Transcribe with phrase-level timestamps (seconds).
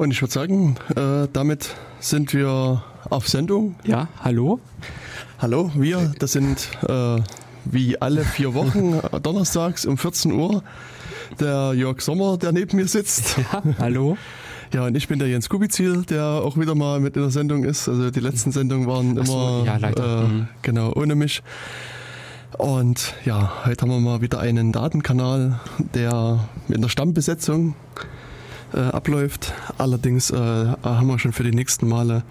[0.00, 3.76] Und ich würde sagen, äh, damit sind wir auf Sendung.
[3.84, 4.58] Ja, hallo.
[5.38, 7.18] Hallo, wir, das sind äh,
[7.66, 10.62] wie alle vier Wochen donnerstags um 14 Uhr
[11.38, 13.36] der Jörg Sommer, der neben mir sitzt.
[13.52, 14.16] Ja, hallo.
[14.72, 17.64] Ja, und ich bin der Jens Kubizil, der auch wieder mal mit in der Sendung
[17.64, 17.86] ist.
[17.88, 20.22] Also die letzten Sendungen waren immer so, ja, leider.
[20.22, 20.48] Äh, Mhm.
[20.62, 21.42] genau ohne mich.
[22.56, 25.60] Und ja, heute haben wir mal wieder einen Datenkanal,
[25.92, 27.74] der in der Stammbesetzung
[28.78, 29.52] abläuft.
[29.78, 32.22] Allerdings äh, haben wir schon für die nächsten Male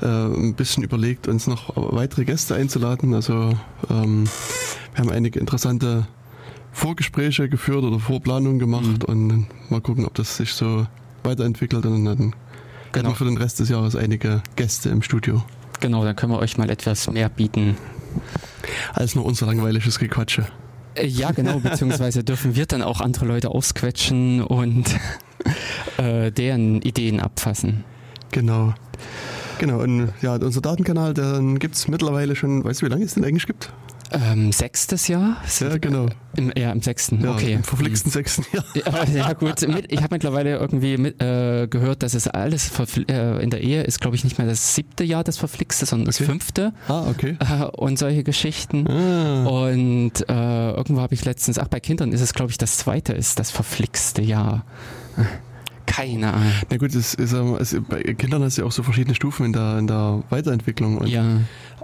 [0.00, 3.14] äh, ein bisschen überlegt, uns noch weitere Gäste einzuladen.
[3.14, 3.52] Also
[3.90, 4.24] ähm,
[4.94, 6.06] wir haben einige interessante
[6.72, 10.86] Vorgespräche geführt oder Vorplanungen gemacht und mal gucken, ob das sich so
[11.22, 12.34] weiterentwickelt und dann.
[12.92, 13.08] Genau.
[13.08, 15.42] wir für den Rest des Jahres einige Gäste im Studio.
[15.80, 17.76] Genau, dann können wir euch mal etwas mehr bieten.
[18.92, 20.46] Als nur unser langweiliges Gequatsche.
[20.94, 24.84] Äh, Ja, genau, beziehungsweise dürfen wir dann auch andere Leute ausquetschen und
[25.98, 27.84] äh, deren Ideen abfassen.
[28.30, 28.74] Genau.
[29.58, 33.14] Genau, und ja, unser Datenkanal, den gibt es mittlerweile schon, weißt du, wie lange es
[33.14, 33.72] den eigentlich gibt?
[34.14, 35.36] Ähm, sechstes Jahr?
[35.60, 36.06] Ja, genau.
[36.36, 37.52] Im, ja, im sechsten, Ja, okay.
[37.54, 38.64] Im verflixten sechsten Jahr.
[38.74, 42.70] Ja, ja gut, mit, ich habe mittlerweile irgendwie mit, äh, gehört, dass es alles
[43.08, 46.06] äh, in der Ehe ist, glaube ich, nicht mehr das siebte Jahr das Verflixte, sondern
[46.06, 46.24] das Okay.
[46.30, 47.36] fünfte Ah, okay.
[47.40, 48.86] äh, und solche Geschichten.
[48.88, 52.78] Ah, Und äh, irgendwo habe ich letztens, ach bei Kindern ist es glaube ich das
[52.78, 54.64] zweite ist das verflixte Jahr.
[55.94, 56.52] Keine Ahnung.
[56.70, 59.46] na gut, es ist, ähm, es, bei Kindern hast du ja auch so verschiedene Stufen
[59.46, 60.98] in der, in der Weiterentwicklung.
[60.98, 61.24] Und, Ja,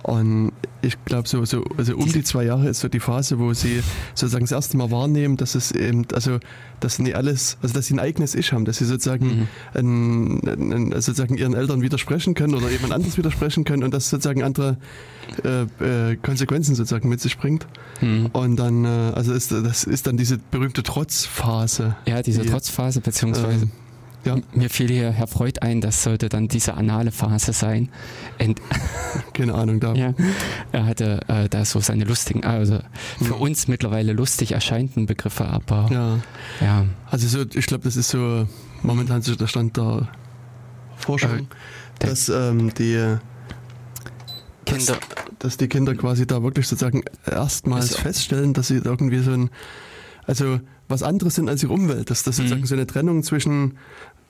[0.02, 3.52] und ich glaube, so, so, also um die zwei Jahre ist so die Phase, wo
[3.52, 3.82] sie
[4.14, 6.38] sozusagen das erste Mal wahrnehmen, dass es eben, also,
[6.80, 10.40] dass sie nicht alles, also dass sie ein eigenes Ich haben, dass sie sozusagen, ein,
[10.46, 14.42] ein, also sozusagen ihren Eltern widersprechen können oder jemand anderes widersprechen können und das sozusagen
[14.42, 14.78] andere
[15.44, 17.66] äh, äh, Konsequenzen sozusagen mit sich bringt.
[17.98, 18.30] hm.
[18.32, 21.96] Und dann, äh, also ist, das ist dann diese berühmte Trotzphase.
[22.06, 23.70] ja diese Die, Trotzphase beziehungsweise ähm,
[24.24, 27.88] ja, mir fiel hier Herr Freud ein, das sollte dann diese anale Phase sein.
[28.38, 28.60] Und,
[29.32, 29.94] keine Ahnung, da.
[29.94, 30.12] ja,
[30.72, 32.80] er hatte äh, da so seine lustigen, also
[33.18, 33.40] für Mhm.
[33.40, 36.18] uns mittlerweile lustig erscheinenden Begriffe, aber ja.
[36.60, 38.46] ja, Also so, ich glaube, das ist so
[38.82, 40.08] momentan so der Stand der
[40.96, 41.44] Forschung, Äh,
[42.06, 43.16] dass ähm, die
[44.66, 44.98] Kinder,
[45.38, 49.50] dass die Kinder quasi da wirklich sozusagen erstmals Also- feststellen, dass sie irgendwie so ein,
[50.26, 52.42] also was anderes sind als ihre Umwelt, dass das Mhm.
[52.42, 53.78] sozusagen so eine Trennung zwischen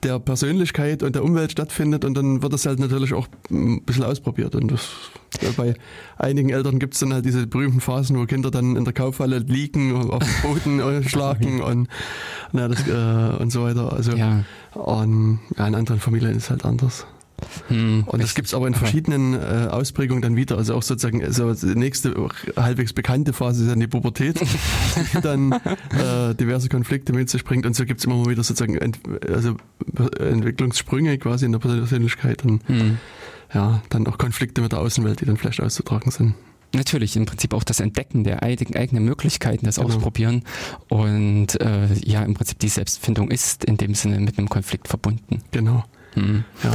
[0.03, 4.03] der Persönlichkeit und der Umwelt stattfindet und dann wird das halt natürlich auch ein bisschen
[4.03, 4.89] ausprobiert und das,
[5.55, 5.75] bei
[6.17, 9.39] einigen Eltern gibt es dann halt diese berühmten Phasen, wo Kinder dann in der Kaufhalle
[9.39, 11.87] liegen, auf dem Boden äh, schlagen und,
[12.51, 13.93] na, das, äh, und so weiter.
[13.93, 17.05] Also ja, und ja, in anderen Familien ist es halt anders.
[17.67, 20.57] Hm, Und das gibt es aber in verschiedenen äh, Ausprägungen dann wieder.
[20.57, 25.21] Also auch sozusagen also die nächste auch halbwegs bekannte Phase ist dann die Pubertät, die
[25.21, 27.65] dann äh, diverse Konflikte mit sich bringt.
[27.65, 29.55] Und so gibt es immer mal wieder sozusagen Ent also
[30.19, 32.97] Entwicklungssprünge quasi in der Persönlichkeit und hm.
[33.53, 36.35] ja, dann auch Konflikte mit der Außenwelt, die dann vielleicht auszutragen sind.
[36.73, 39.89] Natürlich, im Prinzip auch das Entdecken der eigen- eigenen Möglichkeiten, das Genau.
[39.89, 40.43] Ausprobieren.
[40.87, 45.41] Und äh, ja, im Prinzip die Selbstfindung ist in dem Sinne mit einem Konflikt verbunden.
[45.51, 45.83] Genau.
[46.13, 46.45] Hm.
[46.63, 46.71] Ja.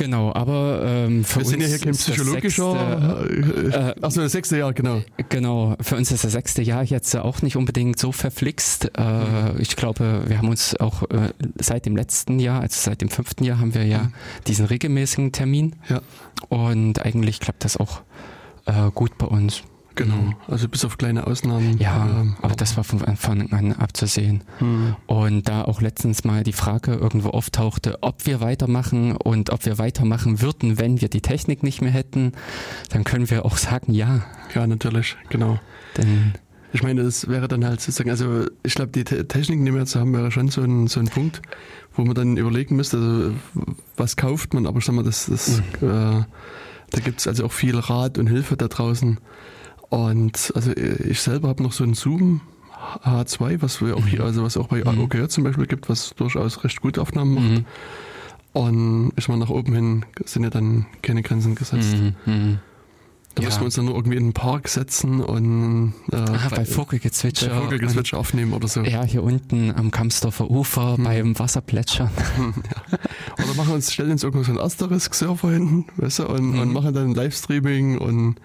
[0.00, 2.72] Genau, aber ähm, für Wir sind ja uns hier kein psychologischer.
[2.72, 5.02] sechste- Äh, äh, Achso, das sechste Jahr, genau.
[5.28, 8.90] Genau, für uns ist das sechste Jahr jetzt auch nicht unbedingt so verflixt.
[8.98, 11.30] Äh, ich glaube, wir haben uns auch äh,
[11.60, 14.12] seit dem letzten Jahr, also seit dem fünften Jahr, haben wir ja Mhm.
[14.46, 15.76] diesen regelmäßigen Termin.
[15.88, 16.00] Ja.
[16.48, 18.00] Und eigentlich klappt das auch
[18.66, 19.62] äh, gut bei uns.
[20.00, 20.16] Genau.
[20.16, 20.34] Mhm.
[20.48, 21.76] Also bis auf kleine Ausnahmen.
[21.78, 24.42] Ja, ähm, aber das war von Anfang an abzusehen.
[24.58, 24.96] hm.
[25.06, 29.76] Und da auch letztens mal die Frage irgendwo auftauchte, ob wir weitermachen und ob wir
[29.76, 32.32] weitermachen würden, wenn wir die Technik nicht mehr hätten,
[32.88, 34.22] dann können wir auch sagen, ja.
[34.54, 35.60] Ja, natürlich, genau.
[35.98, 36.32] Denn
[36.72, 39.80] Ich meine, das wäre dann halt sozusagen, also ich glaube, die Te Techniken, die wir
[39.80, 41.42] jetzt haben, wäre schon so ein, so ein Punkt,
[41.94, 43.32] wo man dann überlegen müsste, also,
[43.98, 47.52] was kauft man, aber ich sag mal, das, das, äh, da gibt es also auch
[47.52, 49.18] viel Rat und Hilfe da draußen.
[49.90, 52.40] Und also ich selber habe noch so einen Zoom
[53.04, 55.00] H2, was wir auch hier, also was auch bei Mhm.
[55.00, 57.44] AOK zum Beispiel gibt, was durchaus recht gute Aufnahmen macht.
[57.50, 57.64] mhm,
[58.52, 61.96] Und ich meine, nach oben hin sind ja dann keine Grenzen gesetzt.
[61.96, 62.58] mhm, mhm.
[63.36, 63.48] Da Ja.
[63.48, 67.48] müssen wir uns dann nur irgendwie in den Park setzen und äh, Ah, bei Vogelgezwitscher.
[67.48, 68.80] bei Vogelgezwitscher aufnehmen oder so.
[68.80, 71.04] Und, ja, hier unten am Kamsdorfer Ufer Hm.
[71.04, 72.10] beim Wasserplätschern.
[73.44, 76.72] Oder machen uns, stellen uns irgendwo so einen Asterisk-Server hin, weißt du, und, und Mhm.
[76.74, 78.36] machen dann Livestreaming und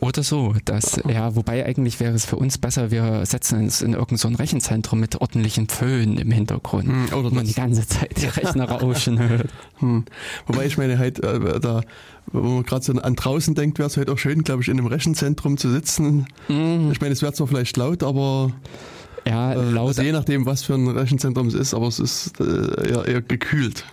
[0.00, 0.54] Oder so.
[0.64, 4.28] Das, ja, wobei eigentlich wäre es für uns besser, wir setzen uns in irgendein so
[4.28, 6.86] ein Rechenzentrum mit ordentlichen Föhn im Hintergrund.
[6.86, 9.48] hm, oder Wo man die ganze Zeit die Rechner rauschen hört.
[9.78, 10.04] hm.
[10.46, 11.82] Wobei ich meine, halt, äh, da,
[12.32, 14.78] wo man gerade so an draußen denkt, wäre es halt auch schön, glaube ich, in
[14.78, 16.26] einem Rechenzentrum zu sitzen.
[16.48, 16.90] Mhm.
[16.92, 18.52] Ich meine, es wäre zwar vielleicht laut, aber
[19.26, 22.40] Ja, Äh, laut also je nachdem, was für ein Rechenzentrum es ist, aber es ist
[22.40, 23.84] äh, eher, eher gekühlt.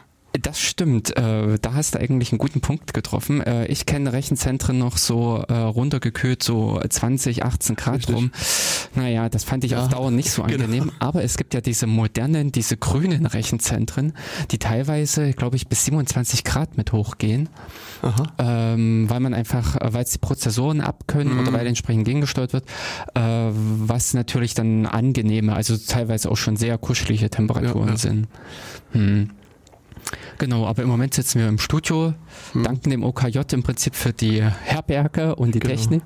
[0.42, 1.18] Das stimmt.
[1.18, 3.42] Äh, da hast du eigentlich einen guten Punkt getroffen.
[3.42, 8.16] Äh, ich kenne Rechenzentren noch so äh, runtergekühlt, so 20, 18 Grad Richtig.
[8.16, 8.32] rum.
[8.96, 10.64] Naja, das fand ich Ja, auf Dauer nicht so genau.
[10.66, 10.92] angenehm.
[11.00, 14.14] Aber es gibt ja diese modernen, diese grünen Rechenzentren,
[14.52, 17.50] die teilweise, glaube ich, bis 27 Grad mit hochgehen,
[18.38, 21.40] ähm, weil man einfach, äh, weil es die Prozessoren abkönnen Mhm.
[21.40, 22.66] oder weil entsprechend gegengesteuert wird,
[23.16, 23.20] äh,
[23.52, 27.98] was natürlich dann angenehme, also teilweise auch schon sehr kuschelige Temperaturen Ja, ja.
[27.98, 28.28] sind.
[28.92, 29.30] Hm.
[30.38, 32.14] Genau, aber im Moment sitzen wir im Studio,
[32.54, 32.64] Hm.
[32.64, 35.76] danken dem OKJ im Prinzip für die Herberge und die Genau.
[35.76, 36.04] Technik.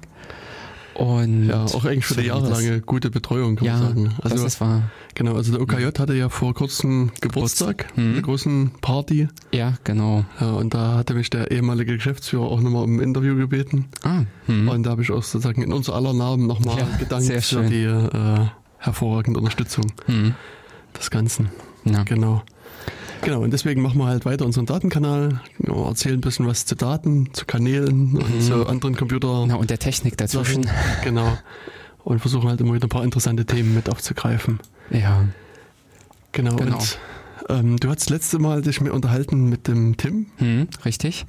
[0.96, 4.16] Und Ja, auch eigentlich für die das- jahrelange gute Betreuung, kann Ja, man sagen.
[4.22, 4.84] das Also, ist wahr.
[5.16, 8.12] genau, also der OKJ hatte ja vor kurzem Geburtstag, Mhm.
[8.12, 9.28] eine großen Party.
[9.52, 10.24] Ja, genau.
[10.40, 13.86] Ja, und da hatte mich der ehemalige Geschäftsführer auch nochmal um ein Interview gebeten.
[14.04, 14.68] Ah, hm.
[14.70, 17.84] Und da habe ich auch sozusagen in unser aller Namen nochmal Ja, gedankt für die
[17.86, 18.46] äh,
[18.78, 20.36] hervorragende Unterstützung Hm.
[20.96, 21.50] des Ganzen.
[21.86, 22.04] Ja.
[22.04, 22.44] Genau.
[23.24, 27.30] Genau, und deswegen machen wir halt weiter unseren Datenkanal, erzählen ein bisschen was zu Daten,
[27.34, 28.42] zu Kanälen und Mhm.
[28.42, 29.46] zu anderen Computer.
[29.48, 30.68] Na, und der Technik dazwischen.
[31.04, 31.38] Genau.
[32.04, 34.60] Und versuchen halt immer wieder ein paar interessante Themen mit aufzugreifen.
[34.90, 35.24] Ja.
[36.34, 36.56] Genau.
[36.58, 36.76] Genau.
[36.78, 37.00] Und
[37.50, 41.26] ähm, du hast das letzte Mal dich mit unterhalten mit dem Tim Hm, richtig?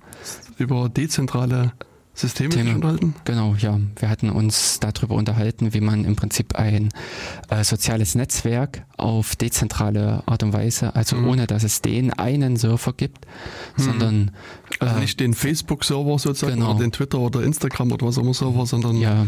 [0.58, 1.72] über dezentrale
[2.14, 2.50] Themen.
[2.50, 3.14] dich unterhalten.
[3.24, 3.78] Genau, ja.
[3.98, 6.90] Wir hatten uns darüber unterhalten, wie man im Prinzip ein
[7.50, 11.28] äh, soziales Netzwerk auf dezentrale Art und Weise, also Mhm.
[11.28, 13.26] ohne dass es den einen Server gibt,
[13.76, 13.82] Mhm.
[13.82, 14.30] sondern
[14.78, 16.70] Also äh, nicht den Facebook-Server sozusagen Genau.
[16.70, 19.26] oder den Twitter oder Instagram oder was auch immer Server, sondern ja,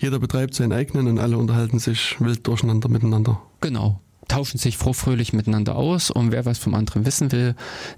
[0.00, 3.40] jeder betreibt seinen eigenen und alle unterhalten sich wild durcheinander miteinander.
[3.60, 4.00] genau.
[4.28, 7.54] Tauschen sich frohfröhlich miteinander aus und wer was vom anderen wissen will,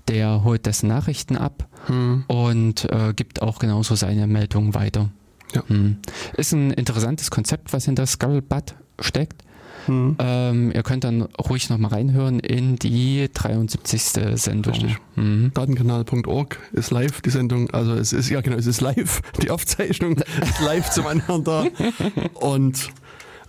[0.09, 2.25] der holt dessen Nachrichten ab Hm.
[2.29, 5.11] und äh, gibt auch genauso seine Meldungen weiter.
[5.55, 5.63] Ja.
[5.69, 5.97] Hm.
[6.37, 9.43] Ist ein interessantes Konzept, was hinter Scuttlebutt steckt.
[9.87, 10.17] Hm.
[10.19, 14.03] Ähm, ihr könnt dann ruhig nochmal reinhören in die 73.
[14.37, 14.73] Sendung.
[14.73, 14.97] Richtig.
[15.15, 15.51] Mhm.
[15.53, 20.17] Datenkanal.org ist live, die Sendung, also es ist, ja genau, es ist live, die Aufzeichnung
[20.17, 21.67] ist live zum Anhören da
[22.35, 22.79] und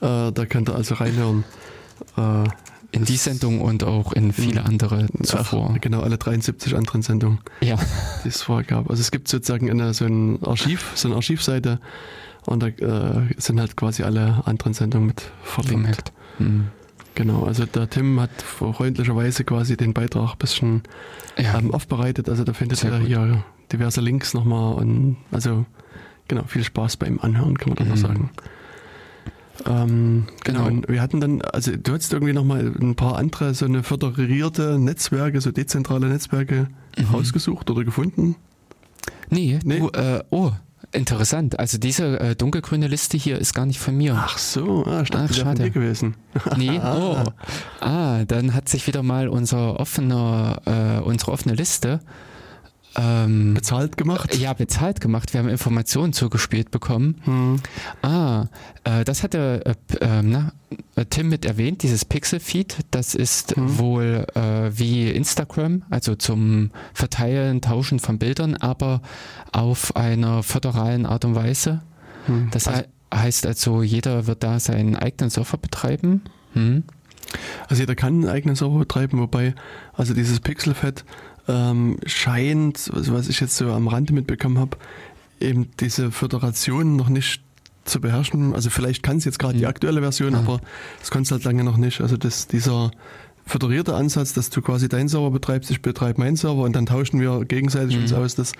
[0.01, 1.45] äh, da könnt ihr also reinhören.
[2.17, 2.47] Äh,
[2.91, 4.67] In die Sendung und auch in viele Mhm.
[4.67, 5.75] andere ach, zuvor.
[5.81, 7.77] genau, alle 73 anderen Sendungen, Ja,
[8.23, 8.89] die es vorher gab.
[8.89, 11.79] Also es gibt sozusagen eine, so ein Archiv, so eine Archivseite
[12.45, 16.13] und da äh, sind halt quasi alle anderen Sendungen mit verlinkt.
[16.39, 16.67] Mhm.
[17.15, 20.83] Genau, also der Tim hat freundlicherweise quasi den Beitrag ein bisschen
[21.37, 22.29] Ja, ähm, aufbereitet.
[22.29, 23.07] Also da findet Sehr ihr gut.
[23.07, 25.65] hier diverse Links nochmal und also
[26.27, 27.99] genau, viel Spaß beim Anhören, kann man dann noch Mhm.
[28.01, 28.29] sagen.
[29.65, 30.65] Ähm, genau.
[30.65, 30.87] Genau.
[30.87, 35.39] wir hatten dann, also du hattest irgendwie nochmal ein paar andere, so eine föderierte Netzwerke,
[35.41, 36.67] so dezentrale Netzwerke
[36.97, 37.05] Mhm.
[37.13, 38.35] rausgesucht oder gefunden.
[39.29, 39.79] nee, Nee.
[39.79, 40.51] Du, äh, oh,
[40.93, 41.59] interessant.
[41.59, 44.15] Also diese äh, dunkelgrüne Liste hier ist gar nicht von mir.
[44.17, 45.63] Ach so, ah, dachte, Ach, schade.
[45.63, 46.15] dir gewesen.
[46.57, 47.17] Nee, oh.
[47.81, 51.99] Ah, dann hat sich wieder mal unser offener, äh, unsere offene Liste
[52.97, 54.35] ähm, Bezahlt gemacht.
[54.37, 55.33] ja, bezahlt gemacht.
[55.33, 57.21] Wir haben Informationen zugespielt bekommen.
[57.25, 57.59] Hm.
[58.01, 58.47] Ah,
[58.83, 60.51] äh, das hatte äh, ähm, na,
[60.95, 62.77] äh, Tim mit erwähnt, dieses Pixel-Feed.
[62.91, 63.77] Das ist Mhm.
[63.79, 69.01] wohl äh, wie Instagram, also zum Verteilen, Tauschen von Bildern, aber
[69.51, 71.81] auf einer föderalen Art und Weise.
[72.27, 72.49] Hm.
[72.51, 72.87] Das also, hei-
[73.17, 76.21] heißt also, jeder wird da seinen eigenen Server betreiben.
[76.53, 76.83] Hm?
[77.67, 79.55] also jeder kann einen eigenen Server betreiben, wobei
[79.93, 81.03] also dieses Pixelfed
[81.47, 84.77] ähm, scheint, also was ich jetzt so am Rande mitbekommen habe,
[85.39, 87.41] eben diese Föderation noch nicht
[87.83, 88.55] zu beherrschen.
[88.55, 89.69] Also vielleicht kann es jetzt gerade die Mhm.
[89.69, 90.39] aktuelle Version, Ah.
[90.39, 90.59] aber
[90.99, 92.01] das kann es halt lange noch nicht.
[92.01, 92.91] Also das, dieser
[93.45, 97.19] föderierte Ansatz, dass du quasi deinen Server betreibst, ich betreibe meinen Server und dann tauschen
[97.21, 98.01] wir gegenseitig Mhm.
[98.03, 98.53] uns aus, das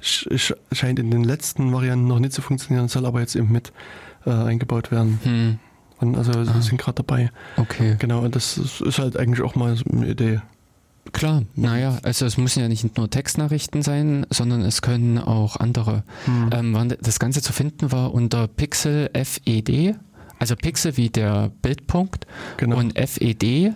[0.00, 3.52] sch sch scheint in den letzten Varianten noch nicht zu funktionieren, soll aber jetzt eben
[3.52, 3.72] mit
[4.24, 5.18] äh, eingebaut werden.
[5.24, 5.58] Hm.
[5.98, 6.60] Und also wir Ah.
[6.62, 7.30] sind gerade dabei.
[7.56, 7.96] Okay.
[7.98, 10.40] Genau, und das ist ist halt eigentlich auch mal so eine Idee.
[11.10, 16.04] Klar, naja, also es müssen ja nicht nur Textnachrichten sein, sondern es können auch andere.
[16.52, 19.96] Ähm, wann das Ganze zu finden war unter Pixel FED,
[20.38, 22.76] also Pixel wie der Bildpunkt genau.
[22.78, 23.74] und FED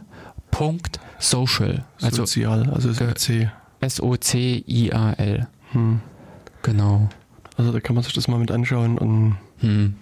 [0.52, 3.50] Punkt Social, also Sozial, also so Ge- mit C.
[3.80, 5.46] S-O-C-I-A-L.
[5.72, 6.00] Hm.
[6.62, 7.08] Genau.
[7.56, 9.94] Also da kann man sich das mal mit anschauen und Hm.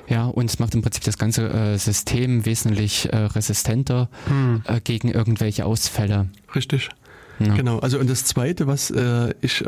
[0.08, 4.10] Ja, und es macht im Prinzip das ganze äh, System wesentlich äh, resistenter
[4.66, 6.30] äh, gegen irgendwelche Ausfälle.
[6.56, 6.90] Richtig.
[7.40, 7.54] Ja.
[7.56, 7.80] Genau.
[7.80, 9.68] Also und das zweite, was äh, ich äh,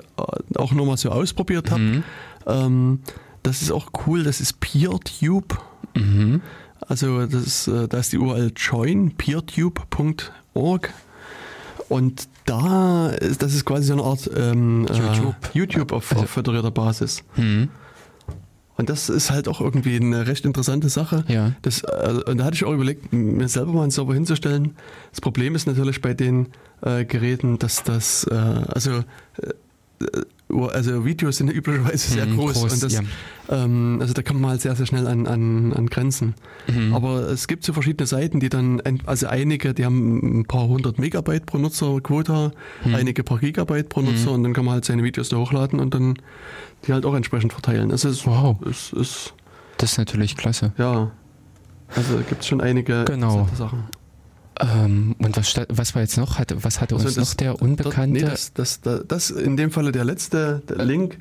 [0.57, 2.03] auch nur mal so ausprobiert habe, Mhm.
[2.47, 2.99] ähm,
[3.43, 5.57] das ist auch cool, das ist PeerTube.
[5.95, 6.41] Mhm.
[6.87, 10.93] Also das ist, äh, da ist die URL join, peertube.org.
[11.89, 15.35] Und da ist, das ist quasi so eine Art ähm, YouTube.
[15.53, 17.23] Äh, YouTube auf, Also- auf föderierter Basis.
[17.35, 17.69] Mhm.
[18.77, 21.23] Und das ist halt auch irgendwie eine recht interessante Sache.
[21.29, 21.53] Ja.
[21.61, 24.75] Das, äh, und da hatte ich auch überlegt, mir selber mal einen Server hinzustellen.
[25.11, 26.47] Das Problem ist natürlich bei den
[26.81, 29.03] äh, Geräten, dass das, äh, also, äh,
[30.01, 30.21] äh,
[30.63, 33.01] also Videos sind ja üblicherweise sehr Mhm, groß, groß, und das, ja.
[33.49, 36.33] ähm, also da kommt man halt sehr, sehr schnell an, an, an Grenzen.
[36.67, 36.93] Mhm.
[36.93, 40.99] Aber es gibt so verschiedene Seiten, die dann, also einige, die haben ein paar hundert
[40.99, 42.51] Megabyte pro Nutzer Quota,
[42.83, 42.95] Mhm.
[42.95, 45.93] einige paar Gigabyte pro Nutzer und dann kann man halt seine Videos da hochladen und
[45.93, 46.15] dann
[46.87, 47.91] die halt auch entsprechend verteilen.
[47.91, 48.57] Also es, Wow.
[48.69, 49.33] es ist,
[49.77, 50.71] Das ist natürlich klasse.
[50.77, 51.11] ja,
[51.95, 53.47] also gibt es schon einige Genau.
[53.55, 53.83] Sachen.
[54.59, 56.37] Ähm, und was, was war jetzt noch?
[56.39, 58.19] Hatte, was hatte Also uns das- noch der Unbekannte?
[58.19, 61.17] nee, das, das, das, in dem Falle der letzte der Link,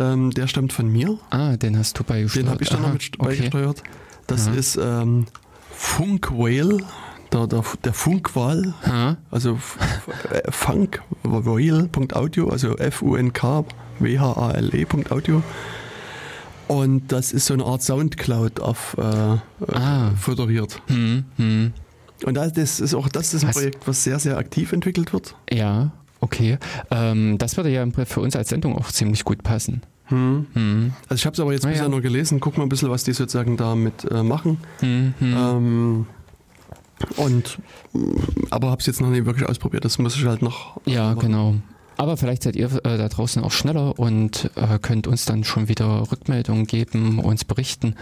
[0.00, 1.18] ähm, der stammt von mir.
[1.30, 2.46] ah, den hast du beigesteuert.
[2.46, 3.28] Den habe ich dann noch Aha, mit okay.
[3.28, 3.82] beigesteuert.
[4.26, 4.54] Das Aha.
[4.56, 5.26] ist ähm,
[5.70, 6.78] Funkwhale,
[7.32, 8.72] der, der, der Funkwal,
[9.30, 9.58] also
[10.30, 15.42] äh, funkwhale.audio, also F-U-N-K-W-H-A-L-E.audio.
[16.68, 19.42] Und das ist so eine Art Soundcloud auf äh, Ah.
[20.12, 20.80] äh, föderiert.
[20.86, 21.72] Hm, hm.
[22.24, 25.34] Und das ist auch das ist ein Hast- Projekt, was sehr, sehr aktiv entwickelt wird.
[25.50, 26.58] Ja, okay.
[26.90, 29.82] Ähm, das würde ja für uns als Sendung auch ziemlich gut passen.
[30.06, 30.46] Hm.
[30.52, 30.92] Hm.
[31.08, 31.88] Also ich habe es aber jetzt Ah, bisher ja.
[31.88, 32.40] nur gelesen.
[32.40, 34.58] Guck mal ein bisschen, was die sozusagen damit äh, machen.
[34.80, 35.36] Hm, hm.
[35.36, 36.06] Ähm,
[37.16, 37.58] und
[37.92, 39.84] mh, aber habe es jetzt noch nicht wirklich ausprobiert.
[39.84, 40.80] Das muss ich halt noch.
[40.86, 41.18] Ja, machen.
[41.20, 41.54] genau.
[41.96, 45.68] Aber vielleicht seid ihr äh, da draußen auch schneller und äh, könnt uns dann schon
[45.68, 47.94] wieder Rückmeldungen geben, uns berichten.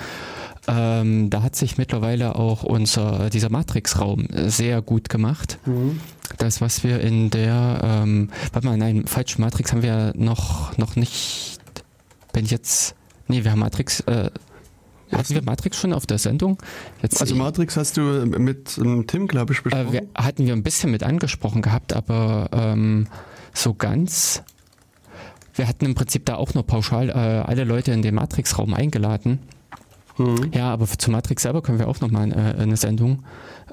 [0.68, 5.58] Ähm, da hat sich mittlerweile auch unser dieser Matrix-Raum sehr gut gemacht.
[5.66, 6.00] Mhm.
[6.38, 10.96] Das, was wir in der, ähm, warte mal, nein, falsch, Matrix haben wir noch, noch
[10.96, 11.58] nicht,
[12.32, 12.94] wenn ich jetzt,
[13.26, 14.30] nee, wir haben Matrix, äh,
[15.12, 16.58] hatten wir Matrix schon auf der Sendung?
[17.02, 19.92] Jetzt, Also Matrix hast du mit ähm, Tim, glaube ich, äh, besprochen.
[19.92, 23.08] wir, hatten wir ein bisschen mit angesprochen gehabt, aber ähm,
[23.52, 24.42] so ganz,
[25.54, 29.40] wir hatten im Prinzip da auch nur pauschal äh, alle Leute in den Matrix-Raum eingeladen.
[30.20, 30.50] Mhm.
[30.52, 33.24] Ja, aber zu Matrix selber können wir auch nochmal äh, eine Sendung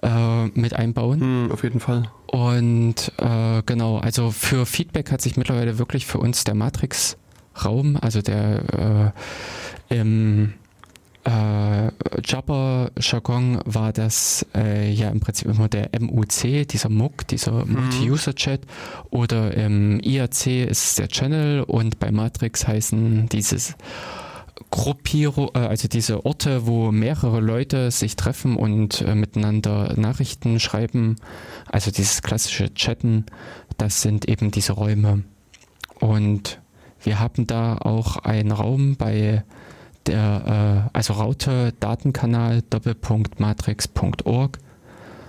[0.01, 1.45] äh, mit einbauen.
[1.45, 2.09] Mhm, auf jeden Fall.
[2.27, 8.21] Und äh, genau, also für Feedback hat sich mittlerweile wirklich für uns der Matrix-Raum, also
[8.21, 9.13] der
[9.89, 10.53] äh, im
[11.25, 11.91] äh,
[12.23, 18.61] Jabber-Jargon war das äh, ja im Prinzip immer der MUC, dieser MUC, dieser Multi-User-Chat,
[19.09, 23.75] oder im IAC ist es der Channel und bei Matrix heißen dieses
[24.71, 31.15] Gruppierung, äh, also diese Orte, wo mehrere Leute sich treffen und äh, miteinander Nachrichten schreiben,
[31.71, 33.25] also dieses klassische Chatten,
[33.77, 35.23] das sind eben diese Räume.
[35.99, 36.59] Und
[37.03, 39.43] wir haben da auch einen Raum bei
[40.05, 44.59] der, äh, also Raute Datenkanal doppelpunkt-matrix.org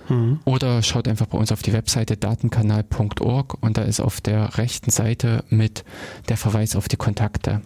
[0.09, 0.39] Mhm.
[0.45, 4.89] oder schaut einfach bei uns auf die Webseite datenkanal.org und da ist auf der rechten
[4.89, 5.83] Seite mit
[6.29, 7.61] der Verweis auf die Kontakte.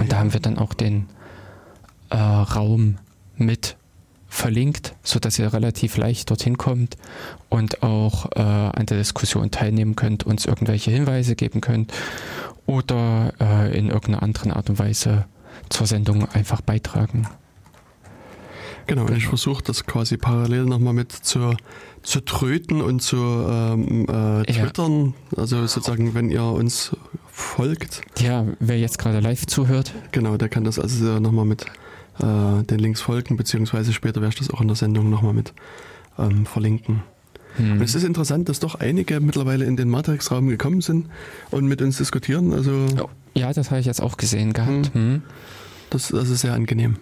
[0.00, 1.06] Und da haben wir dann auch den
[2.08, 2.96] äh, Raum
[3.36, 3.76] mit
[4.28, 6.96] verlinkt, sodass ihr relativ leicht dorthin kommt
[7.48, 11.92] und auch äh, an der Diskussion teilnehmen könnt, uns irgendwelche Hinweise geben könnt
[12.64, 15.26] oder äh, in irgendeiner anderen Art und Weise
[15.68, 17.26] zur Sendung einfach beitragen.
[18.86, 21.54] Genau, und ich versuche das quasi parallel nochmal mit zu,
[22.02, 25.14] zu tröten und zu ähm, äh, twittern.
[25.32, 25.38] Ja.
[25.38, 26.96] Also sozusagen, wenn ihr uns
[27.40, 28.02] folgt.
[28.18, 29.92] Ja, wer jetzt gerade live zuhört.
[30.12, 31.66] Genau, der kann das also nochmal mit
[32.18, 35.52] äh, den Links folgen, beziehungsweise später werde ich das auch in der Sendung nochmal mit
[36.18, 37.02] ähm, verlinken.
[37.56, 37.72] Hm.
[37.72, 41.06] Und es ist interessant, dass doch einige mittlerweile in den Matrix-Raum gekommen sind
[41.50, 42.52] und mit uns diskutieren.
[42.52, 42.86] Also
[43.34, 44.94] ja, das habe ich jetzt auch gesehen gehabt.
[44.94, 45.00] Hm.
[45.14, 45.22] Hm.
[45.90, 46.96] Das, das ist sehr angenehm.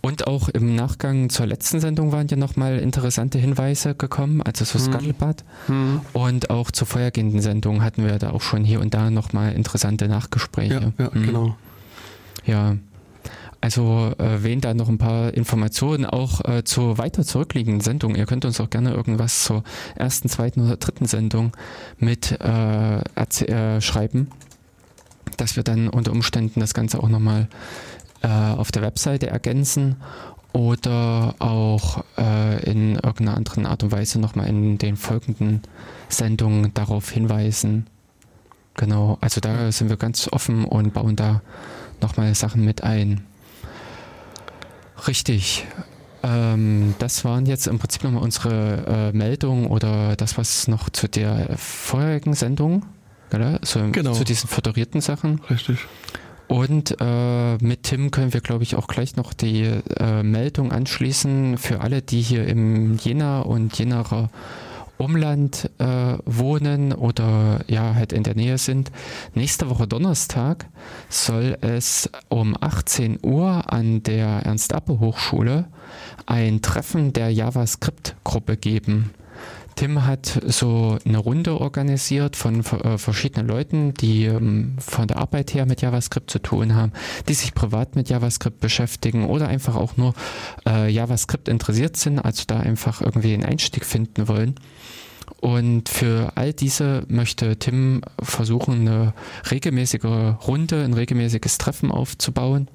[0.00, 4.78] Und auch im Nachgang zur letzten Sendung waren ja nochmal interessante Hinweise gekommen, also zu
[4.78, 4.92] hm.
[4.92, 5.44] Scuttlebutt.
[5.66, 6.00] Hm.
[6.12, 10.08] Und auch zur vorhergehenden Sendung hatten wir da auch schon hier und da nochmal interessante
[10.08, 10.92] Nachgespräche.
[10.98, 11.22] Ja, ja hm.
[11.26, 11.56] genau.
[12.46, 12.76] Ja,
[13.60, 18.14] also äh, wen da noch ein paar Informationen auch äh, zur weiter zurückliegenden Sendung.
[18.14, 19.64] Ihr könnt uns auch gerne irgendwas zur
[19.96, 21.52] ersten, zweiten oder dritten Sendung
[21.98, 24.28] mit äh, äh, schreiben,
[25.36, 27.48] dass wir dann unter Umständen das Ganze auch nochmal
[28.22, 29.96] äh, auf der Webseite ergänzen
[30.52, 35.62] oder auch äh, in irgendeiner anderen Art und Weise nochmal in den folgenden
[36.08, 37.86] Sendungen darauf hinweisen.
[38.74, 41.42] Genau, also da sind wir ganz offen und bauen da
[42.00, 43.22] nochmal Sachen mit ein.
[45.06, 45.66] Richtig.
[46.22, 51.08] Ähm, das waren jetzt im Prinzip nochmal unsere äh, Meldungen oder das, was noch zu
[51.08, 52.84] der vorherigen Sendung,
[53.32, 53.60] oder?
[53.62, 54.12] So, genau.
[54.12, 55.40] zu diesen föderierten Sachen.
[55.50, 55.78] Richtig.
[56.48, 61.58] Und äh, mit Tim können wir, glaube ich, auch gleich noch die äh, Meldung anschließen
[61.58, 64.30] für alle, die hier im Jena und Jenaer
[64.98, 68.90] Umland äh, wohnen oder ja halt in der Nähe sind.
[69.34, 70.66] Nächste Woche Donnerstag
[71.08, 75.66] soll es um 18 Uhr an der Ernst-Appe-Hochschule
[76.26, 79.10] ein Treffen der JavaScript-Gruppe geben.
[79.78, 85.54] Tim hat so eine Runde organisiert von äh, verschiedenen Leuten, die ähm, von der Arbeit
[85.54, 86.90] her mit JavaScript zu tun haben,
[87.28, 90.14] die sich privat mit JavaScript beschäftigen oder einfach auch nur
[90.66, 94.56] äh, JavaScript interessiert sind, also da einfach irgendwie einen Einstieg finden wollen.
[95.40, 99.14] Und für all diese möchte Tim versuchen, eine
[99.48, 100.02] regelmäßige
[100.48, 102.66] Runde, ein regelmäßiges Treffen aufzubauen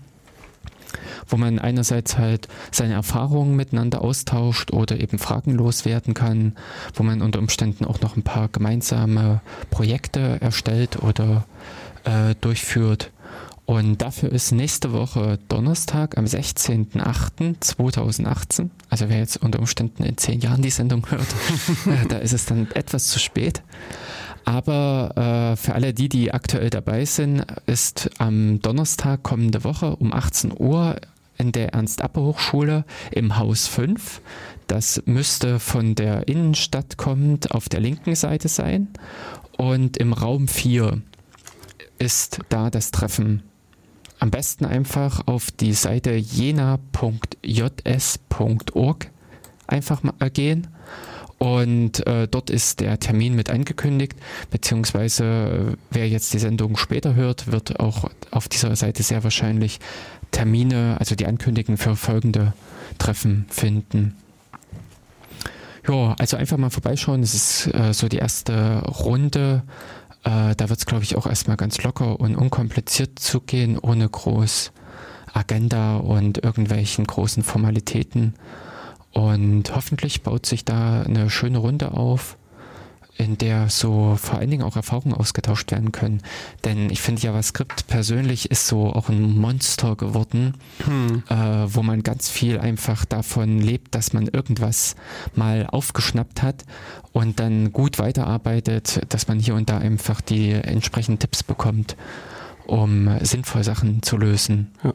[1.28, 6.56] wo man einerseits halt seine Erfahrungen miteinander austauscht oder eben Fragen loswerden kann,
[6.94, 11.46] wo man unter Umständen auch noch ein paar gemeinsame Projekte erstellt oder
[12.04, 13.12] äh, durchführt.
[13.66, 20.42] Und dafür ist nächste Woche Donnerstag am 16.08.2018, also wer jetzt unter Umständen in zehn
[20.42, 21.28] Jahren die Sendung hört,
[21.86, 23.62] äh, da ist es dann etwas zu spät.
[24.46, 30.14] Aber äh, für alle die, die aktuell dabei sind, ist am Donnerstag kommende Woche um
[30.14, 30.98] 18 Uhr
[31.38, 34.22] in der Ernst-Appe-Hochschule im Haus 5.
[34.68, 38.90] Das müsste von der Innenstadt kommend auf der linken Seite sein.
[39.58, 41.02] Und im Raum 4
[42.00, 43.44] ist da das Treffen.
[44.20, 46.82] Am besten einfach auf die Seite jena.js.org
[49.68, 50.68] einfach mal gehen
[51.44, 54.16] und äh, dort ist der Termin mit angekündigt,
[54.50, 59.82] beziehungsweise äh, wer jetzt die Sendung später hört, wird auch auf dieser Seite sehr wahrscheinlich
[60.32, 62.54] Termine, also die Ankündigungen für folgende
[62.98, 64.16] Treffen finden.
[65.86, 67.22] Ja, also einfach mal vorbeischauen.
[67.22, 69.64] Es ist äh, so die erste Runde.
[70.24, 74.72] Äh, da wird es, glaube ich, auch erstmal ganz locker und unkompliziert zugehen, ohne groß
[75.34, 78.34] Agenda und irgendwelchen großen Formalitäten.
[79.14, 82.38] Und hoffentlich baut sich da eine schöne Runde auf,
[83.16, 86.22] in der so vor allen Dingen auch Erfahrungen ausgetauscht werden können.
[86.66, 91.24] Denn ich finde JavaScript persönlich ist so auch ein Monster geworden, hm.
[91.30, 91.36] äh,
[91.68, 94.96] wo man ganz viel einfach davon lebt, dass man irgendwas
[95.36, 96.66] mal aufgeschnappt hat
[97.12, 101.96] und dann gut weiterarbeitet, dass man hier und da einfach die entsprechenden Tipps bekommt
[102.66, 104.72] um sinnvoll Sachen zu lösen.
[104.84, 104.94] Ja.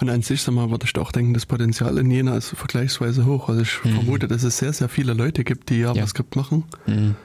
[0.00, 3.26] Und an sich, sag mal, würde ich auch denken, das Potenzial in Jena ist vergleichsweise
[3.26, 3.48] hoch.
[3.48, 3.94] Also ich mhm.
[3.94, 6.42] vermute, dass es sehr, sehr viele Leute gibt, die JavaScript ja.
[6.42, 6.64] machen.
[6.86, 7.16] Mhm.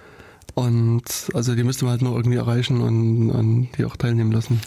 [0.55, 4.61] Und also die müsste man halt nur irgendwie erreichen und, und, die auch teilnehmen lassen.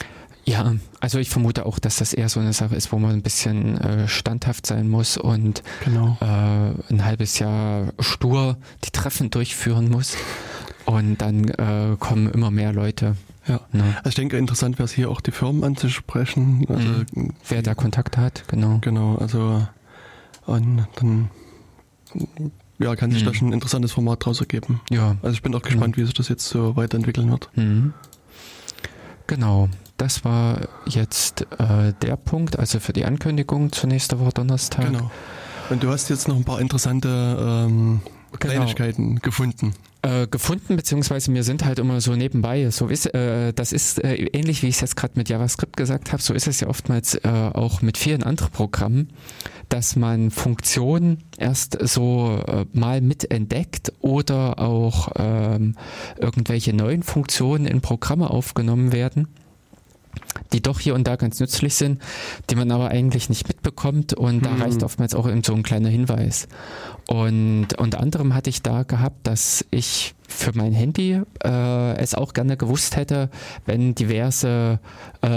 [0.45, 3.23] Ja, also ich vermute auch, dass das eher so eine Sache ist, wo man ein
[3.23, 6.17] bisschen äh, standhaft sein muss und genau.
[6.21, 10.17] äh, ein halbes Jahr stur die Treffen durchführen muss.
[10.87, 13.17] Und dann äh, kommen immer mehr Leute.
[13.47, 13.85] Ja, ne?
[13.99, 16.65] also ich denke, interessant wäre es hier auch die Firmen anzusprechen.
[16.69, 17.33] Also, mhm.
[17.49, 18.79] Wer da Kontakt hat, genau.
[18.81, 19.67] Genau, also
[20.47, 21.31] und dann
[22.79, 23.27] ja, kann sich mhm.
[23.27, 24.81] da schon ein interessantes Format draus ergeben.
[24.91, 25.17] Ja.
[25.23, 26.05] Also ich bin auch gespannt, genau.
[26.05, 27.51] wie sich das jetzt so weiterentwickeln wird.
[27.57, 27.95] Mhm.
[29.27, 29.69] Genau.
[29.97, 34.87] Das war jetzt äh, der Punkt, also für die Ankündigung zur nächsten Woche Donnerstag.
[34.87, 35.11] Genau.
[35.71, 38.01] Und du hast jetzt noch ein paar interessante ähm,
[38.39, 38.53] genau.
[38.55, 39.21] Kleinigkeiten genau.
[39.23, 39.73] gefunden.
[40.07, 42.71] Äh, gefunden, beziehungsweise mir sind halt immer so nebenbei.
[42.71, 46.13] So ist, äh, das ist äh, ähnlich, wie ich es jetzt gerade mit JavaScript gesagt
[46.13, 49.09] habe, so ist es ja oftmals äh, auch mit vielen anderen Programmen,
[49.69, 55.75] dass man Funktionen erst so äh, mal mitentdeckt oder auch ähm,
[56.21, 59.27] irgendwelche neuen Funktionen in Programme aufgenommen werden
[60.53, 62.01] die doch hier und da ganz nützlich sind,
[62.51, 64.63] die man aber eigentlich nicht mitbekommt und da mhm.
[64.63, 66.49] reicht oftmals auch so ein kleiner Hinweis.
[67.09, 72.33] Und unter anderem hatte ich da gehabt, dass ich für mein Handy äh, es auch
[72.33, 73.31] gerne gewusst hätte,
[73.65, 74.81] wenn diverse,
[75.23, 75.29] äh,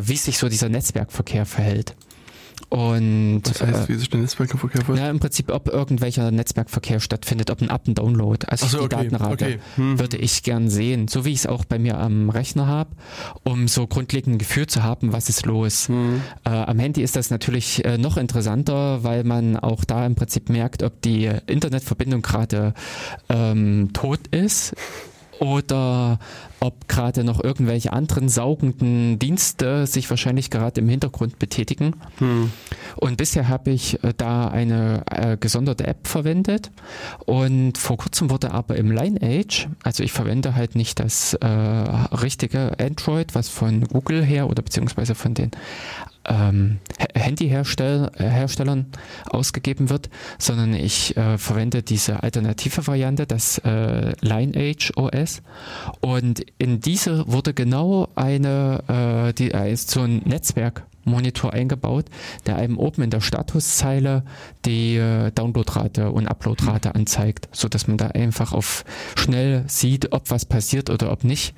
[0.00, 1.94] wie sich so dieser Netzwerkverkehr verhält.
[2.70, 5.04] Und, Was heißt, äh, wie sich der Netzwerkverkehr verhält?
[5.04, 8.84] Ja, im Prinzip, ob irgendwelcher Netzwerkverkehr stattfindet, ob ein Up- und Download, also so, die
[8.84, 9.58] okay, Datenrate, okay.
[9.76, 9.98] Hm.
[9.98, 12.90] würde ich gern sehen, so wie ich es auch bei mir am Rechner habe,
[13.42, 15.88] um so grundlegend ein Gefühl zu haben, was ist los.
[15.88, 16.20] Hm.
[16.44, 20.50] Äh, am Handy ist das natürlich äh, noch interessanter, weil man auch da im Prinzip
[20.50, 22.74] merkt, ob die Internetverbindung gerade
[23.30, 24.74] ähm, tot ist
[25.40, 26.18] oder
[26.60, 31.94] ob gerade noch irgendwelche anderen saugenden Dienste sich wahrscheinlich gerade im Hintergrund betätigen.
[32.18, 32.50] Hm.
[32.96, 36.70] Und bisher habe ich äh, da eine äh, gesonderte App verwendet
[37.26, 42.78] und vor kurzem wurde aber im Lineage, also ich verwende halt nicht das äh, richtige
[42.78, 45.50] Android, was von Google her oder beziehungsweise von den
[46.28, 46.78] ähm,
[47.14, 48.86] Handyherstellern
[49.30, 55.42] ausgegeben wird, sondern ich äh, verwende diese alternative Variante, das äh, Lineage OS.
[56.00, 62.06] Und in diese wurde genau eine, äh, die, äh, so ein Netzwerkmonitor eingebaut,
[62.46, 64.24] der einem oben in der Statuszeile
[64.64, 68.84] die äh, Downloadrate und Uploadrate anzeigt, so dass man da einfach auf
[69.16, 71.54] schnell sieht, ob was passiert oder ob nicht.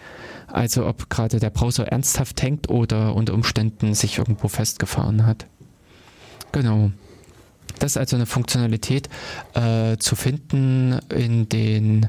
[0.52, 5.46] Also ob gerade der Browser ernsthaft hängt oder unter Umständen sich irgendwo festgefahren hat.
[6.52, 6.90] Genau.
[7.78, 9.08] Das ist also eine Funktionalität
[9.54, 12.08] äh, zu finden in den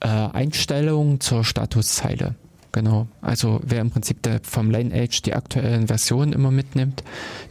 [0.00, 2.34] äh, Einstellungen zur Statuszeile.
[2.72, 3.08] Genau.
[3.22, 7.02] Also wer im Prinzip der, vom Lineage die aktuellen Versionen immer mitnimmt,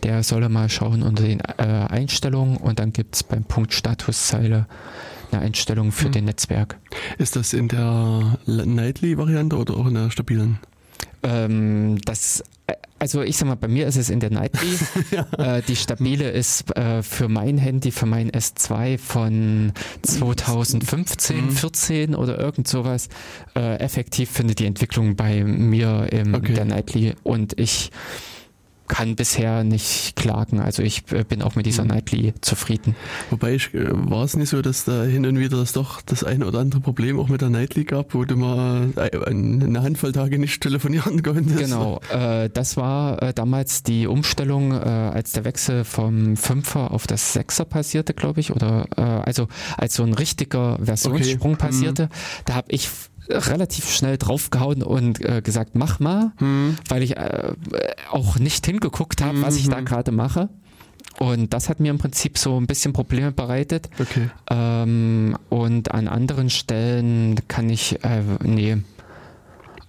[0.04, 4.67] der solle mal schauen unter den äh, Einstellungen und dann gibt es beim Punkt Statuszeile
[5.32, 6.12] eine Einstellung für hm.
[6.12, 6.78] den Netzwerk.
[7.18, 10.60] Ist das in der Nightly-Variante oder auch in der stabilen?
[11.24, 14.70] Ähm, das, äh, also ich sag mal, bei mir ist es in der Nightly.
[15.12, 15.58] ja.
[15.58, 21.52] äh, die stabile ist äh, für mein Handy, für mein S2 von 2015, mhm.
[21.52, 23.10] 14 oder irgend sowas.
[23.56, 26.54] Äh, effektiv findet die Entwicklung bei mir in okay.
[26.54, 27.92] der Nightly und ich
[28.88, 30.60] kann bisher nicht klagen.
[30.60, 31.89] Also ich äh, bin auch mit dieser mhm.
[31.89, 32.95] Nightly zufrieden.
[33.30, 36.23] Wobei ich, äh, war es nicht so, dass da hin und wieder das doch das
[36.23, 40.12] eine oder andere Problem auch mit der Nightly gab, wo du mal äh, eine Handvoll
[40.12, 41.58] Tage nicht telefonieren konntest.
[41.58, 47.08] Genau, äh, das war äh, damals die Umstellung, äh, als der Wechsel vom 5er auf
[47.08, 49.47] das 6er passierte, glaube ich, oder also
[49.78, 51.67] als so ein richtiger Versionssprung okay.
[51.67, 52.04] passierte.
[52.06, 52.10] Mhm.
[52.45, 52.89] Da habe ich
[53.30, 56.76] relativ schnell draufgehauen und äh, gesagt, mach mal, hm.
[56.88, 57.54] weil ich äh,
[58.12, 59.42] auch nicht hingeguckt habe, hm.
[59.42, 59.86] was ich da hm.
[59.86, 60.50] gerade mache.
[61.20, 63.90] Und das hat mir im Prinzip so ein bisschen Probleme bereitet.
[64.00, 64.30] Okay.
[64.52, 68.78] Ähm, und an anderen Stellen kann ich, äh, nee.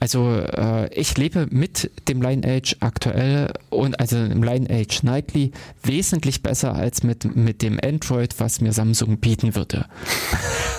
[0.01, 5.51] Also äh, ich lebe mit dem Lineage aktuell und also im Lineage Nightly
[5.83, 9.87] wesentlich besser als mit, mit dem Android, was mir Samsung bieten würde.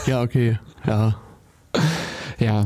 [0.06, 0.58] Ja, okay.
[0.88, 1.19] Ja.
[2.39, 2.65] Ja.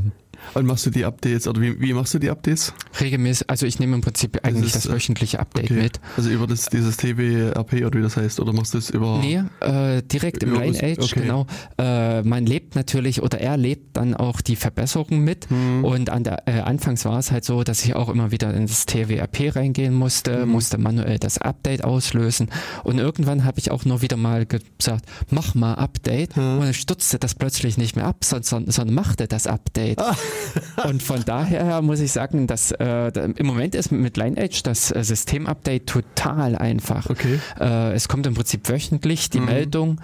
[0.53, 2.73] Und machst du die Updates oder wie, wie machst du die Updates?
[2.99, 5.81] Regelmäßig, also ich nehme im Prinzip eigentlich das, das äh, wöchentliche Update okay.
[5.81, 5.99] mit.
[6.15, 9.19] Also über das, dieses TWRP oder wie das heißt, oder machst du es über.
[9.19, 11.21] Nee, äh, direkt im Lineage, okay.
[11.21, 11.47] genau.
[11.77, 15.49] Äh, man lebt natürlich oder er lebt dann auch die Verbesserung mit.
[15.49, 15.83] Hm.
[15.83, 18.67] Und an der, äh, anfangs war es halt so, dass ich auch immer wieder in
[18.67, 20.49] das TWRP reingehen musste, hm.
[20.49, 22.49] musste manuell das Update auslösen.
[22.83, 26.35] Und irgendwann habe ich auch nur wieder mal gesagt, mach mal Update.
[26.35, 26.59] Hm.
[26.59, 29.99] Und dann stutzte das plötzlich nicht mehr ab, sondern, sondern machte das Update.
[29.99, 30.15] Ah.
[30.87, 35.03] Und von daher muss ich sagen, dass äh, im Moment ist mit Lineage das äh,
[35.03, 37.09] Systemupdate total einfach.
[37.09, 37.39] Okay.
[37.59, 39.45] Äh, es kommt im Prinzip wöchentlich die mhm.
[39.45, 40.01] Meldung,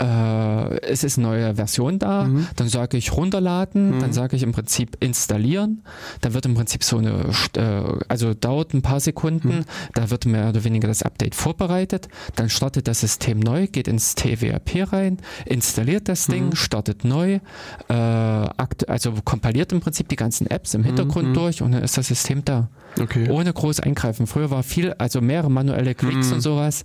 [0.00, 2.46] äh, es ist eine neue Version da, mhm.
[2.56, 4.00] dann sage ich runterladen, mhm.
[4.00, 5.82] dann sage ich im Prinzip installieren,
[6.20, 9.64] da wird im Prinzip so eine, äh, also dauert ein paar Sekunden, mhm.
[9.94, 14.14] da wird mehr oder weniger das Update vorbereitet, dann startet das System neu, geht ins
[14.14, 16.56] TWRP rein, installiert das Ding, mhm.
[16.56, 17.40] startet neu,
[17.88, 21.34] äh, also kompiliert im Prinzip die ganzen Apps im Hintergrund mhm.
[21.34, 22.68] durch und dann ist das System da.
[23.00, 23.28] Okay.
[23.28, 24.26] Ohne groß eingreifen.
[24.26, 26.34] Früher war viel, also mehrere manuelle Klicks mhm.
[26.34, 26.84] und sowas.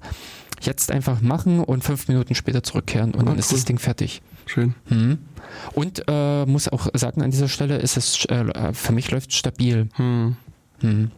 [0.62, 3.40] Jetzt einfach machen und fünf Minuten später zurückkehren und oh, dann cool.
[3.40, 4.22] ist das Ding fertig.
[4.46, 4.76] Schön.
[4.90, 5.20] Mhm.
[5.74, 9.90] Und äh, muss auch sagen, an dieser Stelle ist es, äh, für mich läuft stabil.
[9.98, 10.36] Mhm.
[10.82, 11.12] Mhm.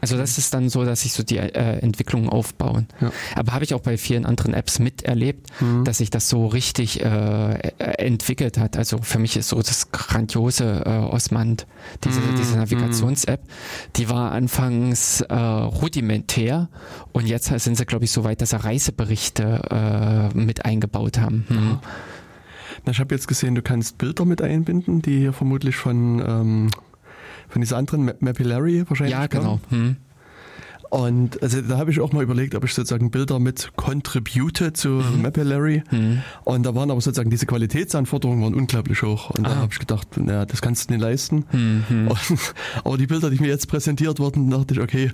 [0.00, 1.48] Also das ist dann so, dass sich so die äh,
[1.80, 2.86] Entwicklungen aufbauen.
[3.00, 3.10] Ja.
[3.34, 5.84] Aber habe ich auch bei vielen anderen Apps miterlebt, Mhm.
[5.84, 7.72] dass sich das so richtig äh, äh,
[8.04, 8.76] entwickelt hat.
[8.76, 11.66] Also für mich ist so das grandiose äh, Osmand,
[12.04, 12.36] diese, Mhm.
[12.36, 13.40] diese Navigations-App,
[13.96, 16.68] die war anfangs äh, rudimentär
[17.12, 21.44] und jetzt sind sie, glaube ich, so weit, dass sie Reiseberichte äh, mit eingebaut haben.
[21.48, 21.78] Hm.
[22.84, 26.70] Na, ich habe jetzt gesehen, du kannst Bilder mit einbinden, die hier vermutlich von, ähm,
[27.56, 29.60] von dieser anderen Ma- Mapillary wahrscheinlich Ja, genau.
[29.70, 29.96] Hm.
[30.90, 34.88] Und also, da habe ich auch mal überlegt, ob ich sozusagen Bilder mit contribute zu
[34.90, 35.22] Mhm.
[35.22, 35.82] Mapillary.
[35.88, 36.22] Hm.
[36.44, 39.30] Und da waren aber sozusagen diese Qualitätsanforderungen waren unglaublich hoch.
[39.30, 39.56] Und da Ah.
[39.56, 41.44] habe ich gedacht, naja, das kannst du nicht leisten.
[41.50, 42.08] Hm, hm.
[42.08, 45.10] Und, aber die Bilder, die mir jetzt präsentiert wurden, dachte ich, okay,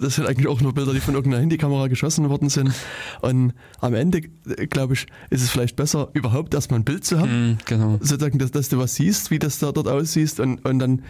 [0.00, 2.72] das sind eigentlich auch nur Bilder, die von irgendeiner Handykamera geschossen worden sind.
[3.20, 7.30] Und am Ende, glaube ich, ist es vielleicht besser, überhaupt erstmal ein Bild zu haben.
[7.30, 7.98] Hm, genau.
[8.00, 11.02] Sozusagen, dass, dass du was siehst, wie das da dort aussieht und, und dann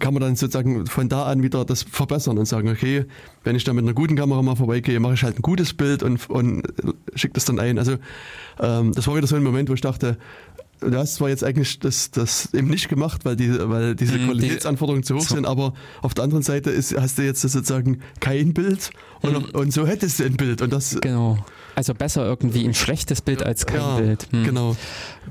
[0.00, 3.04] kann man dann sozusagen von da an wieder das verbessern und sagen, okay,
[3.44, 6.02] wenn ich da mit einer guten Kamera mal vorbeigehe, mache ich halt ein gutes Bild
[6.02, 6.64] und, und
[7.14, 7.78] schicke das dann ein.
[7.78, 7.96] Also
[8.58, 10.18] ähm, das war wieder so ein Moment, wo ich dachte,
[10.80, 14.26] du hast zwar jetzt eigentlich das, das eben nicht gemacht, weil, die, weil diese Mhm,
[14.26, 15.34] Qualitätsanforderungen zu hoch so.
[15.34, 18.90] sind, aber auf der anderen Seite ist, hast du jetzt sozusagen kein Bild
[19.22, 19.60] und, Mhm.
[19.60, 21.38] und so hättest du ein Bild und das Genau.
[21.76, 24.26] Also besser irgendwie ein schlechtes Bild als kein ja, Bild.
[24.32, 24.44] Hm.
[24.44, 24.76] Genau.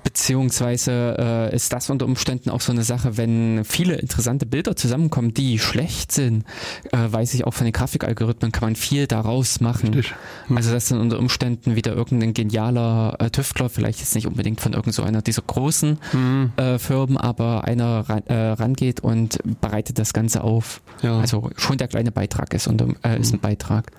[0.03, 1.17] Beziehungsweise
[1.51, 5.57] äh, ist das unter Umständen auch so eine Sache, wenn viele interessante Bilder zusammenkommen, die
[5.59, 6.45] schlecht sind,
[6.91, 9.93] äh, weiß ich auch von den Grafikalgorithmen, kann man viel daraus machen.
[9.93, 10.15] Richtig.
[10.47, 10.57] Hm.
[10.57, 14.73] Also dass dann unter Umständen wieder irgendein genialer äh, Tüftler, vielleicht jetzt nicht unbedingt von
[14.73, 19.97] irgend so einer dieser großen Hm, äh, Firmen, aber einer ran, äh, rangeht und bereitet
[19.97, 20.81] das Ganze auf.
[21.01, 21.19] ja.
[21.19, 23.91] Also schon der kleine Beitrag ist, und, äh, ist ein Beitrag.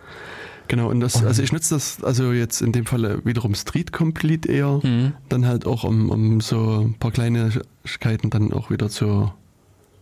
[0.68, 4.50] Genau, und das, also ich nutze das also jetzt in dem Falle wiederum Street Complete
[4.50, 5.12] eher, Hm.
[5.28, 9.30] dann halt auch um, um so ein paar Kleinigkeiten dann auch wieder zu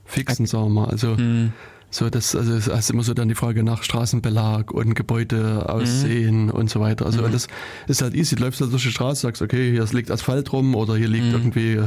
[0.05, 0.89] fixen, sagen wir mal.
[0.89, 1.53] Also Hm.
[1.91, 6.51] so das, also es ist immer so dann die Frage nach Straßenbelag und Gebäude aussehen
[6.51, 7.07] und so weiter.
[7.07, 7.33] Also Mhm.
[7.33, 7.47] das
[7.87, 8.35] ist halt easy.
[8.37, 11.27] Du läufst halt durch die Straße, sagst, okay, hier liegt Asphalt rum oder hier liegt
[11.27, 11.33] Mhm.
[11.35, 11.81] irgendwie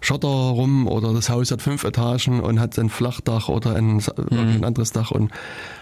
[0.00, 4.64] Schotter rum oder das Haus hat fünf Etagen und hat ein Flachdach oder ein, Mhm.
[4.64, 5.30] anderes Dach und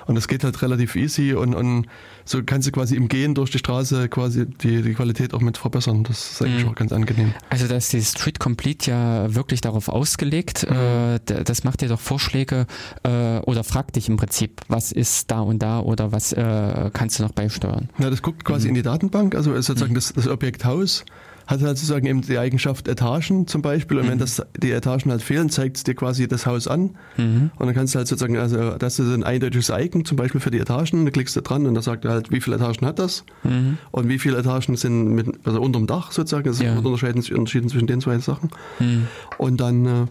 [0.06, 1.84] und das geht halt relativ easy und, und
[2.24, 5.58] so kannst du quasi im Gehen durch die Straße quasi die, die Qualität auch mit
[5.58, 6.02] verbessern.
[6.04, 6.70] Das ist eigentlich Mhm.
[6.70, 7.34] auch ganz angenehm.
[7.50, 10.66] Also da ist die Street Complete ja wirklich darauf ausgelegt.
[10.68, 10.76] Mhm.
[10.76, 12.66] Äh, das macht dir doch Vorschläge
[13.02, 17.18] äh, oder fragt dich im Prinzip, was ist da und da oder was äh, kannst
[17.18, 17.90] du noch beisteuern.
[17.98, 18.68] Ja, das guckt quasi Mhm.
[18.70, 21.04] in die Datenbank, also ist sozusagen das, das Objekt Haus
[21.48, 24.20] hat halt sozusagen eben die Eigenschaft Etagen zum Beispiel und wenn Mhm.
[24.20, 27.50] das, die Etagen halt fehlen, zeigt es dir quasi das Haus an Mhm.
[27.56, 30.50] und dann kannst du halt sozusagen, also das ist ein eindeutiges Icon zum Beispiel für
[30.50, 32.98] die Etagen, da klickst du dran und da sagt er halt, wie viele Etagen hat
[32.98, 33.78] das Mhm.
[33.90, 36.74] und wie viele Etagen sind mit, also unterm Dach sozusagen, das Ja.
[36.74, 39.06] ist unterscheiden, unterschieden zwischen den zwei Sachen Mhm.
[39.38, 40.06] und dann äh,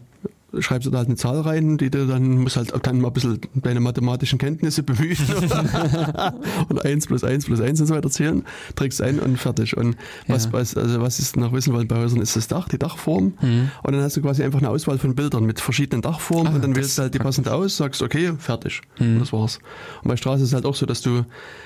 [0.60, 3.14] schreibst du da halt eine Zahl rein, die du dann musst halt dann mal ein
[3.14, 5.18] bisschen deine mathematischen Kenntnisse bemühen
[6.70, 8.44] und eins plus eins plus eins und so weiter zählen,
[8.76, 9.76] trägst ein und fertig.
[9.76, 10.54] Und was, Ja.
[10.54, 13.34] was, also was ist noch wissen wollen bei Häusern, ist das Dach, die Dachform.
[13.42, 13.72] Mhm.
[13.84, 16.64] Und dann hast du quasi einfach eine Auswahl von Bildern mit verschiedenen Dachformen Ah, und
[16.64, 18.82] dann wählst du halt die passende aus, sagst okay, fertig.
[19.00, 19.14] Mhm.
[19.16, 19.60] Und das war's.
[20.04, 21.26] Und bei Straße ist es halt auch so, dass du,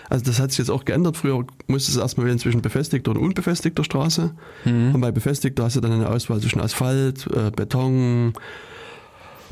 [0.10, 1.18] also das hat sich jetzt auch geändert.
[1.18, 4.32] Früher musstest du erstmal wählen zwischen befestigter und unbefestigter Straße.
[4.66, 4.96] Mhm.
[4.96, 8.34] Und bei befestigter hast du dann eine Auswahl zwischen Asphalt, äh, Beton,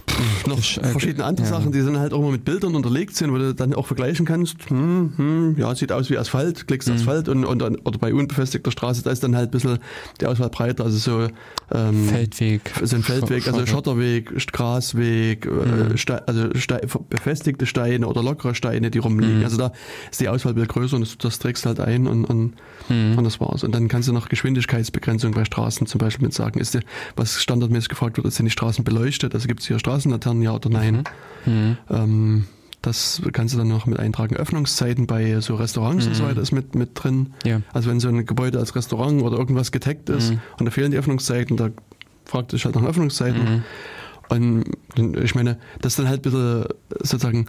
[0.09, 1.53] pff, noch äh, verschiedene andere ja.
[1.53, 4.25] Sachen, die dann halt auch mal mit Bildern unterlegt sind, wo du dann auch vergleichen
[4.25, 4.69] kannst.
[4.69, 6.95] Hm, hm, ja, sieht aus wie Asphalt, klickst Mhm.
[6.95, 9.79] Asphalt und, und, und oder bei unbefestigter Straße, da ist dann halt ein bisschen
[10.21, 11.27] die Auswahl breiter, also so
[11.73, 12.61] ähm, Feldweg.
[12.83, 13.71] so ein Feldweg, also Schotter.
[13.71, 15.97] Schotterweg, Grasweg, äh, Mhm.
[15.97, 19.39] Ste also Ste befestigte Steine oder lockere Steine, die rumliegen.
[19.39, 19.43] Mhm.
[19.45, 19.71] Also da
[20.11, 22.53] ist die Auswahl ein bisschen größer und das, das trägst halt ein und, und,
[22.89, 23.17] Mhm.
[23.17, 23.63] und das war's.
[23.63, 26.59] Und dann kannst du noch Geschwindigkeitsbegrenzung bei Straßen zum Beispiel mit sagen.
[26.59, 26.79] Ist die,
[27.15, 29.33] was standardmäßig gefragt wird, sind die Straßen beleuchtet?
[29.35, 31.03] Also gibt es hier Straßenlaternen, ja oder nein?
[31.45, 31.77] Mhm.
[31.89, 32.45] Ähm,
[32.81, 34.37] das kannst du dann noch mit eintragen.
[34.37, 36.27] Öffnungszeiten bei so Restaurants und so Mhm.
[36.29, 37.33] weiter ist mit, mit drin.
[37.45, 37.61] Ja.
[37.73, 40.39] Also wenn so ein Gebäude als Restaurant oder irgendwas getaggt ist Mhm.
[40.59, 41.69] und da fehlen die Öffnungszeiten, da
[42.25, 43.41] fragt dich halt nach Öffnungszeiten.
[43.41, 43.63] Mhm.
[44.29, 46.65] Und ich meine, das ist dann halt bisschen
[47.01, 47.47] sozusagen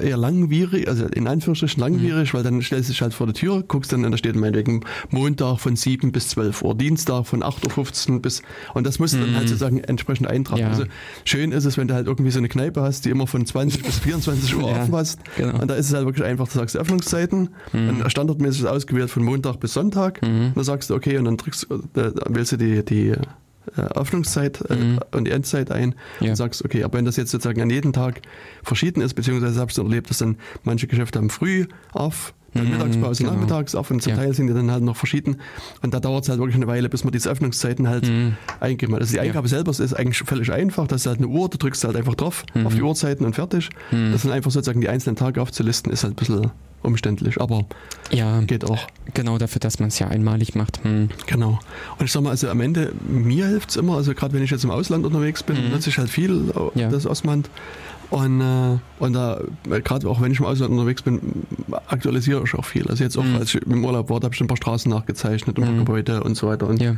[0.00, 3.62] eher langwierig, also in Anführungsstrichen langwierig, weil dann stellst du dich halt vor der Tür,
[3.66, 8.10] guckst dann, und da steht meinetwegen Montag von 7 bis 12 Uhr, Dienstag von 8.15
[8.12, 8.42] Uhr bis,
[8.74, 9.36] und das musst du dann Mhm.
[9.36, 10.62] halt sozusagen entsprechend eintragen.
[10.62, 10.68] Ja.
[10.68, 10.84] Also
[11.24, 13.82] schön ist es, wenn du halt irgendwie so eine Kneipe hast, die immer von 20
[13.82, 15.20] bis 24 Uhr Ja, offen hast.
[15.36, 15.60] genau.
[15.60, 17.98] Und da ist es halt wirklich einfach, du sagst Öffnungszeiten, Mhm.
[18.00, 20.52] dann standardmäßig ausgewählt von Montag bis Sonntag, Mhm.
[20.54, 23.14] dann sagst du okay und dann drückst, äh, dann wählst du die, die
[23.76, 25.00] Öffnungszeit äh, Mhm.
[25.12, 26.30] und die Endzeit ein Ja.
[26.30, 28.22] und sagst, okay, aber wenn das jetzt sozusagen an jedem Tag
[28.62, 32.64] verschieden ist, beziehungsweise habe ich es erlebt, dass dann manche Geschäfte haben früh auf, Dann
[32.64, 33.36] Mhm, Mittagspause genau.
[33.36, 34.16] nachmittags auf und zum Ja.
[34.18, 35.36] Teil sind die dann halt noch verschieden.
[35.82, 38.34] Und da dauert es halt wirklich eine Weile, bis man diese Öffnungszeiten halt Mhm.
[38.58, 39.02] eingeben hat.
[39.02, 40.88] Also die Eingabe selber ist eigentlich völlig einfach.
[40.88, 42.66] Das ist halt eine Uhr, da drückst du halt einfach drauf Mhm.
[42.66, 43.70] auf die Uhrzeiten und fertig.
[43.92, 46.50] Das sind einfach sozusagen die einzelnen Tage aufzulisten, ist halt ein bisschen
[46.82, 47.64] umständlich, aber
[48.10, 48.86] Ja, geht auch.
[49.14, 50.82] genau dafür, dass man es ja einmalig macht.
[50.84, 51.08] Hm.
[51.26, 51.58] Genau.
[51.98, 54.50] Und ich sag mal, also am Ende, mir hilft es immer, also gerade wenn ich
[54.50, 56.88] jetzt im Ausland unterwegs bin, nutze ich halt viel äh, Ja.
[56.88, 57.50] das Osmand.
[58.10, 59.40] Und, äh, und da,
[59.70, 61.20] äh, gerade auch wenn ich im Ausland unterwegs bin,
[61.86, 62.88] aktualisiere ich auch viel.
[62.88, 63.36] Also jetzt auch, Mhm.
[63.36, 65.78] als ich im Urlaub war, habe ich ein paar Straßen nachgezeichnet und Mhm.
[65.78, 66.66] Gebäude und so weiter.
[66.66, 66.96] Und Ja.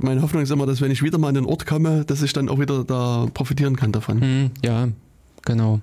[0.00, 2.32] meine Hoffnung ist immer, dass wenn ich wieder mal an den Ort komme, dass ich
[2.32, 4.20] dann auch wieder da profitieren kann davon.
[4.20, 4.88] Hm, ja,
[5.44, 5.80] genau.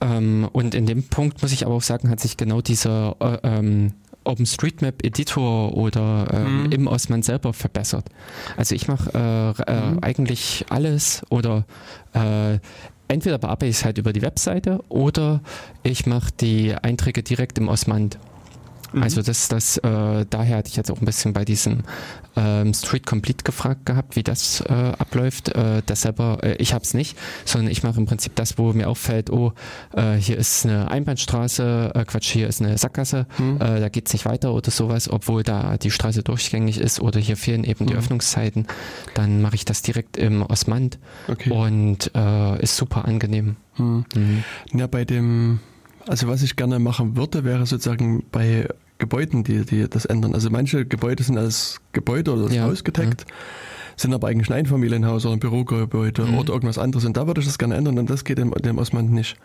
[0.00, 3.38] Ähm, und in dem Punkt muss ich aber auch sagen, hat sich genau dieser äh,
[3.42, 3.92] ähm,
[4.24, 6.72] OpenStreetMap Editor oder ähm, Mhm.
[6.72, 8.04] im Osman selber verbessert.
[8.56, 9.98] Also ich mache äh, äh, Mhm.
[10.02, 11.64] eigentlich alles oder
[12.14, 12.58] äh,
[13.08, 15.40] entweder bearbeite ich es halt über die Webseite oder
[15.82, 18.18] ich mache die Einträge direkt im Osmand.
[18.92, 19.02] Mhm.
[19.02, 21.80] Also das, das, äh, daher hatte ich jetzt auch ein bisschen bei diesem
[22.36, 25.48] ähm, Street Complete gefragt gehabt, wie das äh, abläuft.
[25.50, 28.72] Äh, das selber, äh, ich habe es nicht, sondern ich mache im Prinzip das, wo
[28.72, 29.52] mir auffällt, oh,
[29.94, 33.56] äh, hier ist eine Einbahnstraße, äh, Quatsch, hier ist eine Sackgasse, Mhm.
[33.60, 37.36] äh, da geht's nicht weiter oder sowas, obwohl da die Straße durchgängig ist oder hier
[37.36, 37.98] fehlen eben die Mhm.
[37.98, 38.66] Öffnungszeiten.
[39.14, 40.98] Dann mache ich das direkt im Osmand
[41.28, 41.50] Okay.
[41.50, 43.56] und äh, ist super angenehm.
[43.76, 44.04] Mhm.
[44.14, 44.44] Mhm.
[44.72, 45.60] Ja, bei dem,
[46.06, 50.34] also was ich gerne machen würde, wäre sozusagen bei Gebäuden, die, die das ändern.
[50.34, 53.26] Also manche Gebäude sind als Gebäude oder als Ja, Haus getaggt,
[53.96, 56.38] sind aber eigentlich ein Einfamilienhaus oder ein Bürogebäude Mhm.
[56.38, 57.04] oder irgendwas anderes.
[57.04, 59.36] Und da würde ich das gerne ändern und das geht dem, dem Osman nicht.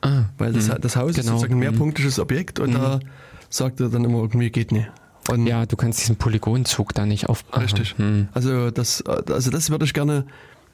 [0.00, 0.74] Ah, Weil das, mhm.
[0.80, 1.60] das Haus ist Genau, sozusagen ein mhm.
[1.70, 2.74] mehrpunktisches Objekt und Mhm.
[2.74, 3.00] da
[3.48, 4.90] sagt er dann immer irgendwie, geht nicht.
[5.30, 7.44] Und ja, du kannst diesen Polygonzug da nicht auf.
[7.58, 7.94] Richtig.
[7.98, 10.26] Aha, hm, Also das, also das würde ich gerne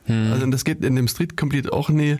[0.06, 0.32] hm.
[0.32, 2.16] Also das geht in dem Street Complete auch nie.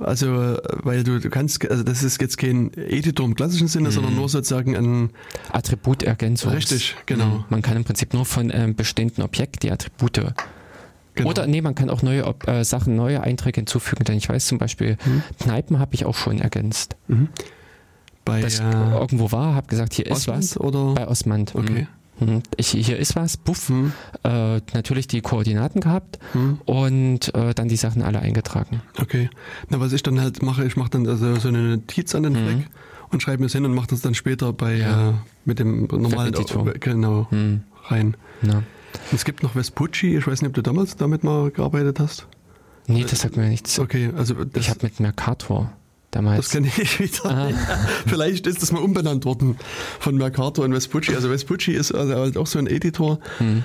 [0.00, 3.92] Also weil du, du kannst, also das ist jetzt kein Editor im klassischen Sinne, Mhm.
[3.92, 5.10] sondern nur sozusagen ein
[5.52, 6.52] Attributergänzung.
[6.52, 7.26] Richtig, genau.
[7.26, 7.44] Mhm.
[7.50, 10.34] Man kann im Prinzip nur von einem bestehenden Objekt die Attribute.
[11.14, 11.30] genau.
[11.30, 14.04] Oder nee, man kann auch neue äh, Sachen, neue Einträge hinzufügen.
[14.04, 15.22] Denn ich weiß zum Beispiel, Mhm.
[15.40, 16.96] Kneipen habe ich auch schon ergänzt.
[17.08, 17.28] Mhm.
[18.24, 18.64] bei Dass ich äh,
[18.98, 20.60] irgendwo war, habe gesagt, hier ist Osmand was.
[20.60, 21.54] oder Bei Osmand.
[21.54, 21.86] okay.
[22.20, 22.42] Mhm.
[22.56, 23.68] Ich, hier ist was, puff.
[23.68, 23.92] Hm,
[24.24, 28.82] Äh, natürlich die Koordinaten gehabt hm, und äh, dann die Sachen alle eingetragen.
[29.00, 29.30] okay.
[29.68, 32.32] Na, was ich dann halt mache, ich mache dann also so eine Notiz an den
[32.32, 32.46] Mhm.
[32.46, 32.66] Fleck
[33.10, 35.10] und schreibe mir es hin und mache das dann später bei Ja.
[35.10, 35.12] äh,
[35.44, 36.34] mit dem normalen
[36.80, 37.62] genau Hm.
[37.86, 38.16] rein.
[38.42, 38.64] Und
[39.12, 42.26] es gibt noch Vespucci, ich weiß nicht, ob du damals damit mal gearbeitet hast.
[42.86, 43.78] Nee, das sagt mir nichts.
[43.78, 45.70] Okay, also Ich habe mit Mercator
[46.10, 46.46] damals.
[46.46, 47.24] Das kenne ich wieder.
[47.30, 47.48] Ah.
[48.06, 49.56] Vielleicht ist das mal umbenannt worden
[50.00, 51.14] von Mercator in Vespucci.
[51.14, 53.64] Also Vespucci ist also halt auch so ein Editor, Hm.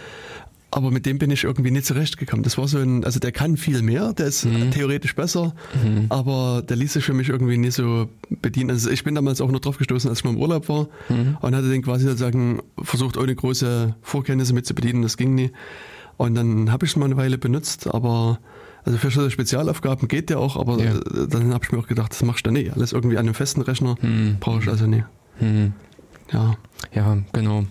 [0.71, 2.43] aber mit dem bin ich irgendwie nicht zurechtgekommen.
[2.43, 4.71] Das war so ein, also der kann viel mehr, der ist Mhm.
[4.71, 5.53] theoretisch besser,
[5.83, 6.07] Mhm.
[6.09, 8.09] aber der ließ sich für mich irgendwie nicht so
[8.41, 8.71] bedienen.
[8.71, 11.37] Also ich bin damals auch nur drauf gestoßen, als ich mal im Urlaub war Mhm.
[11.41, 15.03] und hatte den quasi sozusagen versucht, ohne große Vorkenntnisse mit zu bedienen.
[15.03, 15.51] Das ging nie.
[16.17, 18.39] Und dann habe ich es mal eine Weile benutzt, aber
[18.85, 20.91] also für so Spezialaufgaben geht der auch, aber Ja.
[20.95, 22.69] äh, dann habe ich mir auch gedacht, das machst du nie.
[22.69, 24.37] Alles irgendwie an einem festen Rechner Hm.
[24.39, 25.03] brauche ich also nie.
[25.39, 25.73] Hm.
[26.31, 26.55] Ja.
[26.93, 27.65] Ja, genau.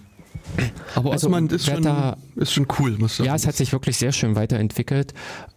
[0.96, 3.28] Aber Also, Osmand ist wer schon, ist schon cool, muss ich sagen.
[3.28, 5.14] Ja, es hat sich wirklich sehr schön weiterentwickelt.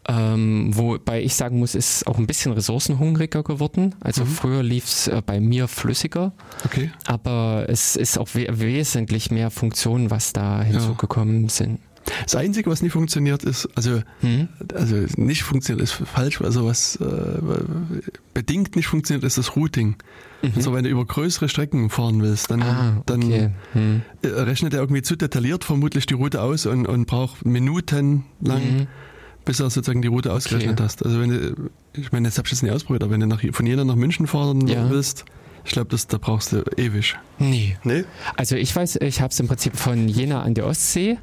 [0.07, 3.95] Ähm, wobei ich sagen muss, es ist auch ein bisschen ressourcenhungriger geworden.
[3.99, 4.27] Also Mhm.
[4.27, 6.33] früher lief es äh, bei mir flüssiger,
[6.65, 6.91] Okay.
[7.07, 11.79] aber es ist auch we wesentlich mehr Funktionen, was da hinzugekommen sind.
[12.23, 14.47] Das Einzige, was nie funktioniert, ist, also, Hm?
[14.73, 17.05] also nicht funktioniert, ist falsch, also was äh,
[18.33, 19.95] bedingt nicht funktioniert, ist das Routing.
[20.41, 20.51] Mhm.
[20.55, 23.49] Also wenn du über größere Strecken fahren willst, dann, ah, dann okay.
[23.73, 24.01] Hm.
[24.21, 28.61] äh, rechnet er irgendwie zu detailliert vermutlich die Route aus und, und braucht Minuten lang,
[28.61, 28.87] Mhm.
[29.45, 31.03] bis er sozusagen die Route ausgerechnet hast.
[31.05, 31.55] Also wenn du,
[31.93, 33.95] ich meine, jetzt hab ich das nicht ausprobiert, aber wenn du nach, von Jena nach
[33.95, 34.89] München fahren Ja.
[34.89, 35.25] willst,
[35.65, 37.15] ich glaube, das da brauchst du ewig.
[37.39, 37.75] Nee.
[37.83, 38.05] Nee?
[38.37, 41.17] Also ich weiß, ich habe es im Prinzip von Jena an der Ostsee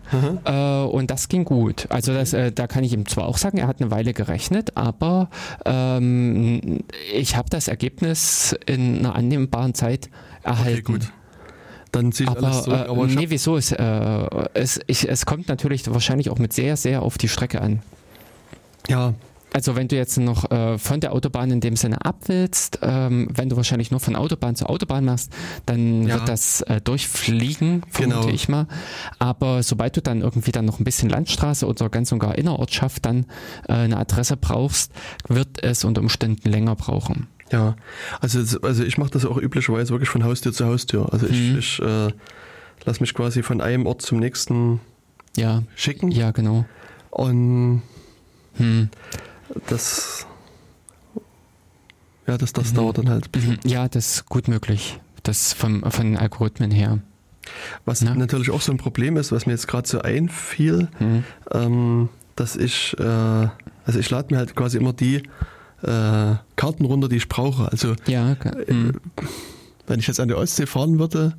[0.45, 1.87] äh, und das ging gut.
[1.89, 4.77] Also das, äh, da kann ich ihm zwar auch sagen, er hat eine Weile gerechnet,
[4.77, 5.31] aber
[5.65, 6.81] ähm,
[7.15, 10.11] ich habe das Ergebnis in einer annehmbaren Zeit
[10.43, 10.71] erhalten.
[10.73, 11.13] Okay, gut.
[11.93, 12.79] Dann ziehe ich alles Aber, zurück.
[12.81, 13.57] äh, Aber ich nee, wieso?
[13.57, 17.61] Es, äh, es, ich, es kommt natürlich wahrscheinlich auch mit sehr, sehr auf die Strecke
[17.61, 17.81] an.
[18.89, 19.15] ja,
[19.55, 23.29] Also wenn du jetzt noch äh, von der Autobahn in dem Sinne ab willst, ähm,
[23.35, 25.31] wenn du wahrscheinlich nur von Autobahn zu Autobahn machst,
[25.67, 26.15] dann Ja.
[26.15, 28.33] wird das äh, durchfliegen, vermute Genau.
[28.33, 28.67] ich mal.
[29.19, 33.05] Aber sobald du dann irgendwie dann noch ein bisschen Landstraße oder ganz und gar Innerortschaft
[33.05, 33.27] dann
[33.69, 34.91] äh, eine Adresse brauchst,
[35.29, 37.27] wird es unter Umständen länger brauchen.
[37.51, 37.77] ja.
[38.21, 41.13] Also, also ich mache das auch üblicherweise wirklich von Haustür zu Haustür.
[41.13, 41.59] Also ich, Mhm.
[41.59, 42.09] ich äh,
[42.87, 44.81] lasse mich quasi von einem Ort zum nächsten
[45.37, 46.11] Ja, schicken.
[46.11, 46.65] ja, genau.
[47.11, 47.83] Und
[48.57, 48.89] Hm.
[49.69, 50.27] Das,
[52.27, 52.77] ja, das, das Mhm.
[52.77, 53.59] dauert dann halt ein bisschen.
[53.65, 53.71] Mhm.
[53.71, 54.99] Ja, das ist gut möglich.
[55.25, 56.99] das vom, von den Algorithmen her.
[57.85, 58.13] Was ja.
[58.15, 61.25] natürlich auch so ein Problem ist, was mir jetzt gerade so einfiel, mhm.
[61.53, 63.03] ähm, dass ich, äh,
[63.85, 65.17] also ich lade mir halt quasi immer die
[65.83, 67.71] äh, Karten runter, die ich brauche.
[67.71, 68.37] Also ja,
[68.67, 68.91] mhm.
[68.91, 68.93] äh,
[69.87, 71.37] wenn ich jetzt an die Ostsee fahren würde,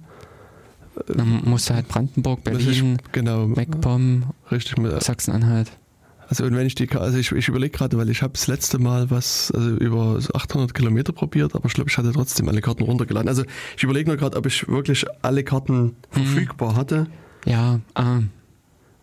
[1.07, 4.25] dann musst du halt Brandenburg, Berlin, ich, genau, MacPom,
[4.99, 5.71] Sachsen-Anhalt.
[6.33, 8.79] Also und wenn ich die, also ich, ich überlege gerade, weil ich habe das letzte
[8.79, 12.81] Mal was also über 800 Kilometer probiert, aber ich glaube, ich hatte trotzdem alle Karten
[12.81, 13.29] runtergeladen.
[13.29, 13.43] Also
[13.77, 16.25] ich überlege nur gerade, ob ich wirklich alle Karten hm.
[16.25, 17.05] verfügbar hatte.
[17.45, 17.81] Ja.
[17.93, 18.21] Ah.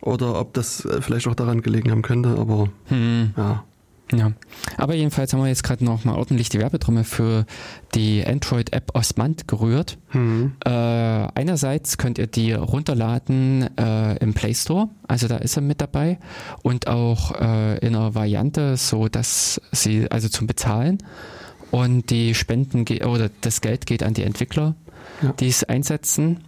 [0.01, 3.33] Oder ob das äh, vielleicht auch daran gelegen haben könnte, aber hm.
[3.37, 3.65] ja.
[4.13, 4.33] Ja,
[4.77, 7.47] aber jedenfalls haben wir jetzt gerade nochmal ordentlich die Werbetrommel für
[7.95, 9.99] die Android-App Osmand gerührt.
[10.13, 10.53] Mhm.
[10.65, 15.81] Äh, einerseits könnt ihr die runterladen äh, im Play Store, also da ist er mit
[15.81, 16.19] dabei
[16.63, 20.99] und auch äh, in einer Variante, so dass sie also zum Bezahlen
[21.71, 24.75] und die Spenden oder das Geld geht an die Entwickler,
[25.23, 25.33] ja.
[25.33, 26.41] die es einsetzen.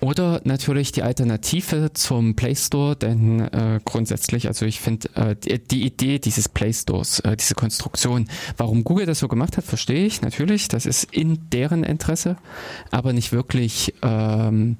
[0.00, 5.58] Oder natürlich die Alternative zum Play Store, denn äh, grundsätzlich, also ich finde äh, die,
[5.58, 8.28] die, Idee dieses Play Stores, äh, diese Konstruktion,
[8.58, 10.68] warum Google das so gemacht hat, verstehe ich natürlich.
[10.68, 12.36] Das ist in deren Interesse,
[12.90, 14.76] aber nicht wirklich, ähm,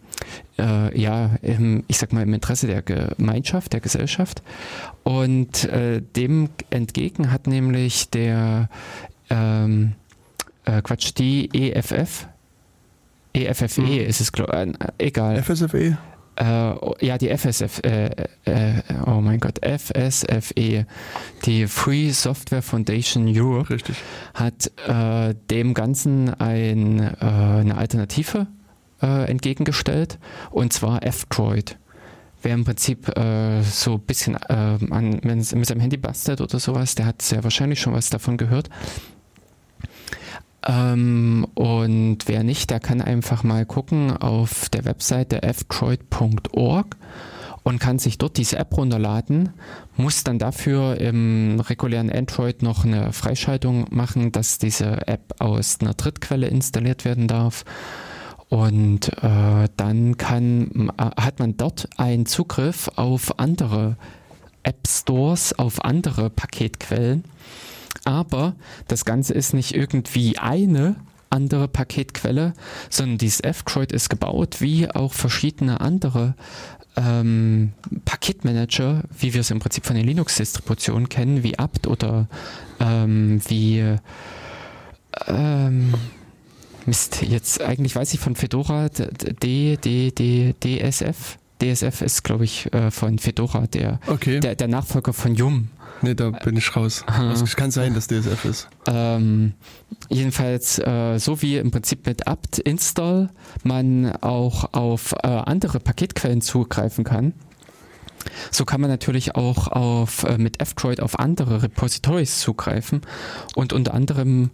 [0.59, 4.43] äh, ja, im, ich sag mal im Interesse der Gemeinschaft, der Gesellschaft.
[5.03, 8.69] Und äh, dem entgegen hat nämlich der
[9.31, 9.95] ähm,
[10.67, 12.29] äh, Quatsch, die EFF,
[13.45, 14.01] EFFE mhm.
[14.01, 15.43] ist es, äh, egal.
[15.43, 15.99] FSFE?
[16.37, 16.75] Äh,
[17.05, 18.11] ja, die FSF, äh,
[18.45, 20.87] äh, oh mein Gott, FSFE,
[21.47, 23.97] die Free Software Foundation Europe, Richtig.
[24.35, 28.47] hat äh, dem Ganzen ein, äh, eine Alternative
[28.99, 30.19] entgegengestellt
[30.51, 31.77] und zwar F-Droid.
[32.41, 33.13] Wer im Prinzip
[33.63, 37.93] so ein bisschen an, mit seinem Handy bastelt oder sowas, der hat sehr wahrscheinlich schon
[37.93, 38.71] was davon gehört.
[40.67, 46.97] Ähm, und wer nicht, der kann einfach mal gucken auf der Webseite fdroid.org
[47.63, 49.51] und kann sich dort diese App runterladen,
[49.97, 55.95] muss dann dafür im regulären Android noch eine Freischaltung machen, dass diese App aus einer
[55.95, 57.65] Drittquelle installiert werden darf.
[58.49, 63.97] Und äh, dann kann, hat man dort einen Zugriff auf andere
[64.63, 67.25] App Stores, auf andere Paketquellen
[68.07, 68.55] aber
[68.89, 70.97] das Ganze ist nicht irgendwie eine
[71.31, 72.55] andere Paketquelle,
[72.89, 76.35] sondern dieses F-Droid ist gebaut wie auch verschiedene andere
[76.97, 77.73] ähm,
[78.05, 82.27] Paketmanager, wie wir es im Prinzip von den Linux-Distributionen kennen, wie apt oder
[82.81, 83.85] ähm, wie
[85.27, 85.95] ähm,
[86.87, 91.39] Mist, jetzt eigentlich weiß ich von Fedora D, D, D, DSF.
[91.61, 94.41] DSF ist, glaube ich, äh, von Fedora, der, okay.
[94.41, 95.69] der, der Nachfolger von Yum.
[96.03, 97.05] Nee, da bin ich raus.
[97.07, 98.69] Also es kann sein, dass DSF ist.
[98.87, 99.55] Ähm,
[100.09, 103.31] jedenfalls, äh, so wie im Prinzip mit apt install
[103.65, 107.33] man auch auf äh, andere Paketquellen zugreifen kann.
[108.51, 113.03] So kann man natürlich auch auf, äh, mit F-Droid auf andere Repositories zugreifen
[113.55, 114.51] und unter anderem,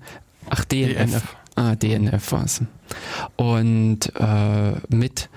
[0.50, 1.10] ach, DNF.
[1.10, 1.36] DNF.
[1.54, 2.62] Ah, DNF war es.
[3.36, 5.28] Und äh, mit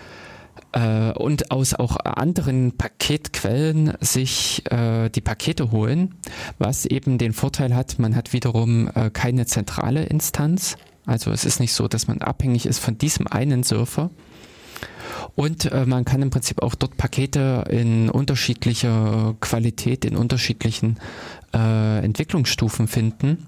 [0.76, 6.15] äh, und aus auch anderen Paketquellen sich äh, die Pakete holen,
[6.59, 10.76] was eben den Vorteil hat, man hat wiederum äh, keine zentrale Instanz.
[11.05, 14.09] Also es ist nicht so, dass man abhängig ist von diesem einen Surfer.
[15.36, 20.97] Und äh, man kann im Prinzip auch dort Pakete in unterschiedlicher Qualität, in unterschiedlichen
[21.53, 23.45] äh, Entwicklungsstufen finden.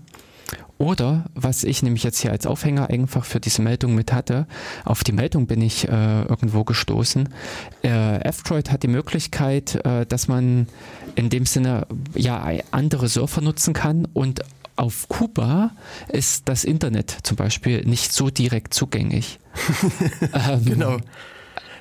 [0.77, 4.47] Oder, was ich nämlich jetzt hier als Aufhänger einfach für diese Meldung mit hatte,
[4.85, 7.29] auf die Meldung bin ich äh, irgendwo gestoßen.
[7.83, 10.67] Äh, F-Droid hat die Möglichkeit, äh, dass man
[11.15, 14.41] in dem Sinne ja andere Surfer nutzen kann und
[14.75, 15.71] auf Kuba
[16.09, 19.39] ist das Internet zum Beispiel nicht so direkt zugänglich.
[20.33, 20.97] ähm, genau.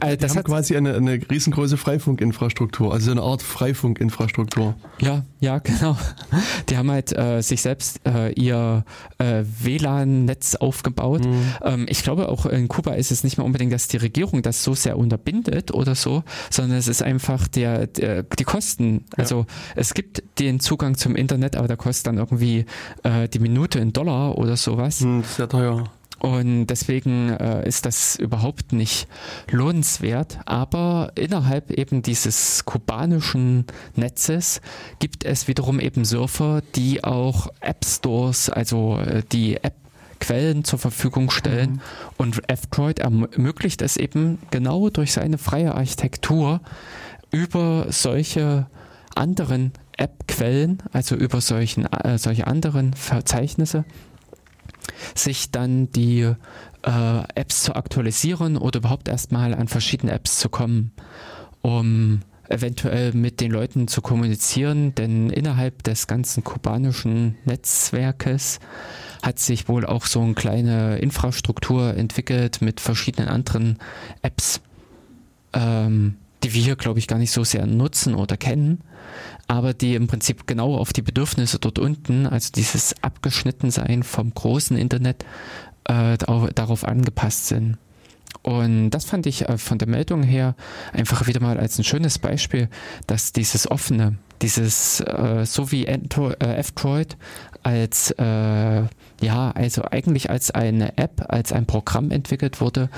[0.01, 4.75] Also das haben quasi eine, eine riesengroße Freifunkinfrastruktur, also eine Art Freifunkinfrastruktur.
[5.01, 5.97] Ja, ja, genau.
[6.69, 8.85] Die haben halt äh, sich selbst äh, ihr
[9.19, 11.25] äh, WLAN-Netz aufgebaut.
[11.25, 11.43] Mhm.
[11.63, 14.63] Ähm, ich glaube, auch in Kuba ist es nicht mehr unbedingt, dass die Regierung das
[14.63, 19.05] so sehr unterbindet oder so, sondern es ist einfach der, der die Kosten.
[19.13, 19.19] Ja.
[19.19, 22.67] Also es gibt den Zugang zum Internet, aber der kostet dann irgendwie
[23.03, 25.01] äh, die Minute in Dollar oder sowas.
[25.01, 25.85] Mhm, sehr teuer.
[26.19, 29.07] Und deswegen äh, ist das überhaupt nicht
[29.51, 30.39] lohnenswert.
[30.47, 34.61] Aber innerhalb eben dieses kubanischen Netzes
[34.99, 39.75] gibt es wiederum eben Surfer, die auch App Stores, also äh, die App
[40.19, 41.73] Quellen zur Verfügung stellen.
[41.73, 41.81] Mhm.
[42.17, 46.61] Und F-Droid ermöglicht es eben genau durch seine freie Architektur
[47.31, 48.67] über solche
[49.15, 53.85] anderen App-Quellen, also über solchen, äh, solche anderen Verzeichnisse,
[55.15, 56.33] sich dann die
[56.83, 60.93] äh, Apps zu aktualisieren oder überhaupt erstmal an verschiedene Apps zu kommen,
[61.63, 68.61] um eventuell mit den Leuten zu kommunizieren, denn innerhalb des ganzen kubanischen Netzwerkes
[69.23, 73.79] hat sich wohl auch so eine kleine Infrastruktur entwickelt mit verschiedenen anderen
[74.23, 74.61] Apps,
[75.53, 78.83] ähm, die wir hier, glaube ich, gar nicht so sehr nutzen oder kennen,
[79.49, 84.77] aber die im Prinzip genau auf die Bedürfnisse dort unten, also dieses Abgeschnittensein vom großen
[84.77, 85.25] Internet,
[85.85, 87.79] äh, darauf angepasst sind.
[88.43, 90.55] Und das fand ich äh, von der Meldung her
[90.93, 92.69] einfach wieder mal als ein schönes Beispiel,
[93.07, 95.99] dass dieses offene, dieses äh, so wie äh,
[96.39, 97.17] F-Droid
[97.63, 98.83] als äh,
[99.21, 102.91] ja, also eigentlich als eine App, als ein Programm entwickelt wurde,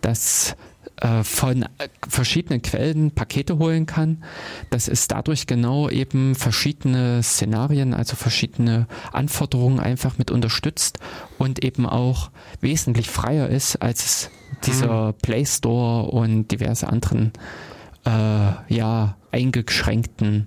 [0.00, 0.56] das
[1.00, 4.24] äh, von äh, verschiedenen Quellen Pakete holen kann,
[4.70, 10.98] dass es dadurch genau eben verschiedene Szenarien, also verschiedene Anforderungen einfach mit unterstützt
[11.38, 12.30] und eben auch
[12.60, 14.30] wesentlich freier ist, als es
[14.64, 15.14] dieser mhm.
[15.22, 17.32] Play Store und diverse anderen
[18.04, 20.46] äh, ja eingeschränkten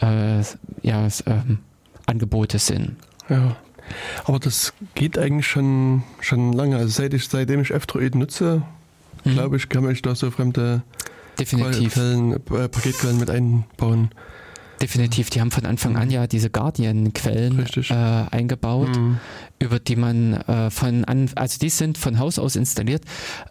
[0.00, 0.42] äh,
[0.82, 1.58] ja, ähm,
[2.06, 2.96] Angebote sind.
[3.28, 3.56] Ja.
[4.24, 6.76] Aber das geht eigentlich schon, schon lange.
[6.76, 8.62] Also seit ich, seitdem ich F-Droid nutze,
[9.24, 9.34] mhm.
[9.34, 10.82] glaube ich, kann man da so fremde
[11.38, 11.94] Definitiv.
[11.94, 14.10] Quellen, äh, Paketquellen mit einbauen.
[14.80, 19.18] Definitiv, die haben von Anfang an ja diese Guardian-Quellen äh, eingebaut, mhm.
[19.62, 23.04] Über die man äh, von an, also die sind von Haus aus installiert.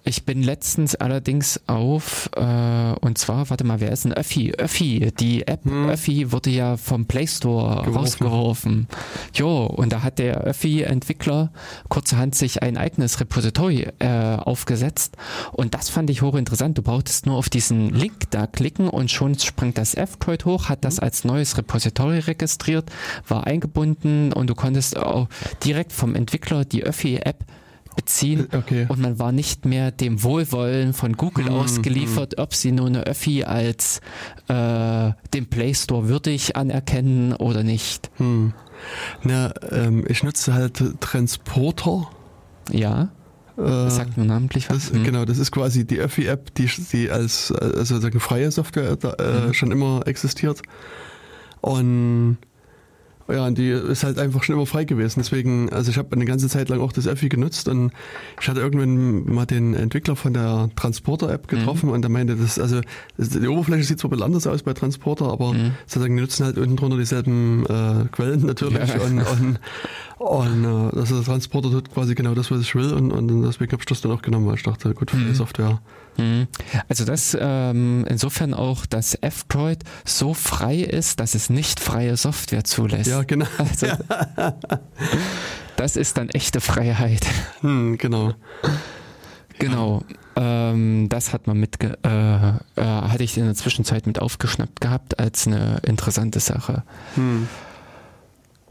[0.03, 4.51] Ich bin letztens allerdings auf, äh, und zwar, warte mal, wer ist denn Öffi?
[4.51, 5.89] Öffi, die App mhm.
[5.89, 7.97] Öffi wurde ja vom Play Store Geworfen.
[7.97, 8.87] rausgeworfen.
[9.33, 11.51] Jo, und da hat der Öffi-Entwickler
[11.87, 15.15] kurzerhand sich ein eigenes Repository äh, aufgesetzt
[15.53, 16.77] und das fand ich hochinteressant.
[16.77, 20.83] Du brauchtest nur auf diesen Link da klicken und schon springt das F-Droid hoch, hat
[20.83, 21.03] das mhm.
[21.03, 22.91] als neues Repository registriert,
[23.27, 25.29] war eingebunden und du konntest auch
[25.63, 27.45] direkt vom Entwickler die Öffi-App
[27.95, 28.85] beziehen äh, okay.
[28.89, 32.43] und man war nicht mehr dem Wohlwollen von Google hm, ausgeliefert, hm.
[32.43, 34.01] ob sie nur eine Öffi als
[34.47, 38.09] äh, den Play Store würdig anerkennen oder nicht.
[38.15, 38.53] Hm.
[39.21, 42.09] Na, ähm, ich nutze halt Transporter.
[42.71, 43.11] Ja.
[43.57, 44.89] Äh, sagt nur namentlich was.
[44.89, 45.03] Das, hm.
[45.03, 49.53] Genau, das ist quasi die Öffi-App, die, die als also freie Software da, äh, hm.
[49.53, 50.63] schon immer existiert.
[51.59, 52.37] Und
[53.31, 55.19] ja, und die ist halt einfach schon immer frei gewesen.
[55.19, 57.91] Deswegen, also ich habe eine ganze Zeit lang auch das Effi genutzt und
[58.39, 61.93] ich hatte irgendwann mal den Entwickler von der Transporter-App getroffen mhm.
[61.93, 62.81] und der meinte, das, also
[63.17, 65.71] die Oberfläche sieht zwar ein bisschen anders aus bei Transporter, aber mhm.
[65.85, 69.01] sozusagen die nutzen halt unten drunter dieselben äh, Quellen natürlich ja.
[69.01, 69.59] und, und,
[70.21, 73.41] und äh, das ist der Transporter tut quasi genau das, was ich will und, und
[73.43, 75.29] deswegen habe ich das dann auch genommen, weil ich dachte, gut, für mhm.
[75.29, 75.79] die Software
[76.17, 76.47] Mhm.
[76.87, 82.63] Also das ähm, insofern auch, dass F-Droid so frei ist, dass es nicht freie Software
[82.63, 83.09] zulässt.
[83.09, 83.45] Ja, genau.
[83.57, 83.87] Also,
[85.77, 87.25] das ist dann echte Freiheit.
[87.61, 88.33] Hm, genau.
[89.57, 90.03] Genau.
[90.35, 95.19] Ähm, das hat man mit, äh, äh, hatte ich in der Zwischenzeit mit aufgeschnappt gehabt
[95.19, 96.83] als eine interessante Sache.
[97.15, 97.47] Hm.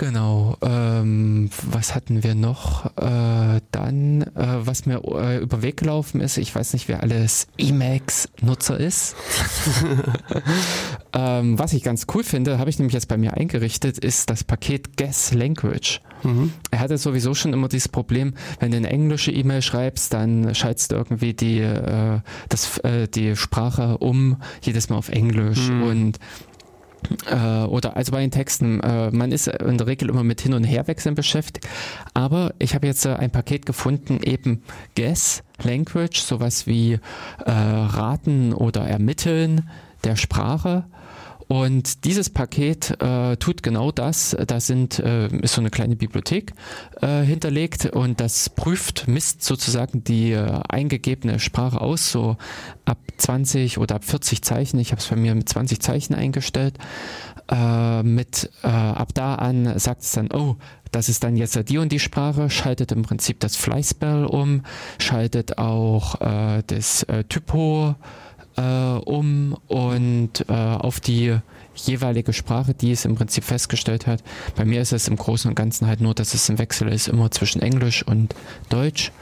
[0.01, 0.57] Genau.
[0.63, 2.87] Ähm, was hatten wir noch?
[2.97, 7.49] Äh, dann, äh, was mir äh, über Weg gelaufen ist, ich weiß nicht, wer alles
[7.59, 9.15] Emacs-Nutzer ist.
[11.13, 14.43] ähm, was ich ganz cool finde, habe ich nämlich jetzt bei mir eingerichtet, ist das
[14.43, 16.01] Paket Guess Language.
[16.23, 16.55] Mhm.
[16.71, 20.93] Er hatte sowieso schon immer dieses Problem, wenn du eine englische E-Mail schreibst, dann schaltest
[20.93, 25.69] du irgendwie die, äh, das, äh, die Sprache um, jedes Mal auf Englisch.
[25.69, 25.83] Mhm.
[25.83, 26.19] Und
[27.27, 30.55] äh, oder also bei den Texten, äh, man ist in der Regel immer mit Hin-
[30.55, 31.67] und Herwechseln beschäftigt,
[32.15, 34.63] aber ich habe jetzt äh, ein Paket gefunden, eben
[34.97, 37.01] Guess Language, sowas wie äh,
[37.47, 39.69] Raten oder Ermitteln
[40.05, 40.85] der Sprache
[41.51, 44.37] und dieses Paket äh, tut genau das.
[44.47, 46.53] Da sind, äh, ist so eine kleine Bibliothek
[47.03, 52.37] äh, hinterlegt und das prüft, misst sozusagen die äh, eingegebene Sprache aus, so
[52.85, 54.79] ab 20 oder ab 40 Zeichen.
[54.79, 56.79] Ich habe es bei mir mit 20 Zeichen eingestellt.
[57.51, 60.55] Äh, mit äh, ab da an sagt es dann, oh,
[60.93, 64.63] das ist dann jetzt die und die Sprache, schaltet im Prinzip das Flyspell um,
[64.99, 67.97] schaltet auch äh, das äh, Typo
[68.63, 71.37] um und äh, auf die
[71.75, 74.23] jeweilige Sprache, die es im Prinzip festgestellt hat.
[74.57, 77.09] Bei mir ist es im Großen und Ganzen halt nur, dass es ein Wechsel ist,
[77.09, 78.35] immer zwischen Englisch und
[78.69, 79.13] Deutsch.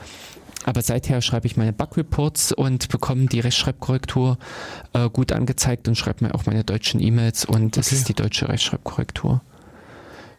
[0.64, 4.39] Aber seither schreibe ich meine Bug-Reports und bekomme die Rechtschreibkorrektur
[4.93, 7.80] äh, gut angezeigt und schreibe mir auch meine deutschen E-Mails und okay.
[7.80, 9.41] es ist die deutsche Rechtschreibkorrektur.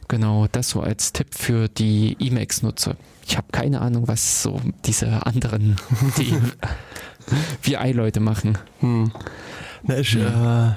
[0.08, 2.96] Genau, das so als Tipp für die Emacs-Nutzer.
[3.28, 5.78] Ich habe keine Ahnung, was so diese anderen,
[6.18, 6.36] die
[7.62, 8.58] VI-Leute machen.
[8.80, 9.12] Hm.
[9.84, 10.22] Na, ich, hm.
[10.22, 10.72] äh,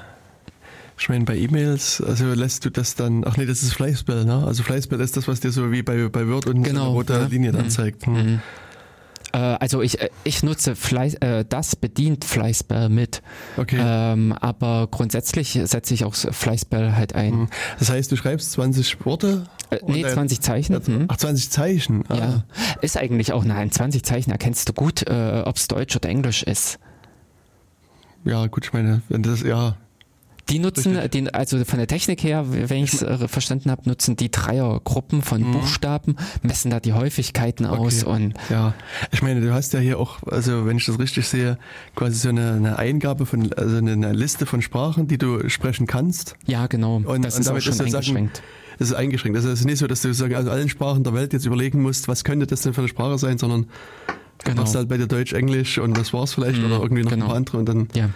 [0.97, 4.43] Ich meine, bei E-Mails, also lässt du das dann, ach nee, das ist Flyspell, ne?
[4.45, 6.93] Also Flyspell ist das, was dir so wie bei, bei Word unten Genau, so eine
[6.93, 7.25] rote ja.
[7.25, 7.69] Linie dann Mhm.
[7.69, 8.05] zeigt.
[8.05, 8.13] Hm.
[8.13, 8.41] Mhm.
[9.33, 13.21] Äh, also ich, äh, ich nutze Fly, äh, das bedient Flyspell mit.
[13.57, 13.79] Okay.
[13.79, 17.31] Ähm, aber grundsätzlich setze ich auch Flyspell halt ein.
[17.33, 17.47] Hm.
[17.79, 19.45] Das heißt, du schreibst 20 Worte?
[19.71, 20.75] Äh, nee, dann- 20 Zeichen.
[20.85, 21.05] Hm.
[21.07, 22.03] Ach, 20 Zeichen.
[22.09, 22.15] Ah.
[22.15, 22.43] Ja,
[22.81, 26.43] ist eigentlich auch, nein, 20 Zeichen erkennst du gut, äh, ob es Deutsch oder Englisch
[26.43, 26.79] ist.
[28.25, 29.75] Ja, gut, ich meine, wenn das, ja.
[30.49, 34.15] Die nutzen, den, also von der Technik her, wenn ich es äh, verstanden habe, nutzen
[34.17, 35.51] die Dreiergruppen von Mhm.
[35.53, 38.11] Buchstaben, messen da die Häufigkeiten aus Okay.
[38.13, 38.73] und Ja,
[39.11, 41.57] ich meine, du hast ja hier auch, also wenn ich das richtig sehe,
[41.95, 45.87] quasi so eine, eine Eingabe von, also eine, eine Liste von Sprachen, die du sprechen
[45.87, 46.35] kannst.
[46.45, 48.43] ja, genau, Und- das und ist auch damit schon ist eingeschränkt.
[48.79, 49.37] Das ist eingeschränkt.
[49.37, 51.81] Also es ist nicht so, dass du sagen, also allen Sprachen der Welt jetzt überlegen
[51.81, 53.69] musst, was könnte das denn für eine Sprache sein, sondern du
[54.45, 54.61] Genau.
[54.63, 57.25] machst halt bei dir Deutsch, Englisch und das war's vielleicht Mhm, oder irgendwie noch genau.
[57.25, 58.09] ein paar andere und dann Ja,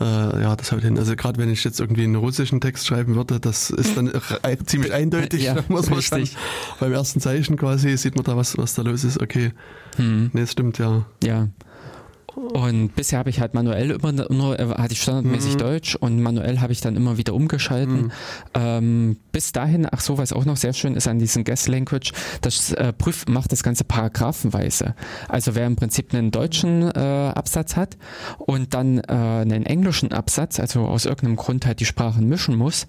[0.00, 0.04] äh,
[0.42, 0.98] ja, das halt hin.
[0.98, 4.10] Also gerade wenn ich jetzt irgendwie einen russischen Text schreiben würde, das ist dann
[4.66, 6.36] ziemlich eindeutig, Ja, muss man schon richtig.
[6.80, 9.20] beim ersten Zeichen quasi sieht man da was, was da los ist.
[9.20, 9.52] Okay,
[9.96, 10.30] hm.
[10.32, 11.04] nee, das stimmt ja.
[11.22, 11.48] ja.
[12.34, 15.58] Und bisher habe ich halt manuell immer nur, äh, hatte ich standardmäßig Mhm.
[15.58, 18.02] Deutsch und manuell habe ich dann immer wieder umgeschalten.
[18.02, 18.12] Mhm.
[18.54, 22.12] Ähm, bis dahin, ach so, was auch noch sehr schön ist an diesem Guest Language,
[22.40, 24.94] das äh, prüft, macht das Ganze paragraphenweise.
[25.28, 26.98] Also wer im Prinzip einen deutschen äh,
[27.34, 27.96] Absatz hat
[28.38, 32.86] und dann äh, einen englischen Absatz, also aus irgendeinem Grund halt die Sprachen mischen muss,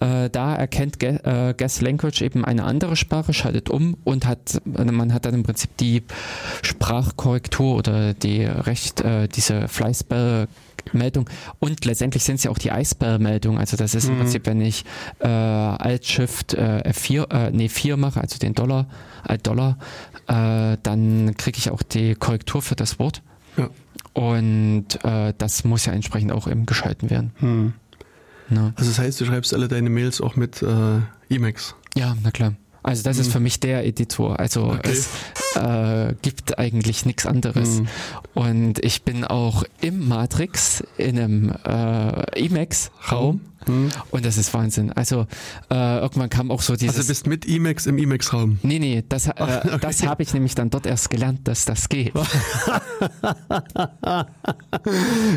[0.00, 4.60] äh, da erkennt Ge äh, Guest Language eben eine andere Sprache, schaltet um und hat,
[4.64, 6.02] man hat dann im Prinzip die
[6.62, 10.48] Sprachkorrektur oder die Recht, äh, diese Flyspell
[10.92, 11.28] Meldung
[11.58, 13.58] und letztendlich sind es ja auch die iSpell-Meldungen.
[13.58, 14.18] Also das ist im Mhm.
[14.20, 14.84] Prinzip, wenn ich
[15.18, 18.86] äh, Alt-Shift äh, F4, äh, nee 4 mache, also den Dollar,
[19.24, 19.78] Alt-Dollar,
[20.28, 23.22] äh, dann kriege ich auch die Korrektur für das Wort.
[23.56, 23.68] Ja.
[24.12, 27.32] Und äh, das muss ja entsprechend auch eben geschalten werden.
[27.38, 27.72] Hm.
[28.48, 28.72] Ne?
[28.76, 31.74] Also das heißt, du schreibst alle deine Mails auch mit äh, Emacs.
[31.96, 32.52] Ja, na klar.
[32.86, 33.32] Also das ist Hm.
[33.32, 34.38] für mich der Editor.
[34.38, 34.90] Also Okay.
[34.92, 35.08] es
[35.56, 37.78] äh, gibt eigentlich nichts anderes.
[37.78, 37.88] Hm.
[38.34, 43.40] Und ich bin auch im Matrix in einem äh, Emacs-Raum.
[43.66, 43.90] Hm.
[44.10, 44.92] Und das ist Wahnsinn.
[44.92, 45.26] Also
[45.70, 46.96] äh, irgendwann kam auch so dieses.
[46.96, 48.58] Also du bist mit Emacs im Emacs-Raum.
[48.62, 49.78] nee, nee, das, äh, okay.
[49.80, 52.12] das habe ich nämlich dann dort erst gelernt, dass das geht.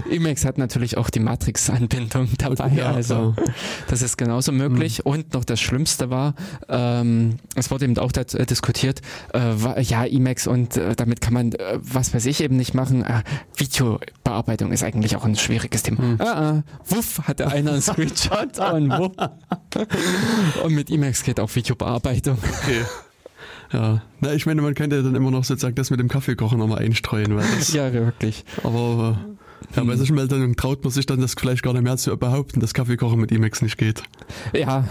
[0.09, 2.69] Emacs hat natürlich auch die Matrix-Anbindung dabei.
[2.75, 3.47] Ja, also klar.
[3.87, 5.05] das ist genauso möglich.
[5.05, 6.35] Und noch das Schlimmste war,
[6.67, 9.01] ähm, es wurde eben auch äh, diskutiert,
[9.33, 12.73] äh, wa- ja, Emacs und äh, damit kann man, äh, was weiß ich, eben nicht
[12.73, 13.03] machen.
[13.03, 13.23] Äh,
[13.55, 15.99] Videobearbeitung ist eigentlich auch ein schwieriges Thema.
[15.99, 16.15] Hm.
[16.19, 19.11] Ah, ah, wuff, hatte einer einen Screenshot und wuff.
[20.63, 22.37] Und mit Emacs geht auch Videobearbeitung.
[22.63, 22.81] Okay.
[23.71, 26.79] Ja, na, ich meine, man könnte dann immer noch sozusagen das mit dem Kaffeekochen nochmal
[26.79, 28.43] einstreuen, weil das, Ja, wirklich.
[28.63, 29.19] aber
[29.75, 32.17] äh, ja, bei solchen Meldungen traut man sich dann das vielleicht gar nicht mehr zu
[32.17, 34.01] behaupten, dass Kaffeekochen mit Emacs nicht geht.
[34.53, 34.85] Ja.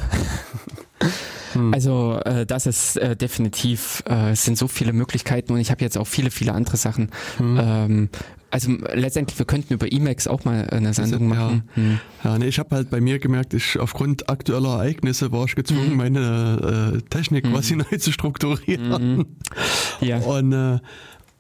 [1.54, 1.74] Hm.
[1.74, 5.82] Also äh, das ist äh, definitiv, äh, es sind so viele Möglichkeiten und ich habe
[5.82, 7.10] jetzt auch viele, viele andere Sachen.
[7.38, 7.58] Hm.
[7.60, 8.08] Ähm,
[8.50, 11.34] also letztendlich, wir könnten über Emacs auch mal eine Sendung ja.
[11.34, 11.62] machen.
[11.74, 12.00] Hm.
[12.24, 15.90] Ja, nee, ich habe halt bei mir gemerkt, ich aufgrund aktueller Ereignisse war ich gezwungen,
[15.90, 15.96] Mhm.
[15.96, 17.52] meine äh, Technik Mhm.
[17.52, 19.16] quasi neu zu strukturieren.
[19.18, 19.26] Mhm.
[20.00, 20.18] Ja.
[20.18, 20.78] Und äh,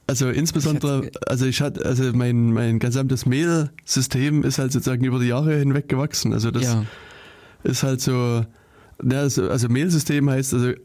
[0.06, 5.26] also insbesondere, also ich hatte, also mein, mein gesamtes Mail-System ist halt sozusagen über die
[5.28, 6.32] Jahre hinweg gewachsen.
[6.32, 6.84] Also das ja.
[7.62, 8.44] ist halt so,
[9.02, 10.76] ja, also, also Mail-System heißt, also äh,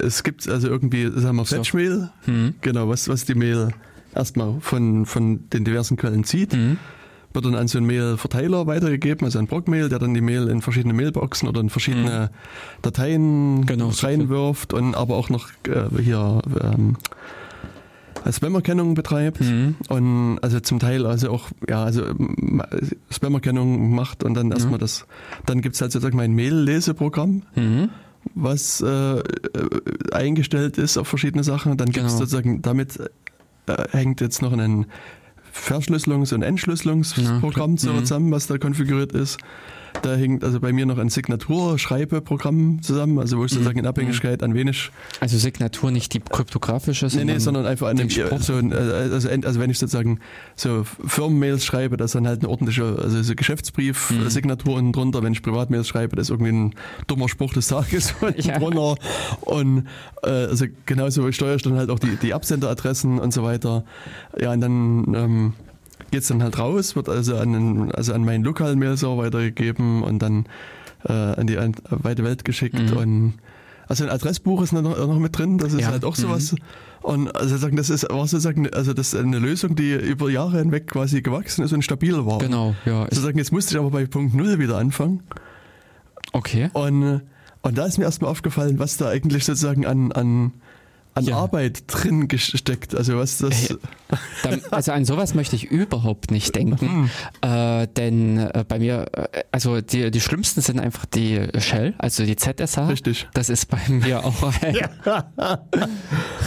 [0.00, 1.56] es gibt also irgendwie, sagen wir, So.
[1.56, 2.54] Fetch-Mail, Hm.
[2.60, 3.70] genau, was, was die Mail
[4.14, 6.78] erstmal von, von den diversen Quellen zieht, Hm.
[7.32, 10.60] wird dann an so einen Mail-Verteiler weitergegeben, also an Brock-Mail, der dann die Mail in
[10.62, 12.30] verschiedene Mailboxen oder in verschiedene
[12.82, 16.96] Dateien Genau, reinwirft und aber auch noch äh, hier ähm,
[18.30, 19.40] Spam-Erkennung betreibt.
[19.40, 19.74] Hm.
[19.88, 22.04] Und also zum Teil also auch, ja, also
[23.10, 24.80] Spam-Erkennung macht und dann erstmal Mhm.
[24.80, 25.06] das,
[25.46, 27.88] dann gibt's halt sozusagen mein Mail-Leseprogramm, Hm.
[28.34, 28.86] was äh,
[29.18, 29.22] äh,
[30.12, 31.76] eingestellt ist auf verschiedene Sachen.
[31.76, 32.18] Dann gibt's Genau.
[32.20, 32.98] sozusagen, damit
[33.66, 34.86] äh, hängt jetzt noch ein
[35.54, 37.98] Verschlüsselungs- und Entschlüsselungsprogramm Ja, so mhm.
[38.00, 39.38] zusammen, was da konfiguriert ist.
[40.00, 43.56] Da hängt also bei mir noch ein Signaturschreibeprogramm zusammen, also wo ich Mhm.
[43.56, 44.90] sozusagen in Abhängigkeit an wen ich
[45.20, 48.40] Also Signatur nicht die kryptografische, Nee, sondern, nee, sondern einfach an den dem, Spruch.
[48.40, 50.18] so, ein, äh, also, also wenn ich sozusagen
[50.56, 53.36] so Firmenmails schreibe, das ist dann halt eine ordentliche, also so Mhm.
[53.36, 55.22] Geschäftsbrief-Signatur unten drunter.
[55.22, 56.74] Wenn ich Privatmails schreibe, das ist irgendwie ein
[57.06, 58.58] dummer Spruch des Tages unten Ja.
[58.58, 58.96] drunter.
[59.42, 59.86] Und
[60.22, 63.84] äh, also genauso steuere ich dann halt auch die, die Absenderadressen und so weiter.
[64.40, 65.52] Ja, und dann ähm,
[66.12, 70.20] geht's dann halt raus, wird also an, den, also an meinen lokalen Mail-Server weitergegeben und
[70.20, 70.46] dann
[71.04, 72.96] äh, an die an, weite Welt geschickt Mhm.
[72.96, 73.34] und
[73.88, 76.22] also ein Adressbuch ist noch, noch mit drin, das ist Ja, halt auch mhm.
[76.22, 76.54] sowas.
[77.02, 80.58] Und also sagen, das ist war sozusagen, also das ist eine Lösung, die über Jahre
[80.60, 82.38] hinweg quasi gewachsen ist und stabil war.
[82.38, 83.02] Genau, ja.
[83.10, 85.24] Sozusagen, jetzt musste ich aber bei Punkt Null wieder anfangen.
[86.32, 86.70] Okay.
[86.72, 87.22] Und,
[87.62, 90.52] und da ist mir erstmal aufgefallen, was da eigentlich sozusagen an, an,
[91.14, 91.36] an Ja.
[91.36, 92.94] Arbeit drin gesteckt.
[92.94, 93.76] Also was das.
[94.70, 97.10] Also an sowas möchte ich überhaupt nicht denken,
[97.42, 102.24] äh, denn äh, bei mir, äh, also die, die schlimmsten sind einfach die Shell, also
[102.24, 102.78] die ZSH.
[102.88, 103.28] Richtig.
[103.34, 104.76] Das ist bei mir auch ein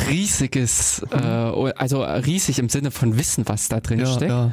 [0.09, 4.31] riesiges, äh, also riesig im Sinne von Wissen, was da drin Ja, steckt.
[4.31, 4.51] ja,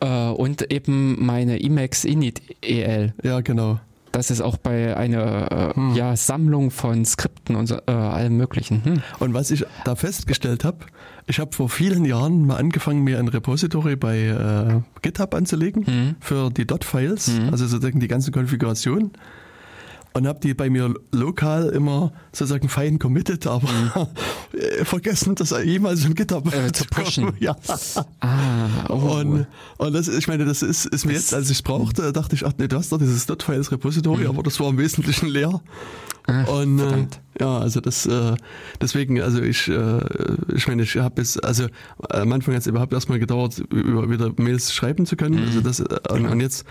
[0.00, 3.14] Äh, und eben meine Emacs Init EL.
[3.22, 3.80] ja, genau.
[4.16, 5.94] Das ist auch bei einer äh, Hm.
[5.94, 8.82] ja, Sammlung von Skripten und so, äh, allem möglichen.
[8.82, 9.02] Hm.
[9.18, 10.78] Und was ich da festgestellt habe,
[11.26, 16.14] ich habe vor vielen Jahren mal angefangen, mir ein Repository bei äh, GitHub anzulegen Hm.
[16.20, 19.10] für die Dot-Files, also sozusagen die ganze Konfiguration.
[20.16, 23.68] Und habe die bei mir lokal immer sozusagen fein committed, aber
[24.52, 27.34] äh, vergessen, das jemals in GitHub Äh, zu pushen.
[27.38, 27.54] Ja.
[28.20, 29.18] Ah, oh.
[29.18, 29.46] Und,
[29.76, 32.46] und das, ich meine, das ist, ist mir jetzt, als ich es brauchte, dachte ich,
[32.46, 35.60] ach nee, du hast doch dieses Dot-Files Repository, aber das war im Wesentlichen leer.
[36.26, 37.06] Ach, Und äh,
[37.38, 38.36] ja, also das äh,
[38.80, 40.00] deswegen, also ich, äh,
[40.54, 41.68] ich meine, ich habe jetzt, also äh,
[42.08, 45.38] am Anfang hat es überhaupt erstmal gedauert, über wieder Mails schreiben zu können.
[45.44, 46.64] Also das äh, und, und jetzt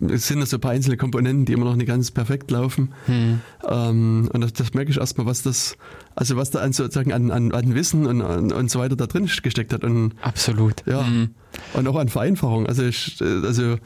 [0.00, 2.92] sind das so ein paar einzelne Komponenten, die immer noch nicht ganz perfekt laufen.
[3.06, 3.40] Hm.
[3.68, 5.76] Ähm, und das, das merke ich erstmal, was das,
[6.14, 9.06] also was da an sozusagen an, an, an Wissen und, und, und so weiter da
[9.06, 9.84] drin gesteckt hat.
[9.84, 10.84] Und Absolut.
[10.86, 11.30] ja, Hm.
[11.74, 12.66] und auch an Vereinfachung.
[12.66, 13.76] Also ich, äh, also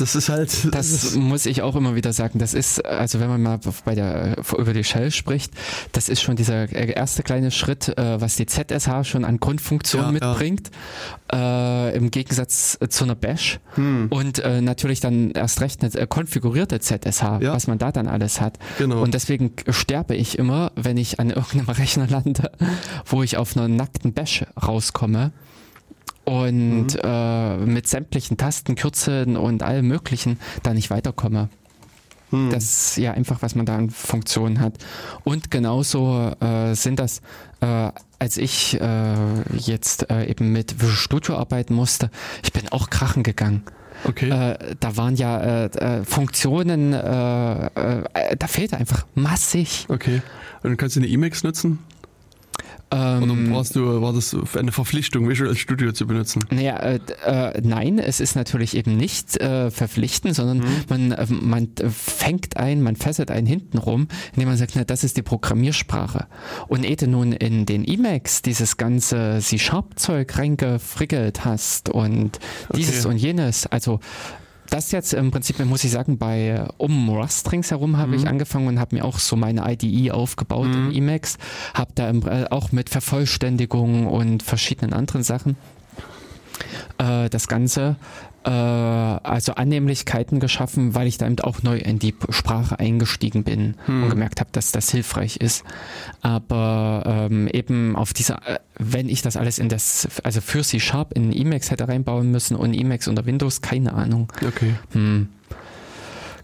[0.00, 2.38] das ist halt Das ist- muss ich auch immer wieder sagen.
[2.38, 5.52] Das ist, also wenn man mal bei der, über die Shell spricht,
[5.92, 10.20] das ist schon dieser erste kleine Schritt, äh, was die ZSH schon an Grundfunktionen Ja,
[10.20, 10.28] ja.
[10.30, 10.70] mitbringt,
[11.32, 13.60] Äh, im Gegensatz zu einer Bash.
[13.76, 17.52] hm, Und äh, natürlich dann erst recht eine äh, konfigurierte ZSH, Ja.
[17.52, 18.58] was man da dann alles hat.
[18.78, 19.00] genau.
[19.00, 22.50] Und deswegen sterbe ich immer, wenn ich an irgendeinem Rechner lande,
[23.06, 25.30] wo ich auf einer nackten Bash rauskomme
[26.30, 27.00] und Mhm.
[27.02, 31.48] äh, mit sämtlichen Tastenkürzeln und allem Möglichen da nicht weiterkomme.
[32.30, 32.50] Hm.
[32.50, 34.74] Das ist ja einfach, was man da an Funktionen hat.
[35.24, 37.20] Und genauso äh, sind das,
[37.60, 39.14] äh, als ich äh,
[39.56, 42.08] jetzt äh, eben mit Visual Studio arbeiten musste,
[42.44, 43.64] ich bin auch krachen gegangen.
[44.04, 44.30] okay.
[44.30, 47.70] Äh, da waren ja äh, äh, Funktionen, äh,
[48.38, 49.86] da fehlt einfach massig.
[49.88, 50.22] Okay.
[50.62, 51.80] Und dann kannst du eine Emacs nutzen?
[52.92, 56.44] Oder Ähm, warst du, war das eine Verpflichtung, Visual Studio zu benutzen?
[56.50, 60.64] naja, äh, äh, nein, es ist natürlich eben nicht äh, verpflichtend, sondern Mhm.
[60.88, 65.16] man, äh, man fängt ein, man fesselt einen hintenrum, indem man sagt, na, das ist
[65.16, 66.26] die Programmiersprache.
[66.68, 72.38] Und ehe du nun in den Emacs dieses ganze C-Sharp-Zeug reingefrickelt hast und
[72.74, 73.14] dieses Okay.
[73.14, 74.00] und jenes, also
[74.70, 78.78] das jetzt im Prinzip, muss ich sagen, bei um Rust ringsherum habe ich angefangen und
[78.80, 80.90] habe mir auch so meine IDE aufgebaut Mhm.
[80.90, 81.36] in Emacs,
[81.74, 85.56] habe da im, äh, auch mit Vervollständigung und verschiedenen anderen Sachen
[86.98, 87.96] äh, das Ganze,
[88.44, 93.74] äh, also Annehmlichkeiten geschaffen, weil ich da eben auch neu in die Sprache eingestiegen bin
[93.86, 94.04] Hm.
[94.04, 95.64] und gemerkt habe, dass das hilfreich ist.
[96.22, 100.80] Aber ähm, eben auf dieser, äh, wenn ich das alles in das, also für C
[100.80, 104.32] Sharp in Emacs hätte reinbauen müssen und Emacs unter Windows, keine Ahnung.
[104.46, 104.74] Okay.
[104.92, 105.28] Hm.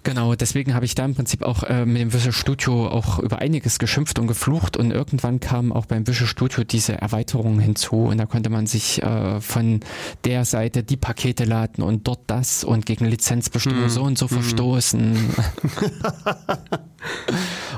[0.06, 3.40] Genau, deswegen habe ich da im Prinzip auch äh, mit dem Visual Studio auch über
[3.40, 4.76] einiges geschimpft und geflucht.
[4.76, 8.04] Und irgendwann kamen auch beim Visual Studio diese Erweiterungen hinzu.
[8.04, 9.80] Und da konnte man sich äh, von
[10.24, 13.90] der Seite die Pakete laden und dort das und gegen Lizenzbestimmungen Hm.
[13.90, 15.18] so und so verstoßen.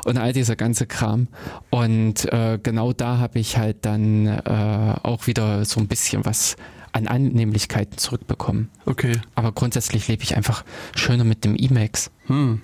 [0.04, 1.28] Und all dieser ganze Kram.
[1.70, 6.56] Und äh, genau da habe ich halt dann äh, auch wieder so ein bisschen was
[6.98, 8.68] an Annehmlichkeiten zurückbekommen.
[8.86, 9.12] Okay.
[9.34, 12.10] Aber grundsätzlich lebe ich einfach schöner mit dem Emacs.
[12.26, 12.60] Hm.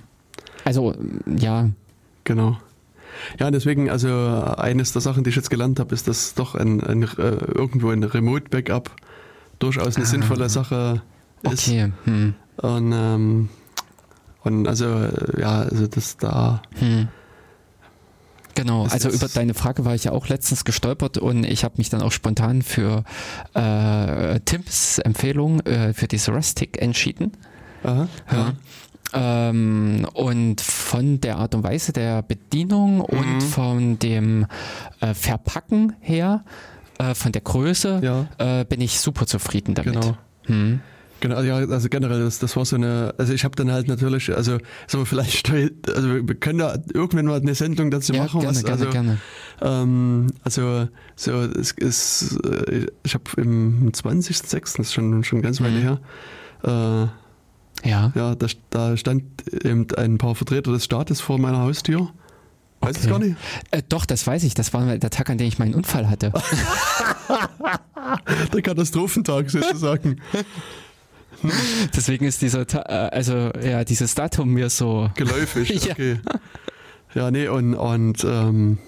[0.65, 0.95] Also,
[1.39, 1.71] ja,
[2.25, 2.59] Genau.
[3.39, 4.09] Ja, deswegen, also
[4.57, 7.07] eines der Sachen, die ich jetzt gelernt habe, ist, dass doch ein, ein äh,
[7.55, 8.91] irgendwo ein Remote-Backup
[9.61, 10.09] durchaus eine Ah.
[10.09, 11.03] sinnvolle Sache
[11.43, 11.69] ist.
[11.69, 11.93] okay.
[12.05, 13.49] Hm, Und, ähm,
[14.43, 14.87] und also,
[15.39, 16.63] ja, also das da.
[16.79, 17.09] hm.
[18.55, 21.91] Genau, also über deine Frage war ich ja auch letztens gestolpert und ich habe mich
[21.91, 23.03] dann auch spontan für
[23.55, 27.33] äh, Tims Empfehlung äh, für diese Rustic entschieden.
[27.83, 28.09] Aha.
[28.33, 28.53] Ja.
[29.13, 33.41] Ähm, und von der Art und Weise der Bedienung und Mhm.
[33.41, 34.47] von dem
[35.01, 36.45] äh, Verpacken her,
[36.99, 39.95] äh, von der Größe, Ja, äh, bin ich super zufrieden damit.
[40.01, 40.17] genau.
[40.47, 40.81] Hm.
[41.25, 44.31] Genau, ja, also generell, das, das war so eine, also ich habe dann halt natürlich,
[44.37, 48.55] also so vielleicht, also wir können da irgendwann mal eine Sendung dazu Ja, machen, gerne,
[48.57, 49.19] was, gerne, also, gerne.
[49.63, 55.63] Ähm, also so es ist, äh, ich habe im 20.06., das ist schon, schon ganz
[55.63, 55.77] weit Mhm.
[55.79, 55.99] her,
[56.63, 58.13] äh, Ja.
[58.15, 59.23] ja, da, da stand
[59.65, 62.11] eben ein paar Vertreter des Staates vor meiner Haustür.
[62.83, 63.09] Weiß Okay.
[63.09, 63.37] gar nicht.
[63.71, 64.53] Äh, doch, das weiß ich.
[64.53, 66.35] Das war der Tag, an dem ich meinen Unfall hatte.
[68.53, 70.21] Der Katastrophentag sozusagen.
[71.97, 75.71] Deswegen ist dieser, äh, also ja, dieses Datum mir so geläufig.
[75.85, 75.93] Ja.
[75.93, 76.19] Okay.
[77.15, 78.79] Ja, nee, und, und, ähm,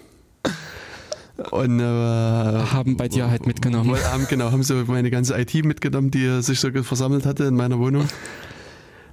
[1.50, 3.96] und äh, haben bei dir halt mitgenommen.
[4.04, 7.78] haben, genau, haben so meine ganze IT mitgenommen, die sich so versammelt hatte in meiner
[7.78, 8.08] Wohnung.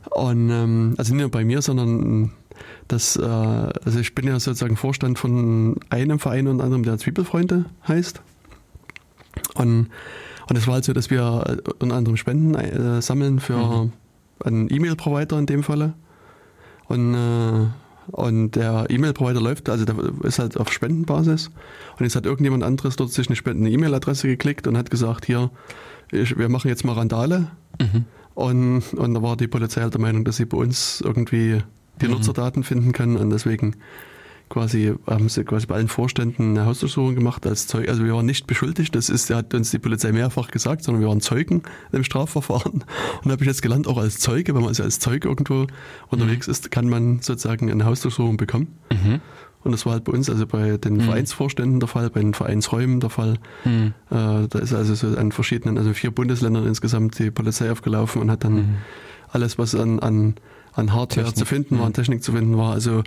[0.09, 2.31] Und ähm, also nicht nur bei mir, sondern
[2.87, 7.65] das, äh, also ich bin ja sozusagen Vorstand von einem Verein unter anderem, der Zwiebelfreunde
[7.87, 8.21] heißt.
[9.55, 9.89] Und
[10.49, 13.91] und es war halt so, dass wir äh, unter anderem Spenden äh, sammeln für Mhm.
[14.43, 15.93] einen E-Mail-Provider in dem Falle.
[16.87, 17.67] Und, äh,
[18.11, 21.47] und der E-Mail-Provider läuft, also der ist halt auf Spendenbasis.
[21.97, 25.25] Und jetzt hat irgendjemand anderes dort sich eine Spenden- eine E-Mail-Adresse geklickt und hat gesagt,
[25.25, 25.49] hier,
[26.11, 27.47] ich, wir machen jetzt mal Randale.
[27.79, 28.05] Mhm.
[28.35, 31.61] Und, und da war die Polizei halt der Meinung, dass sie bei uns irgendwie
[32.01, 32.11] die Mhm.
[32.13, 33.75] Nutzerdaten finden können und deswegen
[34.53, 37.89] quasi haben sie quasi bei allen Vorständen eine Hausdurchsuchung gemacht als Zeug.
[37.89, 41.09] Also wir waren nicht beschuldigt, das ist, hat uns die Polizei mehrfach gesagt, sondern wir
[41.09, 42.73] waren Zeugen im Strafverfahren.
[42.73, 45.65] Und da habe ich jetzt gelernt, auch als Zeuge, wenn man also als Zeuge irgendwo
[46.09, 48.67] unterwegs ist, kann man sozusagen eine Hausdurchsuchung bekommen.
[48.91, 49.21] Mhm.
[49.63, 51.01] Und das war halt bei uns, also bei den Mhm.
[51.01, 53.39] Vereinsvorständen der Fall, bei den Vereinsräumen der Fall.
[53.65, 53.93] Mhm.
[54.11, 58.29] Äh, da ist also so an verschiedenen, also vier Bundesländern insgesamt die Polizei aufgelaufen und
[58.29, 58.75] hat dann Mhm.
[59.29, 60.35] alles, was an, an,
[60.73, 61.85] an Hardware Technik, zu finden war, mhm.
[61.87, 63.03] an Technik zu finden war, also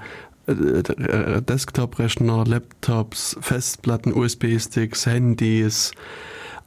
[0.46, 5.92] äh, äh, Desktop-Rechner, Laptops, Festplatten, USB-Sticks, Handys,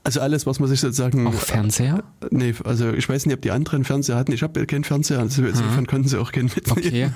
[0.04, 1.28] also alles, was man sich sozusagen.
[1.28, 2.04] Auch Fernseher?
[2.32, 4.32] Nee, also ich weiß nicht, ob die anderen Fernseher hatten.
[4.32, 6.78] Ich habe keinen Fernseher, also insofern konnten sie auch keinen mitnehmen.
[6.78, 7.12] Okay.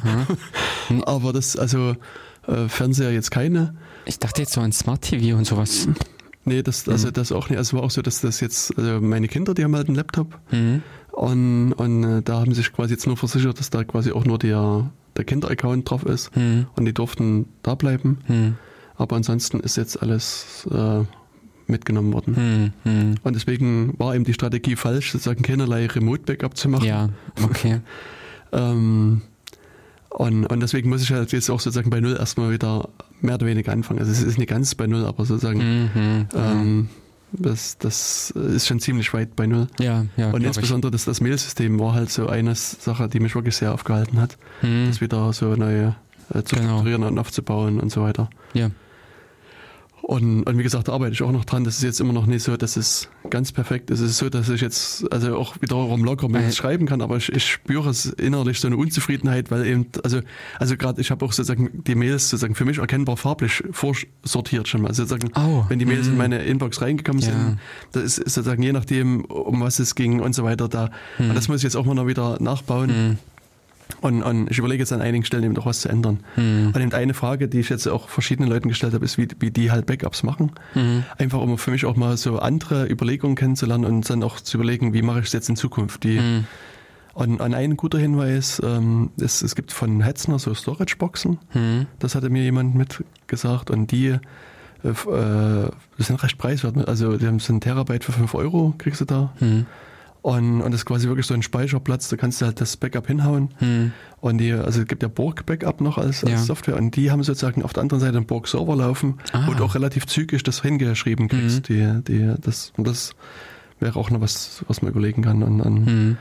[0.90, 1.02] ja.
[1.06, 1.96] Aber das, also
[2.46, 3.74] äh, Fernseher jetzt keine.
[4.06, 5.88] Ich dachte jetzt so an Smart TV und sowas.
[6.44, 7.14] Nee, das, also Mhm.
[7.14, 7.58] das auch nicht.
[7.58, 9.96] Also es war auch so, dass das jetzt, also meine Kinder, die haben halt einen
[9.96, 10.84] Laptop Mhm.
[11.14, 14.40] und, und äh, da haben sich quasi jetzt nur versichert, dass da quasi auch nur
[14.40, 16.68] der, der Kinder-Account drauf ist Mhm.
[16.76, 18.20] und die durften da bleiben.
[18.28, 18.56] Mhm.
[18.96, 21.02] Aber ansonsten ist jetzt alles äh,
[21.68, 22.74] mitgenommen worden.
[22.86, 22.92] Mhm.
[22.92, 23.16] Mhm.
[23.24, 26.86] Und deswegen war eben die Strategie falsch, sozusagen keinerlei Remote-Backup zu machen.
[26.86, 27.10] Ja,
[27.44, 27.80] okay.
[28.56, 29.22] Ähm,
[30.10, 32.88] und, und deswegen muss ich halt jetzt auch sozusagen bei Null erstmal wieder
[33.20, 34.00] mehr oder weniger anfangen.
[34.00, 35.58] Also es ist nicht ganz bei Null, aber sozusagen
[35.96, 36.28] Mhm.
[36.36, 36.90] ähm,
[37.34, 39.68] das, das ist schon ziemlich weit bei Null.
[39.80, 40.32] Ja, ja.
[40.32, 44.20] und insbesondere das, das Mail-System war halt so eine Sache, die mich wirklich sehr aufgehalten
[44.22, 44.68] hat, ich.
[44.70, 44.88] Mhm.
[44.88, 45.92] das wieder so neu
[46.34, 46.68] äh, zu Genau.
[46.70, 48.30] strukturieren und aufzubauen und so weiter.
[48.54, 48.70] Ja.
[50.06, 51.64] Und, und wie gesagt, da arbeite ich auch noch dran.
[51.64, 54.02] Das ist jetzt immer noch nicht so, dass es ganz perfekt ist.
[54.02, 57.32] Es ist so, dass ich jetzt also auch wiederum locker Mails schreiben kann, aber ich,
[57.32, 60.20] ich spüre es innerlich so eine Unzufriedenheit, weil eben, also,
[60.60, 64.82] also gerade ich habe auch sozusagen die Mails sozusagen für mich erkennbar farblich vorsortiert schon
[64.82, 64.90] mal.
[64.90, 66.18] Also sozusagen, Oh, wenn die Mails in mhm.
[66.18, 67.30] meine Inbox reingekommen Ja.
[67.32, 67.60] sind,
[67.94, 70.90] da ist, sozusagen je nachdem, um was es ging und so weiter, da.
[71.18, 72.90] Und das muss ich jetzt auch mal noch wieder nachbauen.
[72.90, 73.18] Mhm.
[74.02, 76.20] Und, und ich überlege jetzt an einigen Stellen eben noch was zu ändern.
[76.36, 76.72] Mhm.
[76.74, 79.52] Und eben eine Frage, die ich jetzt auch verschiedenen Leuten gestellt habe, ist, wie, wie
[79.52, 80.52] die halt Backups machen.
[80.76, 81.04] Mhm.
[81.18, 84.94] Einfach um für mich auch mal so andere Überlegungen kennenzulernen und dann auch zu überlegen,
[84.94, 86.04] wie mache ich es jetzt in Zukunft.
[86.04, 86.46] Die, Mhm.
[87.16, 91.86] Und, und ein guter Hinweis, ähm, es, es gibt von Hetzner so Storage-Boxen, Mhm.
[92.00, 94.08] das hatte mir jemand mitgesagt und die
[94.84, 95.70] äh, äh,
[96.00, 96.76] sind recht preiswert.
[96.76, 96.88] ne?
[96.88, 99.32] Also die haben so ein Terabyte für 5 Euro, kriegst du da.
[100.24, 103.08] Und, und das ist quasi wirklich so ein Speicherplatz, da kannst du halt das Backup
[103.08, 103.50] hinhauen.
[103.60, 103.92] Mhm.
[104.22, 106.38] Und die, also es gibt ja Borg Backup noch als, als Ja.
[106.38, 109.48] Software und die haben sozusagen auf der anderen Seite einen Borg Server laufen Ah.
[109.50, 111.68] und auch relativ zügig das hingeschrieben kriegst.
[111.68, 113.12] Die, die, das, und das
[113.82, 115.44] wäre auch noch was, was man überlegen kann.
[115.44, 116.18] Und, und Mhm.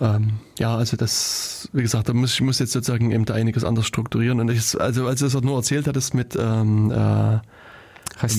[0.00, 3.64] ähm, ja, also das, wie gesagt, da muss ich muss jetzt sozusagen eben da einiges
[3.64, 4.38] anders strukturieren.
[4.38, 7.38] Und ich, also als du es nur erzählt hattest mit ähm, äh,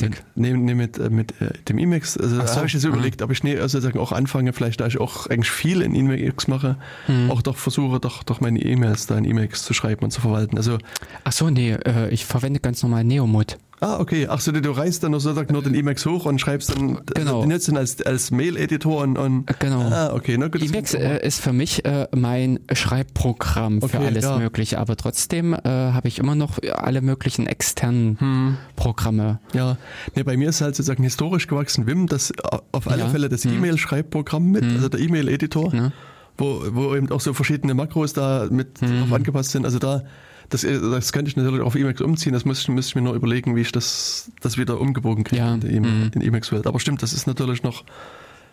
[0.10, 3.22] Mit, nee, nee, mit, äh, mit äh, dem Emacs, also so, habe ich jetzt überlegt,
[3.22, 6.48] ob ich nee, also sozusagen auch anfange, vielleicht da ich auch eigentlich viel in Emacs
[6.48, 6.78] mache,
[7.08, 7.32] Mhm.
[7.32, 10.58] auch doch versuche, doch, doch meine E-Mails da in Emacs zu schreiben und zu verwalten.
[10.58, 10.78] Also,
[11.24, 13.58] Ach so, nee, äh, ich verwende ganz normal Neomod.
[13.82, 16.70] Ah, okay, ach so, du, reißt dann nur sozusagen nur den Emacs hoch und schreibst
[16.76, 17.46] dann, Genau.
[17.46, 19.82] nutzt dann als, als Mail-Editor und, und, Genau.
[19.82, 20.62] ah, okay, na gut.
[20.62, 24.38] Emacs äh, ist für mich äh, mein Schreibprogramm für Okay, alles ja.
[24.38, 28.58] Mögliche, aber trotzdem äh, habe ich immer noch alle möglichen externen Hm.
[28.76, 29.40] Programme.
[29.54, 29.78] Ja,
[30.16, 32.34] nee, bei mir ist halt sozusagen historisch gewachsen Vim, das
[32.72, 33.08] auf alle Ja.
[33.10, 33.54] Fälle das Hm.
[33.58, 34.76] E-Mail-Schreibprogramm mit, Hm.
[34.76, 35.92] also der E-Mail-Editor, Ne?
[36.38, 39.00] wo, wo eben auch so verschiedene Makros da mit Hm.
[39.00, 39.66] drauf angepasst sind.
[39.66, 40.04] Also da,
[40.50, 43.56] das, das könnte ich natürlich auf Emacs umziehen, das müsste, müsste ich mir nur überlegen,
[43.56, 45.54] wie ich das, das wieder umgebogen kriege Ja.
[45.54, 46.12] in die Hm.
[46.16, 46.66] in Emacs-Welt.
[46.68, 47.84] Aber stimmt, das ist natürlich noch,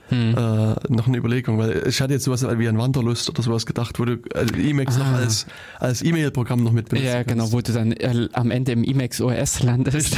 [0.09, 0.35] Hm.
[0.37, 3.99] äh, noch eine Überlegung, weil ich hatte jetzt sowas wie ein Wanderlust oder sowas gedacht,
[3.99, 5.17] wo du also Emacs noch Ah.
[5.17, 5.47] als,
[5.81, 7.09] als E-Mail-Programm noch mit benutzt.
[7.09, 10.17] Ja, genau, wo du dann äh, am Ende im Emacs OS landest.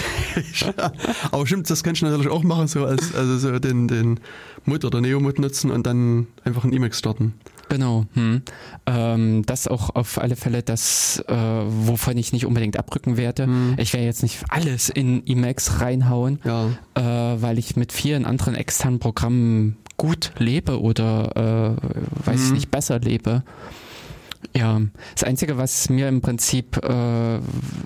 [1.30, 4.20] Aber stimmt, das kannst du natürlich auch machen, so als also so den, den
[4.66, 7.34] Mut oder Neo-Mut nutzen und dann einfach ein Emacs starten.
[7.68, 8.06] Genau.
[8.14, 8.42] Hm.
[8.86, 13.44] Ähm, das auch auf alle Fälle das, äh, wovon ich nicht unbedingt abrücken werde.
[13.44, 13.74] Hm.
[13.78, 16.68] Ich werde jetzt nicht alles in Emacs reinhauen, Ja.
[16.94, 22.54] äh, weil ich mit vielen anderen externen Programmen gut lebe oder äh, weiß ich Mhm.
[22.54, 23.42] nicht, besser lebe.
[24.56, 24.80] Ja,
[25.14, 27.40] das Einzige, was mir im Prinzip, äh,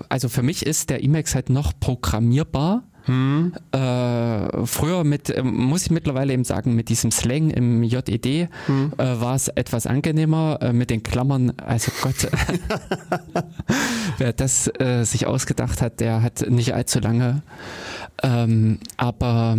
[0.09, 2.83] also für mich ist der Emacs halt noch programmierbar.
[3.05, 3.53] Hm.
[3.71, 8.93] Äh, früher mit, äh, muss ich mittlerweile eben sagen, mit diesem Slang im JED Hm.
[8.97, 11.51] äh, war es etwas angenehmer äh, mit den Klammern.
[11.57, 12.29] Also Gott,
[14.17, 17.41] wer das äh, sich ausgedacht hat, der hat nicht allzu lange.
[18.21, 19.57] Ähm, aber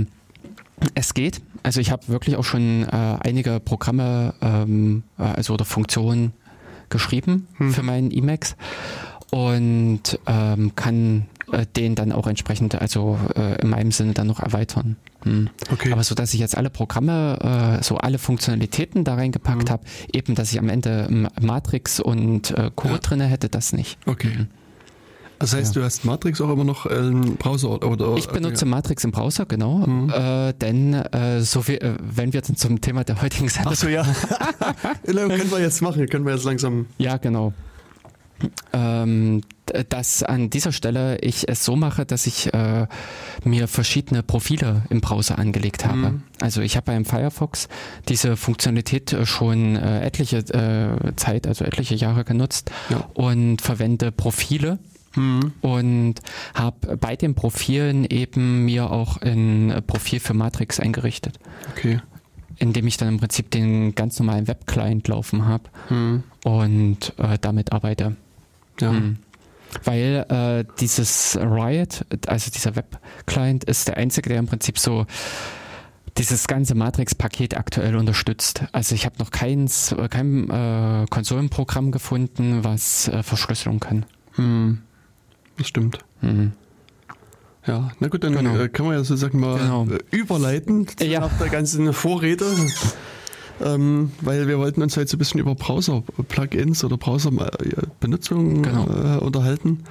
[0.95, 1.43] es geht.
[1.63, 6.33] Also ich habe wirklich auch schon äh, einige Programme, ähm, äh, also oder Funktionen
[6.89, 7.73] geschrieben Hm.
[7.73, 8.57] für meinen Emacs
[9.31, 11.27] und ähm, kann
[11.77, 14.97] den dann auch entsprechend, also äh, in meinem Sinne dann noch erweitern.
[15.23, 15.49] Hm.
[15.73, 15.93] Okay.
[15.93, 19.73] Aber so, dass ich jetzt alle Programme, äh, so alle Funktionalitäten da reingepackt Mhm.
[19.73, 22.99] habe, eben, dass ich am Ende M- Matrix und äh, Code Ja.
[23.01, 23.99] drinne hätte, das nicht.
[24.07, 24.33] okay.
[24.37, 24.47] Mhm.
[25.41, 25.81] Das heißt, Ja.
[25.81, 29.45] du hast Matrix auch immer noch äh, im Browser oder Ich benutze Matrix im Browser,
[29.47, 30.11] genau, Mhm.
[30.11, 34.07] äh, denn äh, so viel, äh, wenn wir zum Thema der heutigen Sendung Achso, ja.
[34.07, 35.13] ja.
[35.13, 36.87] können wir jetzt machen, können wir jetzt langsam.
[36.99, 37.53] Ja, genau.
[38.72, 39.43] Ähm,
[39.89, 42.87] dass an dieser Stelle ich es so mache, dass ich äh,
[43.45, 45.97] mir verschiedene Profile im Browser angelegt habe.
[45.97, 46.22] Mhm.
[46.41, 47.68] Also ich habe beim Firefox
[48.09, 53.09] diese Funktionalität äh, schon äh, etliche äh, Zeit, also etliche Jahre genutzt Ja.
[53.14, 54.78] und verwende Profile
[55.14, 55.53] Hm.
[55.61, 56.14] und
[56.55, 61.39] habe bei den Profilen eben mir auch ein Profil für Matrix eingerichtet,
[61.70, 62.01] Okay.
[62.59, 66.24] indem ich dann im Prinzip den ganz normalen Webclient laufen habe Hm.
[66.43, 68.16] und äh, damit arbeite.
[68.81, 68.93] Ja.
[68.93, 69.16] Mhm.
[69.83, 75.05] Weil äh, dieses Riot, also dieser Web-Client, ist der einzige, der im Prinzip so
[76.16, 78.62] dieses ganze Matrix-Paket aktuell unterstützt.
[78.70, 84.07] Also ich habe noch keins, äh, kein äh, Konsolenprogramm gefunden, was äh, Verschlüsselung kann.
[84.37, 84.79] Hm.
[85.57, 85.99] Das stimmt.
[86.20, 86.53] Mhm.
[87.66, 88.57] Ja, na gut, dann Genau.
[88.57, 89.87] äh, können wir ja sozusagen mal Genau.
[89.89, 91.20] äh, überleiten zu- Ja.
[91.20, 92.45] nach der ganzen Vorrede.
[93.63, 98.87] Ähm, weil wir wollten uns heute so ein bisschen über Browser-Plugins oder Browser-Benutzung Genau.
[98.87, 99.85] äh, unterhalten.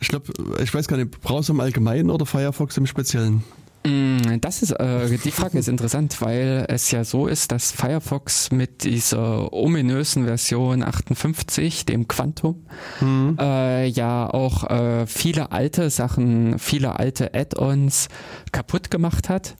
[0.00, 0.32] Ich glaube,
[0.62, 3.42] ich weiß gar nicht, Browser im Allgemeinen oder Firefox im Speziellen?
[3.86, 8.50] Mm, Das ist, äh, die Frage ist interessant, weil es ja so ist, dass Firefox
[8.50, 12.66] mit dieser ominösen Version 58, dem Quantum,
[12.98, 13.36] Hm.
[13.40, 18.08] äh, ja auch äh, viele alte Sachen, viele alte Add-ons
[18.52, 19.56] kaputt gemacht hat,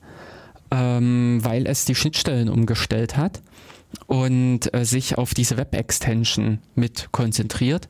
[0.75, 3.43] ähm, weil es die Schnittstellen umgestellt hat
[4.07, 7.89] und äh, sich auf diese Web-Extension mit konzentriert.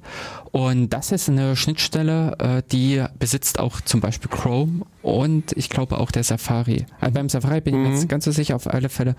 [0.52, 5.98] Und das ist eine Schnittstelle, äh, die besitzt auch zum Beispiel Chrome und ich glaube
[5.98, 6.84] auch der Safari.
[7.00, 7.94] Also beim Safari bin ich mir Mhm.
[7.94, 9.16] jetzt ganz so sicher auf alle Fälle.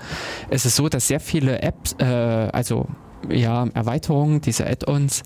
[0.51, 2.87] Es ist so, dass sehr viele Apps, äh, also
[3.31, 5.23] ja, Erweiterungen, diese Add-ons,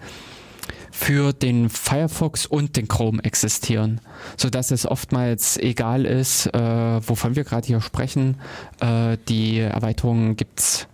[1.00, 4.02] für den Firefox und den Chrome existieren,
[4.36, 6.60] so dass es oftmals egal ist, äh,
[7.08, 8.36] wovon wir gerade hier sprechen.
[8.82, 10.88] Äh, die Erweiterungen gibt's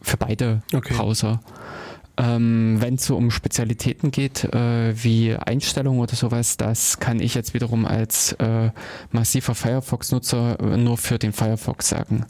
[0.00, 0.94] für beide Okay.
[0.94, 1.40] Browser.
[2.16, 7.34] Ähm, Wenn es so um Spezialitäten geht, äh, wie Einstellungen oder sowas, das kann ich
[7.34, 8.70] jetzt wiederum als äh,
[9.12, 12.24] massiver Firefox-Nutzer äh, nur für den Firefox sagen.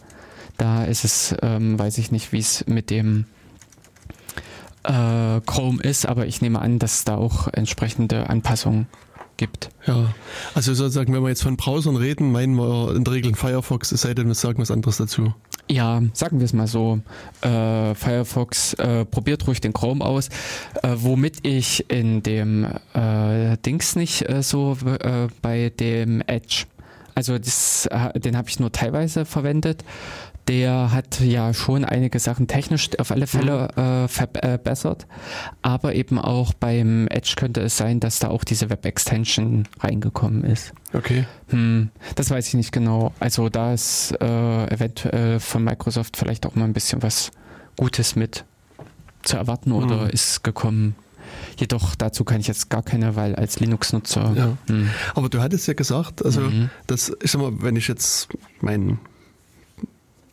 [0.59, 3.27] Da ist es, ähm, weiß ich nicht, wie es mit dem
[4.85, 8.87] äh, Chrome ist, aber ich nehme an, dass es da auch entsprechende Anpassungen
[9.41, 9.71] gibt.
[9.87, 10.13] Ja,
[10.55, 14.03] also sozusagen, wenn wir jetzt von Browsern reden, meinen wir in der Regel Firefox, es
[14.03, 15.35] sei denn, wir sagen was anderes dazu.
[15.69, 17.01] Ja, sagen wir es mal so.
[17.41, 20.29] Äh, Firefox äh, probiert ruhig den Chrome aus,
[20.83, 26.67] äh, womit ich in dem äh, Dings nicht äh, so äh, bei dem Edge.
[27.15, 29.85] Also das, den habe ich nur teilweise verwendet.
[30.49, 35.07] Der hat ja schon einige Sachen technisch auf alle Fälle äh, verbessert,
[35.63, 40.73] aber eben auch beim Edge könnte es sein, dass da auch diese Web-Extension reingekommen ist.
[40.93, 41.25] Okay.
[41.51, 43.13] Hm, das weiß ich nicht genau.
[43.21, 47.31] Also da ist äh, eventuell von Microsoft vielleicht auch mal ein bisschen was
[47.77, 48.45] Gutes mit
[49.23, 50.11] zu erwarten oder Hm.
[50.11, 50.97] ist gekommen.
[51.59, 54.33] Jedoch dazu kann ich jetzt gar keine, weil als Linux-Nutzer.
[54.35, 54.57] Ja.
[54.67, 56.71] Hm, Aber du hattest ja gesagt, also Mhm.
[56.89, 58.29] dass, ich sag mal, wenn ich jetzt
[58.63, 58.99] mein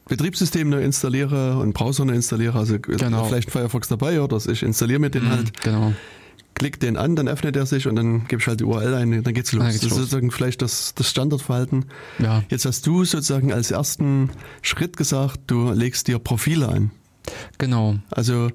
[0.07, 3.25] Betriebssystem neu installiere und Browser neu installiere, also ist Genau.
[3.25, 5.93] vielleicht ein Firefox dabei oder ich installiere mir den hm, halt, Genau.
[6.53, 9.23] klick den an, dann öffnet er sich und dann gebe ich halt die URL ein,
[9.23, 9.63] dann geht's los.
[9.63, 9.99] Dann geht's das ist los.
[10.09, 11.85] sozusagen vielleicht das, das Standardverhalten.
[12.19, 14.29] Ja, Jetzt hast du sozusagen als ersten
[14.61, 16.91] Schritt gesagt, du legst dir Profile an.
[17.57, 17.97] genau.
[18.09, 18.53] Also ist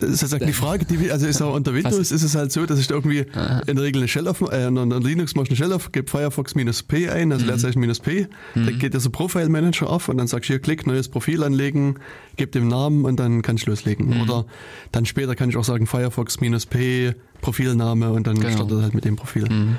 [0.00, 2.78] sozusagen die Frage, die wir, also ist auch unter Windows ist es halt so, dass
[2.78, 3.60] ich da irgendwie Ah.
[3.66, 5.92] in der Regel eine Shell auf, äh, in der Linux mache ich eine Shell auf,
[5.92, 7.32] gebe Firefox minus P ein, Mhm.
[7.32, 10.54] also Leerzeichen minus P, dann geht der so Profile Manager auf und dann sagst du
[10.54, 11.96] hier Klick, neues Profil anlegen,
[12.36, 14.08] gib dem Namen und dann kann ich loslegen.
[14.14, 14.20] Mhm.
[14.22, 14.46] Oder
[14.92, 18.50] dann später kann ich auch sagen Firefox minus P, Profilname und dann Genau.
[18.52, 19.48] startet halt mit dem Profil.
[19.48, 19.76] Hm.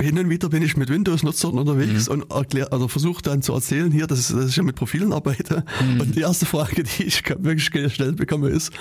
[0.00, 2.22] Hin und wieder bin ich mit Windows-Nutzern unterwegs Mhm.
[2.22, 5.64] und erklär, also versuche dann zu erzählen hier, dass, dass ich ja mit Profilen arbeite.
[5.84, 6.00] Mhm.
[6.00, 8.72] Und die erste Frage, die ich wirklich gestellt bekomme, ist,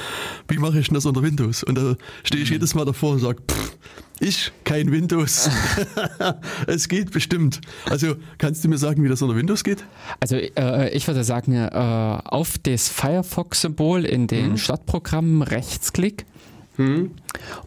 [0.47, 1.63] wie mache ich denn das unter Windows?
[1.63, 2.43] Und da stehe Mhm.
[2.43, 3.77] ich jedes Mal davor und sage, pff,
[4.19, 5.49] ich, kein Windows.
[6.67, 7.59] es geht bestimmt.
[7.89, 9.83] Also kannst du mir sagen, wie das unter Windows geht?
[10.19, 14.57] Also äh, ich würde sagen, äh, auf das Firefox-Symbol in den Mhm.
[14.57, 16.25] Startprogrammen Rechtsklick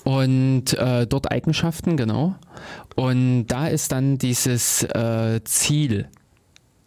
[0.05, 2.35] und äh, dort Eigenschaften, genau.
[2.95, 6.09] Und da ist dann dieses äh, Ziel.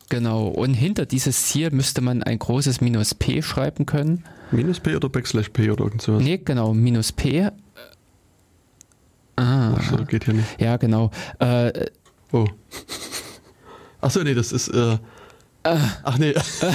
[0.09, 0.47] Genau.
[0.47, 4.23] Und hinter dieses Ziel müsste man ein großes Minus P schreiben können.
[4.51, 6.23] Minus P oder Backslash P oder irgend sowas?
[6.23, 7.49] Nee, genau, Minus P.
[9.35, 10.59] Ah, Ach so, geht hier nicht.
[10.59, 11.11] ja, genau.
[11.39, 11.85] Äh,
[12.31, 12.45] Oh.
[14.01, 14.69] Ach so, nee, das ist.
[14.69, 14.97] Äh,
[15.63, 16.33] ach nee.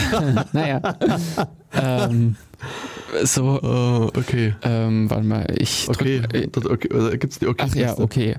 [0.53, 0.80] naja.
[1.72, 2.36] ähm,
[3.24, 4.54] so, Oh, okay.
[4.62, 6.22] ähm, warte mal, ich drück, Okay.
[6.32, 6.88] äh, okay.
[6.90, 7.66] Da gibt's die okay.
[7.68, 8.36] Ach ja, okay.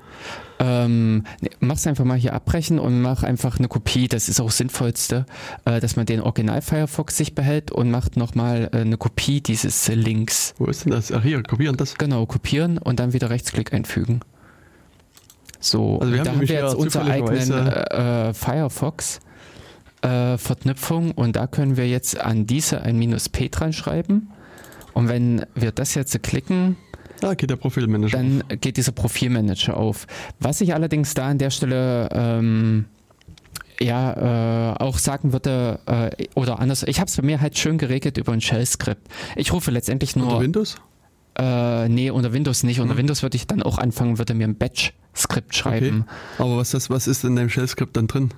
[0.58, 4.08] Ähm, nee, mach's einfach mal hier abbrechen und mach einfach eine Kopie.
[4.08, 5.26] Das ist auch das Sinnvollste,
[5.66, 9.90] äh, dass man den Original Firefox sich behält und macht nochmal äh, eine Kopie dieses
[9.90, 10.54] äh, Links.
[10.58, 11.12] Wo ist denn das?
[11.12, 11.96] Ach hier, kopieren das.
[11.96, 14.22] Genau, kopieren und dann wieder Rechtsklick einfügen.
[15.60, 19.20] So, Also wir haben da haben wir jetzt ja unsere eigenen äh, äh, Firefox
[20.06, 24.30] äh, Verknüpfung und da können wir jetzt an diese ein Minus P dran schreiben.
[24.94, 26.78] Und wenn wir das jetzt klicken,
[27.22, 28.18] Ah, geht der Profilmanager.
[28.18, 30.06] dann geht dieser Profilmanager auf.
[30.40, 32.86] Was ich allerdings da an der Stelle ähm,
[33.80, 37.78] ja äh, auch sagen würde, äh, oder anders, ich habe es bei mir halt schön
[37.78, 39.08] geregelt über ein Shell-Skript.
[39.36, 40.76] Ich rufe letztendlich Unter nur, Windows?
[41.38, 42.80] äh, nee, unter Windows nicht.
[42.80, 43.00] Unter Mhm.
[43.00, 46.06] Windows würde ich dann auch anfangen, würde mir ein Batch-Skript schreiben.
[46.38, 48.30] Aber was, das, was ist in deinem Shell-Skript dann drin?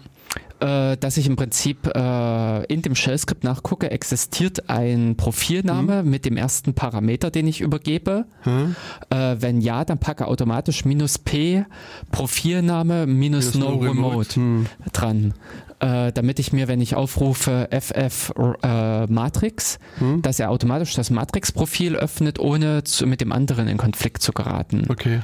[0.59, 6.09] Äh, dass ich im Prinzip äh, in dem Shell-Skript nachgucke, existiert ein Profilname Mhm.
[6.09, 8.25] mit dem ersten Parameter, den ich übergebe.
[8.41, 8.75] Hm?
[9.11, 11.63] Äh, wenn ja, dann packe automatisch minus P
[12.11, 14.65] Profilname minus no, remote, Hm.
[14.93, 15.33] dran.
[15.79, 20.23] Äh, damit ich mir, wenn ich aufrufe FF äh, Matrix, Hm?
[20.23, 24.85] dass er automatisch das Matrix-Profil öffnet, ohne zu, mit dem anderen in Konflikt zu geraten.
[24.89, 25.19] Okay.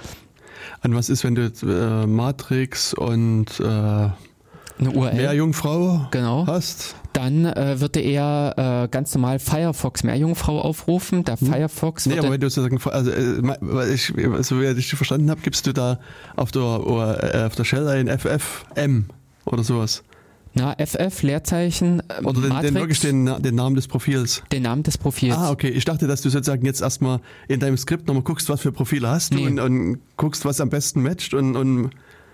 [0.83, 3.59] Und was ist, wenn du jetzt, äh, Matrix und
[4.79, 5.15] Eine URL.
[5.15, 6.45] Meerjungfrau Genau.
[6.47, 6.95] hast?
[7.13, 11.23] Dann äh, würde er äh, ganz normal Firefox Meerjungfrau aufrufen.
[11.23, 12.09] Der Firefox Hm?
[12.11, 14.13] Nee, würde, aber wenn du sozusagen, also, äh, ich,
[14.47, 15.99] so wie ich dich verstanden habe, gibst du da
[16.35, 19.05] auf der, äh, auf der Shell ein FFM
[19.45, 20.03] oder sowas.
[20.55, 24.41] na, FF, Leerzeichen, äh, Oder den, Matrix, den wirklich den, den Namen des Profils.
[24.51, 25.35] den Namen des Profils.
[25.35, 25.69] Ah, okay.
[25.69, 29.07] Ich dachte, dass du sozusagen jetzt erstmal in deinem Skript nochmal guckst, was für Profile
[29.09, 29.45] hast du Nee.
[29.47, 31.91] und, und guckst, was am besten matcht und, und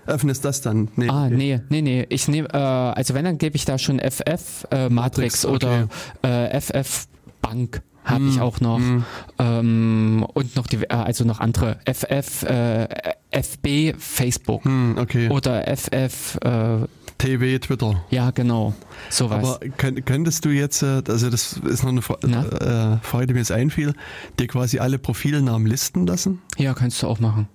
[0.09, 0.89] öffnest das dann.
[0.95, 1.09] Nee.
[1.09, 2.05] Ah, nee, nee, nee.
[2.09, 5.55] Ich nehme, äh, also wenn, dann gebe ich da schon FF äh, Matrix, Matrix, okay.
[5.55, 7.07] oder äh, FF
[7.41, 8.77] Bank habe ich Hm, auch noch.
[8.77, 9.03] hm.
[9.37, 11.77] Ähm, und noch die, äh, also noch andere.
[11.85, 12.87] FF, äh,
[13.31, 14.65] FB Facebook.
[14.65, 15.29] Hm, okay.
[15.29, 16.87] Oder FF, äh,
[17.19, 18.01] TW, Twitter.
[18.09, 18.73] ja, genau.
[19.09, 19.43] Sowas.
[19.43, 23.33] Aber könnt, könntest du jetzt, äh, also das ist noch eine Fra äh, Frage, die
[23.33, 23.93] mir jetzt einfiel,
[24.39, 26.41] dir quasi alle Profilnamen listen lassen?
[26.57, 27.47] ja, kannst du auch machen.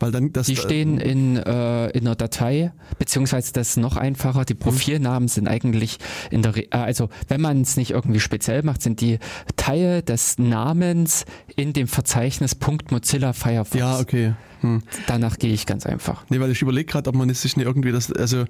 [0.00, 4.44] Weil dann das Die stehen in, äh, in einer Datei, beziehungsweise das ist noch einfacher.
[4.44, 5.98] Die Profilnamen sind eigentlich
[6.30, 9.18] in der, Re äh, also wenn man es nicht irgendwie speziell macht, sind die
[9.56, 11.24] Teil des Namens
[11.56, 12.56] in dem Verzeichnis
[12.90, 13.78] .mozilla Firefox.
[13.78, 14.34] Ja, okay.
[14.60, 14.82] Hm.
[15.06, 16.24] Danach gehe ich ganz einfach.
[16.28, 18.44] Nee, weil ich überlege gerade, ob man es sich nicht irgendwie das, also,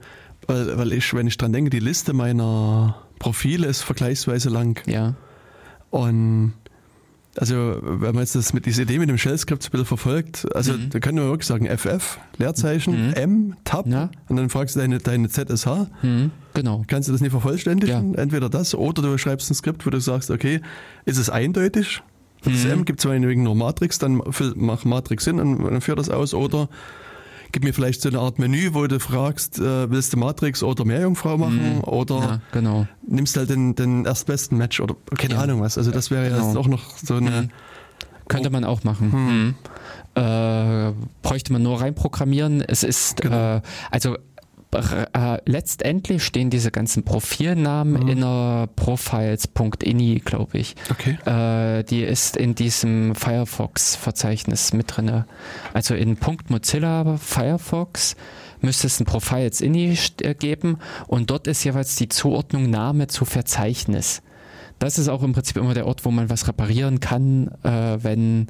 [0.46, 4.80] weil, weil ich, wenn ich dran denke, die Liste meiner Profile ist vergleichsweise lang.
[4.86, 5.14] Ja.
[5.90, 6.54] Und
[7.38, 10.46] also, wenn man jetzt das mit dieser Idee mit dem Shell-Skript so ein bisschen verfolgt,
[10.54, 10.90] also Mhm.
[10.90, 13.12] da können wir wirklich sagen FF, Leerzeichen, Mhm.
[13.14, 14.10] M, Tab Ja.
[14.28, 15.86] und dann fragst du deine, deine ZSH.
[16.02, 16.84] Hm, genau.
[16.86, 18.14] Kannst du das nicht vervollständigen?
[18.14, 20.60] Entweder das oder du schreibst ein Skript, wo du sagst, okay,
[21.04, 22.02] ist es eindeutig?
[22.44, 22.70] Das Mhm.
[22.70, 24.20] M gibt es meinetwegen nur Matrix, dann
[24.56, 26.34] mach Matrix hin und dann führ das aus.
[26.34, 26.68] Oder
[27.54, 30.84] gib mir vielleicht so eine Art Menü, wo du fragst, äh, willst du Matrix oder
[30.84, 31.80] Meerjungfrau machen?
[31.82, 32.22] Oder Mhm.
[32.22, 32.86] Ja, genau.
[33.06, 35.40] nimmst halt den, den erstbesten Match oder keine Ja.
[35.42, 35.78] Ahnung was.
[35.78, 36.58] Also das wäre ja Genau.
[36.60, 37.42] auch noch so eine.
[37.42, 37.50] Mhm.
[38.26, 39.12] Könnte man auch machen.
[39.12, 39.28] Hm.
[39.28, 39.54] Hm.
[40.16, 42.60] Äh, bräuchte man nur reinprogrammieren.
[42.60, 43.56] Es ist, Genau.
[43.58, 43.60] äh,
[43.92, 44.16] also
[44.74, 48.08] äh, letztendlich stehen diese ganzen Profilnamen Mhm.
[48.08, 50.74] in einer profiles.ini, glaube ich.
[50.90, 51.16] Okay.
[51.24, 55.26] Äh, die ist in diesem Firefox-Verzeichnis mit drinne.
[55.72, 56.16] Also in
[56.48, 58.16] .mozilla Firefox
[58.60, 63.24] müsste es ein Profiles ini äh, geben und dort ist jeweils die Zuordnung Name zu
[63.24, 64.22] Verzeichnis.
[64.78, 68.48] Das ist auch im Prinzip immer der Ort, wo man was reparieren kann, äh, wenn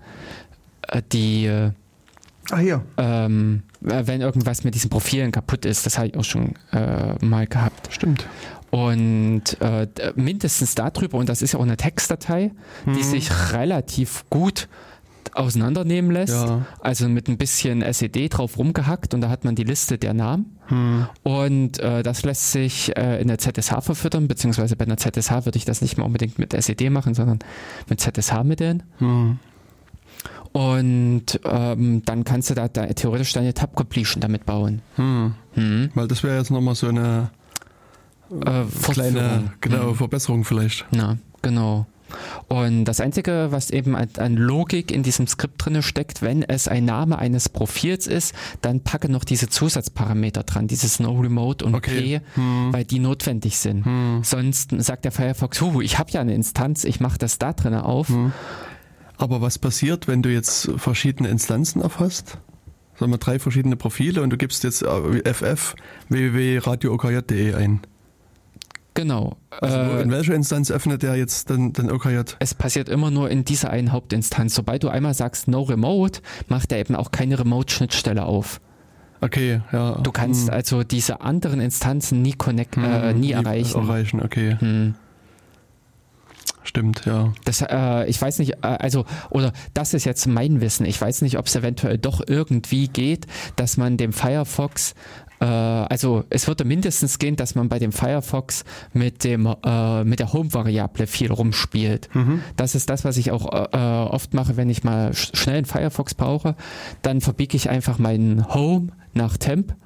[0.88, 1.70] äh, die äh,
[2.51, 2.82] Ah, hier.
[2.98, 5.86] ähm, äh, wenn irgendwas mit diesen Profilen kaputt ist.
[5.86, 7.89] Das habe ich auch schon äh, mal gehabt.
[7.90, 8.27] Stimmt.
[8.70, 9.86] Und äh,
[10.16, 12.51] mindestens darüber, und das ist ja auch eine Textdatei,
[12.86, 13.02] die Mhm.
[13.02, 14.69] sich relativ gut
[15.32, 16.35] auseinandernehmen lässt.
[16.35, 16.66] Ja.
[16.81, 20.59] Also mit ein bisschen SED drauf rumgehackt und da hat man die Liste der Namen.
[20.66, 21.06] Hm.
[21.23, 25.56] Und äh, das lässt sich äh, in der ZSH verfüttern, beziehungsweise bei einer ZSH würde
[25.56, 27.40] ich das nicht mehr unbedingt mit SED machen, sondern
[27.89, 28.82] mit ZSH-Mitteln.
[28.98, 29.39] Hm.
[30.56, 34.82] Und ähm, dann kannst du da, da theoretisch deine Tab-Completion damit bauen.
[34.94, 35.35] Hm.
[35.55, 35.90] Hm.
[35.97, 37.31] Weil das wäre jetzt nochmal so eine
[38.31, 38.62] Äh,
[38.93, 39.94] kleine genau, Hm.
[39.97, 40.86] Verbesserung vielleicht.
[40.93, 41.86] Na, genau.
[42.47, 46.68] Und das Einzige, was eben an, an Logik in diesem Skript drinne steckt, wenn es
[46.68, 51.74] ein Name eines Profils ist, dann packe noch diese Zusatzparameter dran, dieses No Remote und
[51.74, 52.20] Okay.
[52.20, 52.72] P, Hm.
[52.72, 53.85] weil die notwendig sind.
[53.85, 54.20] Hm.
[54.22, 57.85] Sonst sagt der Firefox, hu, ich habe ja eine Instanz, ich mache das da drinne
[57.85, 58.09] auf.
[58.09, 58.32] Hm.
[59.16, 62.39] Aber was passiert, wenn du jetzt verschiedene Instanzen aufhast?
[62.99, 65.74] Sagen wir drei verschiedene Profile und du gibst jetzt äh, ff
[66.09, 67.81] www.radiookj.de ein.
[68.95, 69.36] Genau.
[69.51, 72.20] Also Äh, in welcher Instanz öffnet der jetzt dann den OKJ?
[72.39, 74.55] es passiert immer nur in dieser einen Hauptinstanz.
[74.55, 78.61] Sobald du einmal sagst No Remote, macht er eben auch keine Remote-Schnittstelle auf.
[79.20, 79.93] Okay, ja.
[80.03, 80.55] Du kannst Hm.
[80.55, 83.81] also diese anderen Instanzen nie connect, äh, Hm, nie erreichen.
[83.81, 84.57] Erreichen, okay.
[84.61, 84.95] Hm.
[86.64, 87.32] Stimmt, ja.
[87.44, 90.86] Das, äh, ich weiß nicht, äh, also, oder das ist jetzt mein Wissen.
[90.86, 93.26] Ich weiß nicht, ob es eventuell doch irgendwie geht,
[93.56, 94.94] dass man dem Firefox,
[95.40, 98.64] äh, also es würde mindestens gehen, dass man bei dem Firefox
[98.94, 102.08] mit dem äh, mit der Home-Variable viel rumspielt.
[102.14, 102.42] Mhm.
[102.56, 105.58] Das ist das, was ich auch äh, äh, oft mache, wenn ich mal sch schnell
[105.58, 106.56] einen Firefox brauche.
[107.02, 109.76] Dann verbiege ich einfach meinen Home nach Temp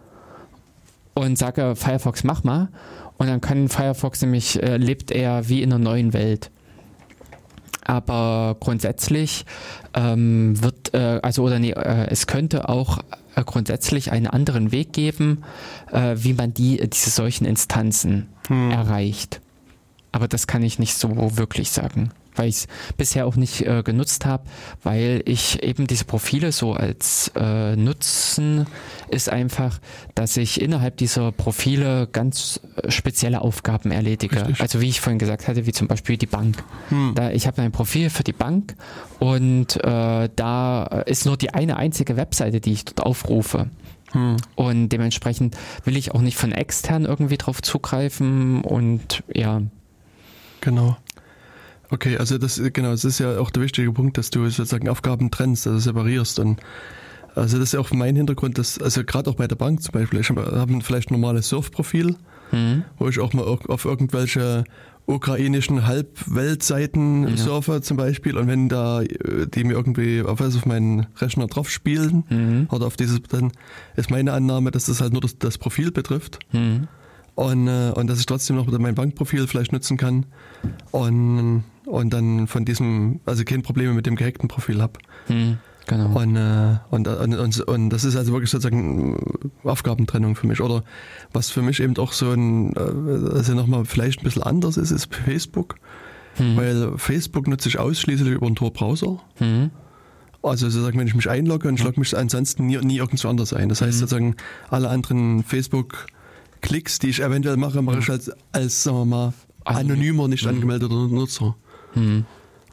[1.18, 2.68] und sage Firefox mach mal.
[3.16, 6.50] Und dann kann Firefox nämlich, äh, lebt er wie in einer neuen Welt.
[7.84, 9.44] Aber grundsätzlich
[9.94, 12.98] ähm, wird, äh, also oder nee, äh, es könnte auch
[13.34, 15.42] äh, grundsätzlich einen anderen Weg geben,
[15.90, 18.70] äh, wie man die, diese solchen Instanzen Hm.
[18.70, 19.40] erreicht.
[20.10, 23.82] Aber das kann ich nicht so wirklich sagen, weil ich es bisher auch nicht äh,
[23.82, 24.44] genutzt habe,
[24.82, 28.66] weil ich eben diese Profile so als äh, Nutzen
[29.10, 29.78] ist einfach,
[30.14, 34.36] dass ich innerhalb dieser Profile ganz äh, spezielle Aufgaben erledige.
[34.36, 34.60] Richtig.
[34.60, 36.62] Also wie ich vorhin gesagt hatte, wie zum Beispiel die Bank.
[36.90, 37.12] Hm.
[37.14, 38.74] Da, ich habe ein Profil für die Bank
[39.18, 43.68] und äh, da ist nur die eine einzige Webseite, die ich dort aufrufe.
[44.12, 44.36] Hm.
[44.54, 49.60] Und dementsprechend will ich auch nicht von extern irgendwie drauf zugreifen und ja,
[50.60, 50.96] Genau.
[51.90, 55.30] Okay, also das genau, das ist ja auch der wichtige Punkt, dass du sozusagen Aufgaben
[55.30, 56.60] trennst, also separierst und
[57.34, 59.92] also das ist ja auch mein Hintergrund, dass also gerade auch bei der Bank zum
[59.92, 62.16] Beispiel, ich habe hab ein vielleicht normales Surfprofil,
[62.50, 64.64] hm, wo ich auch mal au- auf irgendwelche
[65.06, 67.36] ukrainischen Halbweltseiten Ja.
[67.36, 71.46] surfe zum Beispiel und wenn da äh, die mir irgendwie auf, was auf meinen Rechner
[71.46, 73.52] drauf spielen hm, oder auf dieses, dann
[73.96, 76.38] ist meine Annahme, dass das halt nur das, das Profil betrifft.
[76.50, 76.88] Hm,
[77.38, 80.26] und, äh, und dass ich trotzdem noch mein Bankprofil vielleicht nutzen kann
[80.90, 84.94] und, und dann von diesem, also keine Probleme mit dem gehackten Profil habe.
[85.28, 86.18] hm, genau.
[86.18, 89.16] Und, äh, und, und, und, und das ist also wirklich sozusagen
[89.62, 90.60] Aufgabentrennung für mich.
[90.60, 90.82] Oder
[91.32, 92.80] was für mich eben auch so ein, äh,
[93.36, 95.76] also nochmal vielleicht ein bisschen anders ist, ist Facebook.
[96.38, 99.20] Hm, Weil Facebook nutze ich ausschließlich über einen Tor-Browser.
[99.36, 99.70] hm,
[100.42, 103.52] Also sozusagen, wenn ich mich einlogge und ich logge mich ansonsten nie, nie irgendwo anders
[103.52, 103.68] ein.
[103.68, 104.00] Das heißt Mhm.
[104.00, 104.36] sozusagen,
[104.70, 105.44] alle anderen
[106.62, 109.32] Facebook-Klicks, die ich eventuell mache, mache ich als, als sagen wir mal,
[109.64, 110.50] anonymer, nicht Mhm.
[110.50, 111.56] angemeldeter Nutzer.
[111.94, 112.24] hm,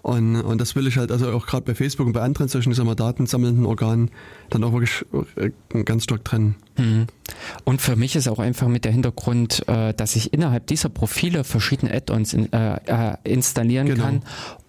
[0.05, 2.71] Und, und das will ich halt, also auch gerade bei Facebook und bei anderen solchen
[2.85, 4.11] mal, datensammelnden Organen,
[4.51, 5.03] dann auch wirklich
[5.35, 6.57] äh, ganz stark trennen.
[6.75, 7.07] hm.
[7.63, 11.43] Und für mich ist auch einfach mit der Hintergrund, äh, dass ich innerhalb dieser Profile
[11.43, 14.03] verschiedene Add-ons in, äh, äh, installieren Genau.
[14.03, 14.21] kann.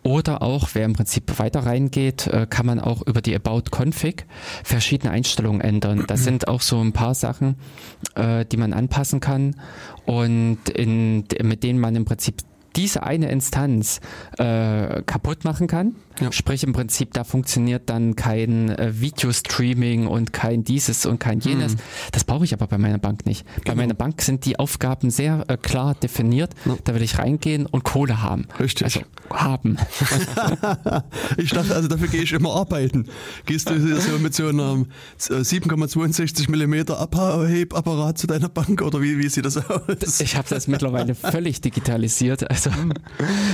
[0.03, 4.25] Oder auch, wer im Prinzip weiter reingeht, kann man auch über die About Config
[4.63, 6.05] verschiedene Einstellungen ändern.
[6.07, 7.57] Das sind auch so ein paar Sachen,
[8.17, 9.57] die man anpassen kann
[10.05, 12.37] und in, mit denen man im Prinzip
[12.77, 14.01] diese eine Instanz
[14.39, 15.95] äh, kaputt machen kann.
[16.21, 16.33] Ja.
[16.33, 21.77] Sprich im Prinzip, da funktioniert dann kein äh, Videostreaming und kein dieses und kein jenes.
[22.13, 23.45] Das brauche ich aber bei meiner Bank nicht.
[23.45, 23.77] Bei Genau.
[23.77, 26.55] meiner Bank sind die Aufgaben sehr äh, klar definiert.
[26.65, 26.77] Ja.
[26.85, 28.47] Da will ich reingehen und Kohle haben.
[28.59, 28.85] Richtig.
[28.85, 29.01] Also
[29.31, 29.77] haben.
[31.37, 33.07] Ich dachte, also dafür gehe ich immer arbeiten.
[33.45, 34.87] Gehst du so mit so einem
[35.31, 40.21] äh, 7,62 mm Abhebapparat zu deiner Bank oder wie, wie sieht das aus?
[40.21, 42.49] Ich habe das mittlerweile völlig digitalisiert.
[42.51, 42.66] Also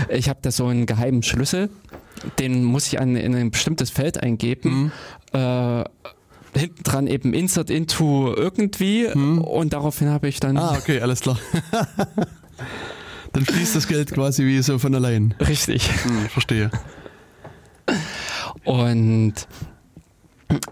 [0.08, 1.70] ich habe da so einen geheimen Schlüssel,
[2.38, 4.92] den muss ich an, in ein bestimmtes Feld eingeben.
[5.32, 5.84] Äh,
[6.54, 11.38] hinten dran eben Insert into irgendwie und daraufhin habe ich dann Ah, okay, alles klar.
[13.32, 15.34] Dann fließt das Geld quasi wie so von allein.
[15.40, 15.88] richtig.
[16.04, 16.70] Hm, ich verstehe.
[18.64, 19.34] Und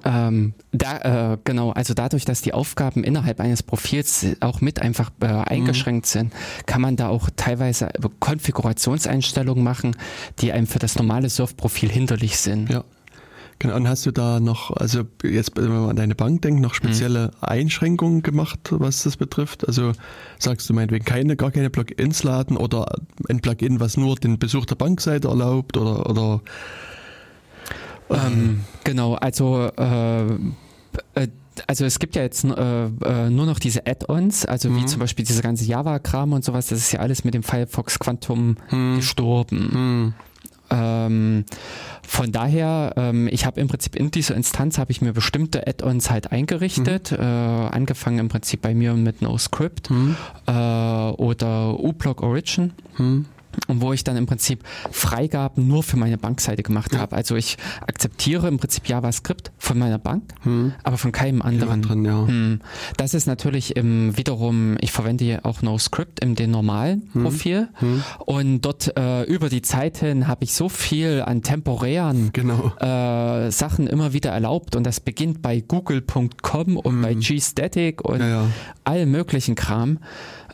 [0.05, 5.11] ähm, da, äh, genau, also dadurch, dass die Aufgaben innerhalb eines Profils auch mit einfach
[5.21, 6.33] äh, eingeschränkt sind,
[6.67, 7.91] kann man da auch teilweise
[8.21, 9.97] Konfigurationseinstellungen machen,
[10.41, 12.71] die einem für das normale Surf-Profil hinderlich sind.
[12.71, 12.85] Ja.
[13.61, 16.73] Genau, und hast du da noch, also jetzt, wenn man an deine Bank denkt, noch
[16.73, 17.33] spezielle mhm.
[17.43, 19.69] Einschränkungen gemacht, was das betrifft?
[19.69, 19.93] Also
[20.39, 22.91] sagst du meinetwegen keine, gar keine Plugins laden oder
[23.29, 26.41] ein Plugin, was nur den Besuch der Bankseite erlaubt oder, oder
[28.09, 30.25] ähm, genau, also äh,
[31.15, 31.29] äh,
[31.67, 34.77] also es gibt ja jetzt äh, äh, nur noch diese Add-ons, also mhm.
[34.77, 37.99] wie zum Beispiel diese ganze Java-Kram und sowas, das ist ja alles mit dem Firefox
[37.99, 38.97] Quantum mhm.
[38.97, 39.71] gestorben.
[39.73, 40.15] Mhm.
[40.73, 41.45] Ähm,
[42.07, 46.11] von daher, ähm, ich habe im Prinzip in dieser Instanz habe ich mir bestimmte Add-ons
[46.11, 47.19] halt eingerichtet, mhm.
[47.19, 50.17] äh, angefangen im Prinzip bei mir mit NoScript mhm.
[50.47, 52.73] äh, oder uBlock Origin.
[53.67, 57.01] Und wo ich dann im Prinzip Freigaben nur für meine Bankseite gemacht ja.
[57.01, 57.17] habe.
[57.17, 57.57] Also ich
[57.87, 60.73] akzeptiere im Prinzip JavaScript von meiner Bank, hm.
[60.83, 61.83] aber von keinem anderen.
[61.83, 62.27] Drin, ja.
[62.27, 62.61] hm.
[62.97, 67.23] Das ist natürlich im, wiederum, ich verwende auch NoScript in dem normalen hm.
[67.23, 68.03] Profil hm.
[68.19, 72.73] und dort äh, über die Zeit hin habe ich so viel an temporären genau.
[72.81, 77.21] äh, Sachen immer wieder erlaubt und das beginnt bei google.com und bei hm.
[77.21, 78.47] gstatic und ja.
[78.85, 79.99] allen möglichen Kram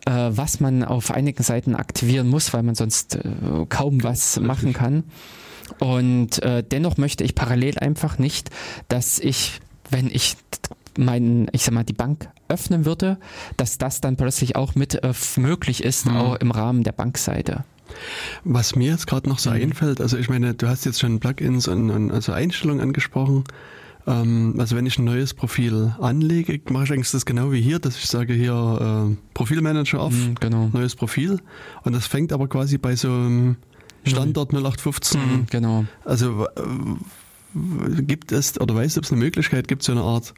[0.07, 3.21] äh, was man auf einigen Seiten aktivieren muss, weil man sonst äh,
[3.69, 5.05] kaum was machen kann.
[5.79, 8.51] Und äh, dennoch möchte ich parallel einfach nicht,
[8.89, 9.61] dass ich,
[9.91, 10.37] wenn ich
[10.97, 13.19] meinen, ich sag mal, die Bank öffnen würde,
[13.57, 16.17] dass das dann plötzlich auch mit äh, möglich ist, mhm.
[16.17, 17.65] auch im Rahmen der Bankseite.
[18.45, 19.57] Was mir jetzt gerade noch so mhm.
[19.57, 23.45] einfällt, also ich meine, du hast jetzt schon Plugins und, und also Einstellungen angesprochen.
[24.07, 27.79] Ähm, also wenn ich ein neues Profil anlege, mache ich eigentlich das genau wie hier,
[27.79, 30.71] dass ich sage hier äh, Profilmanager auf, mhm, genau.
[30.73, 31.41] neues Profil.
[31.83, 33.57] Und das fängt aber quasi bei so einem
[34.05, 35.21] Standard 0815.
[35.21, 35.85] Mhm, genau.
[36.05, 40.35] Also äh, gibt es, oder weißt du, ob es eine Möglichkeit gibt, so eine Art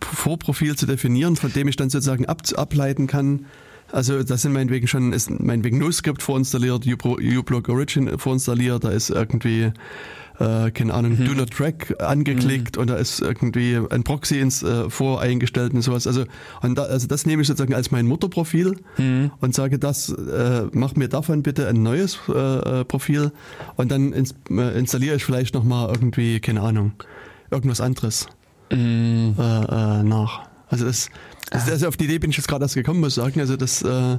[0.00, 3.44] Vorprofil zu definieren, von dem ich dann sozusagen ab, ableiten kann,
[3.90, 9.72] also da sind meinetwegen schon, ist meinetwegen NoScript vorinstalliert, uBlock Origin vorinstalliert, da ist irgendwie
[10.38, 11.24] äh, keine Ahnung, mhm.
[11.24, 12.82] Do Not Track angeklickt mhm.
[12.82, 16.06] und da ist irgendwie ein Proxy ins äh, voreingestellt und sowas.
[16.06, 16.24] Also,
[16.62, 19.30] und da, also das nehme ich sozusagen als mein Mutterprofil mhm.
[19.40, 23.32] und sage, das äh, mach mir davon bitte ein neues äh, äh Profil
[23.76, 26.92] und dann ins, äh, installiere ich vielleicht nochmal irgendwie, keine Ahnung,
[27.50, 28.26] irgendwas anderes
[28.70, 29.34] mhm.
[29.38, 30.48] äh, äh, nach.
[30.70, 31.10] Also das,
[31.50, 33.40] das, also auf die Idee bin ich jetzt gerade erst gekommen, muss ich sagen.
[33.40, 34.18] Also das äh,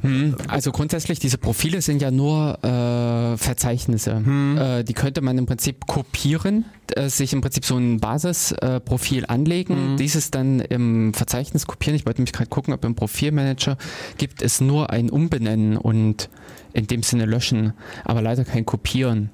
[0.00, 0.36] hm.
[0.46, 4.16] Also grundsätzlich, diese Profile sind ja nur äh, Verzeichnisse.
[4.16, 4.58] Hm.
[4.58, 6.64] Äh, die könnte man im Prinzip kopieren,
[6.94, 9.96] äh, sich im Prinzip so ein Basisprofil anlegen, hm.
[9.96, 11.96] dieses dann im Verzeichnis kopieren.
[11.96, 13.76] Ich wollte mich gerade gucken, ob im Profilmanager
[14.18, 16.28] gibt es nur ein Umbenennen und
[16.72, 17.72] in dem Sinne löschen,
[18.04, 19.30] aber leider kein Kopieren.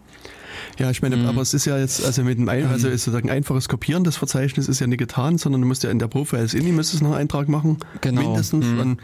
[0.79, 1.27] Ja, ich meine, mhm.
[1.27, 4.17] aber es ist ja jetzt, also mit dem ein, also ist sozusagen einfaches Kopieren des
[4.17, 7.11] Verzeichnisses ist ja nicht getan, sondern du musst ja in der Profiles Inni müsstest noch
[7.11, 7.79] einen Eintrag machen.
[8.01, 8.23] Genau.
[8.23, 8.67] Mindestens.
[8.67, 8.81] Mhm.
[8.81, 9.01] Und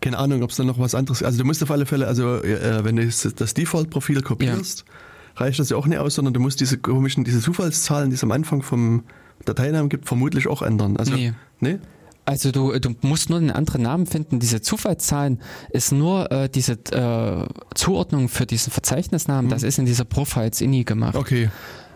[0.00, 2.42] keine Ahnung, ob es dann noch was anderes Also du musst auf alle Fälle, also
[2.42, 5.44] äh, wenn du das Default-Profil kopierst, ja.
[5.44, 8.24] reicht das ja auch nicht aus, sondern du musst diese komischen, diese Zufallszahlen, die es
[8.24, 9.04] am Anfang vom
[9.44, 10.96] Dateinamen gibt, vermutlich auch ändern.
[10.96, 11.32] Also, nee.
[11.60, 11.78] nee?
[12.24, 14.38] Also du, du musst nur einen anderen Namen finden.
[14.38, 15.40] Diese Zufallszahlen
[15.70, 19.46] ist nur äh, diese äh, Zuordnung für diesen Verzeichnisnamen.
[19.46, 19.50] Mhm.
[19.50, 21.16] Das ist in dieser Profiles INI gemacht.
[21.16, 21.50] Okay.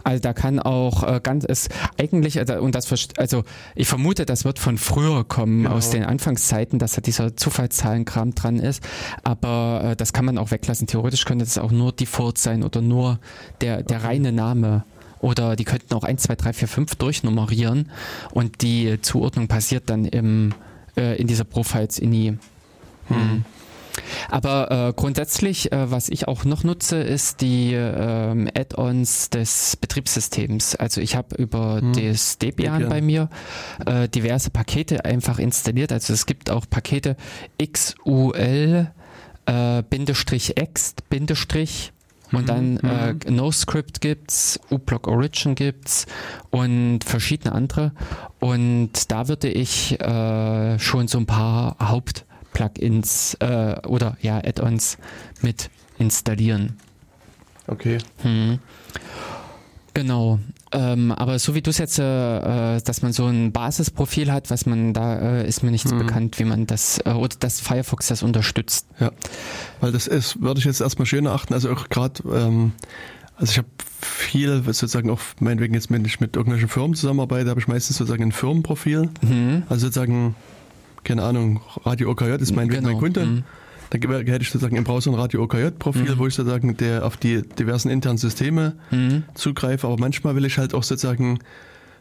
[0.04, 1.68] Also da kann auch äh, ganz es
[1.98, 3.42] eigentlich also, und das also
[3.74, 5.74] ich vermute, das wird von früher kommen genau.
[5.74, 8.82] aus den Anfangszeiten, dass da dieser Zufallszahlenkram dran ist.
[9.24, 10.86] Aber äh, das kann man auch weglassen.
[10.86, 13.18] Theoretisch könnte das auch nur Default sein oder nur
[13.60, 14.06] der der okay.
[14.06, 14.84] reine Name.
[15.20, 17.90] Oder die könnten auch 1, 2, 3, 4, 5 durchnummerieren
[18.32, 20.52] und die Zuordnung passiert dann im,
[20.98, 22.36] äh, in dieser Profiles INI.
[23.08, 23.44] Hm.
[24.30, 30.76] Aber äh, grundsätzlich, äh, was ich auch noch nutze, ist die ähm, Add-ons des Betriebssystems.
[30.76, 31.92] Also ich habe über hm.
[31.92, 33.28] das Debian, Debian, bei mir
[33.86, 35.92] äh, diverse Pakete einfach installiert.
[35.92, 37.16] Also es gibt auch Pakete
[37.62, 38.90] XUL
[39.46, 41.92] äh, Bindestrich Ext Bindestrich
[42.32, 43.36] und mhm, dann äh, mhm.
[43.36, 46.06] NoScript gibt's, uBlock Origin gibt's
[46.50, 47.92] und verschiedene andere.
[48.40, 52.24] Und da würde ich äh, schon so ein paar Haupt
[52.54, 54.96] Plugins äh, oder ja Add-ons
[55.42, 55.68] mit
[55.98, 56.78] installieren.
[57.66, 57.98] Okay.
[58.22, 58.58] Hm.
[59.92, 60.40] Genau.
[60.72, 64.50] Ähm, aber so wie du es jetzt, äh, äh, dass man so ein Basisprofil hat,
[64.50, 66.00] was man da äh, ist mir nicht so mhm.
[66.00, 68.88] bekannt, wie man das äh, oder dass Firefox das unterstützt.
[68.98, 69.12] Ja,
[69.80, 71.54] weil das ist, würde ich jetzt erstmal schön achten.
[71.54, 72.72] Also auch gerade, ähm,
[73.36, 73.68] also ich habe
[74.00, 78.24] viel sozusagen auch meinetwegen jetzt, wenn ich mit irgendwelchen Firmen zusammenarbeite, habe ich meistens sozusagen
[78.24, 79.10] ein Firmenprofil.
[79.22, 79.62] Mhm.
[79.68, 80.34] Also sozusagen
[81.04, 82.88] keine Ahnung, Radio OKJ ist mein, genau.
[82.88, 83.26] mein Kunde.
[83.26, 83.44] Mhm.
[83.90, 86.18] Dann hätte ich sozusagen im Browser ein Radio OKJ-Profil, mhm.
[86.18, 89.24] wo ich sozusagen der auf die diversen internen Systeme mhm.
[89.34, 89.86] zugreife.
[89.86, 91.38] Aber manchmal will ich halt auch sozusagen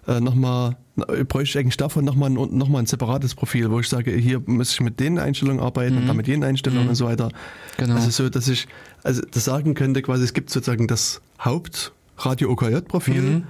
[0.08, 4.12] äh, nochmal, bräuchte ich eigentlich davon nochmal ein, noch ein separates Profil, wo ich sage,
[4.12, 6.02] hier muss ich mit den Einstellungen arbeiten mhm.
[6.02, 6.90] und dann mit jenen Einstellungen mhm.
[6.90, 7.30] und so weiter.
[7.78, 7.96] Genau.
[7.96, 8.68] Also so, dass ich
[9.04, 13.44] also das sagen könnte, quasi es gibt sozusagen das Haupt Radio OKJ-Profil mhm.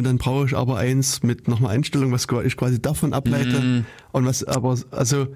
[0.00, 3.84] Und dann brauche ich aber eins mit nochmal Einstellung, was ich quasi davon ableite Mhm.
[4.12, 5.26] und was aber, also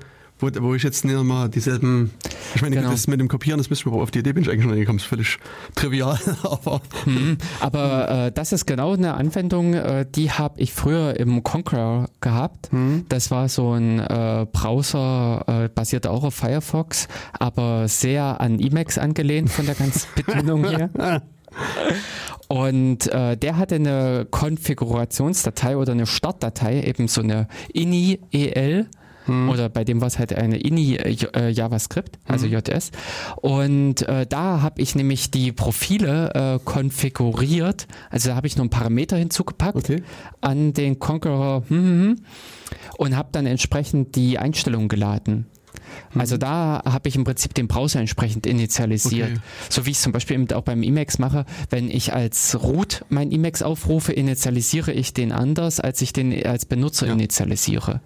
[0.40, 2.10] wo, wo ich jetzt nicht nochmal dieselben,
[2.56, 2.90] ich meine, Genau.
[2.90, 4.98] das mit dem Kopieren, das müssen wir auf die Idee bin ich eigentlich nicht gekommen,
[4.98, 5.38] ist völlig
[5.76, 7.38] trivial, aber Mhm.
[7.60, 12.72] Aber äh, das ist genau eine Anwendung, äh, die habe ich früher im Conqueror gehabt.
[12.72, 17.06] hm, Das war so ein äh, Browser, äh, basierte auch auf Firefox,
[17.38, 20.90] aber sehr an Emacs angelehnt von der ganzen Bedienung her.
[22.48, 28.89] Und äh, der hatte eine Konfigurationsdatei oder eine Startdatei, eben so eine ini-el.
[29.26, 32.90] Oder bei dem war es halt eine ini äh, JavaScript, also JS.
[33.36, 37.86] Und äh, da habe ich nämlich die Profile äh, konfiguriert.
[38.10, 40.02] Also da habe ich noch ein Parameter hinzugepackt okay.
[40.43, 42.16] an den Conqueror hm, hm, hm,
[42.98, 45.47] und habe dann entsprechend die Einstellungen geladen.
[46.14, 49.30] Also da habe ich im Prinzip den Browser entsprechend initialisiert.
[49.30, 49.40] Okay.
[49.68, 51.44] So wie ich es zum Beispiel eben auch beim Emacs mache.
[51.70, 56.66] Wenn ich als Root mein Emacs aufrufe, initialisiere ich den anders, als ich den als
[56.66, 57.12] Benutzer Ja.
[57.12, 58.01] initialisiere.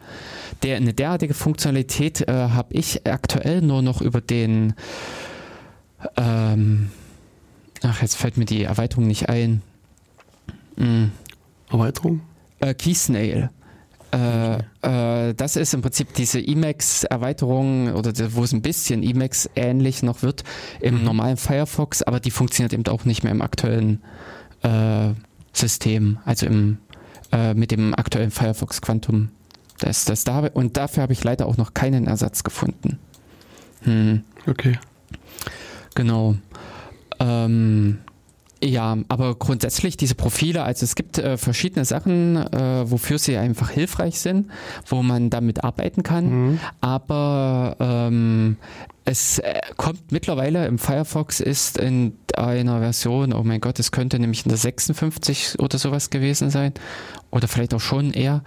[0.62, 4.74] Der, eine derartige Funktionalität äh, habe ich aktuell nur noch über den
[6.16, 6.90] ähm,
[7.82, 9.62] ach, jetzt fällt mir die Erweiterung nicht ein.
[10.76, 11.10] Hm.
[11.70, 12.20] Erweiterung?
[12.60, 13.50] Äh, Keysnail.
[14.10, 20.02] Äh, äh, das ist im Prinzip diese Emacs-Erweiterung oder wo es ein bisschen Emacs ähnlich
[20.02, 20.44] noch wird
[20.80, 21.04] im Mhm.
[21.04, 24.02] normalen Firefox, aber die funktioniert eben auch nicht mehr im aktuellen
[24.62, 25.10] äh,
[25.52, 26.78] System, also im,
[27.32, 29.28] äh, mit dem aktuellen Firefox Quantum.
[29.78, 32.98] Das, das da, und dafür habe ich leider auch noch keinen Ersatz gefunden.
[33.82, 34.22] Hm.
[34.46, 34.78] Okay.
[35.94, 36.34] Genau.
[37.20, 37.98] Ähm,
[38.62, 43.70] ja, aber grundsätzlich diese Profile, also es gibt äh, verschiedene Sachen, äh, wofür sie einfach
[43.70, 44.50] hilfreich sind,
[44.86, 46.30] wo man damit arbeiten kann.
[46.30, 46.60] Mhm.
[46.80, 48.56] Aber ähm,
[49.04, 54.18] es äh, kommt mittlerweile im Firefox ist in einer Version, oh mein Gott, es könnte
[54.18, 56.74] nämlich in der 56 oder sowas gewesen sein,
[57.30, 58.42] oder vielleicht auch schon eher,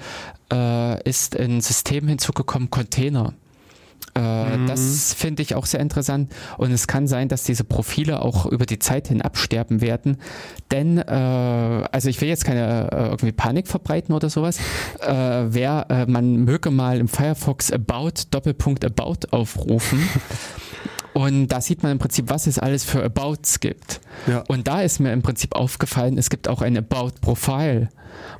[0.51, 3.33] äh, ist ein System hinzugekommen, Container.
[4.15, 4.68] Äh, Mhm.
[4.68, 8.65] Das finde ich auch sehr interessant und es kann sein, dass diese Profile auch über
[8.65, 10.18] die Zeit hin absterben werden,
[10.72, 11.03] denn äh,
[11.91, 14.60] also ich will jetzt keine äh, irgendwie Panik verbreiten oder sowas.
[15.02, 20.07] Äh, wer äh, man möge mal im Firefox About Doppelpunkt About aufrufen.
[21.14, 23.99] Und da sieht man im Prinzip, was es alles für Abouts gibt.
[24.28, 24.45] Ja.
[24.48, 27.90] Und da ist mir im Prinzip aufgefallen, es gibt auch ein About Profile.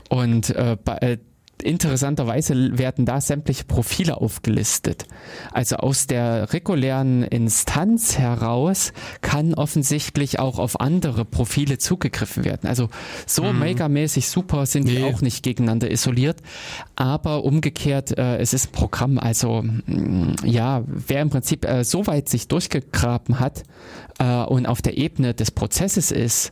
[0.08, 0.56] Und
[0.86, 1.18] bei, äh,
[1.64, 5.06] interessanterweise werden da sämtliche Profile aufgelistet.
[5.52, 12.68] Also aus der regulären Instanz heraus kann offensichtlich auch auf andere Profile zugegriffen werden.
[12.68, 12.90] Also
[13.26, 15.04] so megamäßig super sind die Nee.
[15.14, 16.38] auch nicht gegeneinander isoliert.
[16.96, 19.18] Aber umgekehrt, äh, es ist ein Programm.
[19.20, 23.64] Also mh, ja, wer im Prinzip äh, so weit sich durchgegraben hat
[24.20, 26.52] äh, und auf der Ebene des Prozesses ist,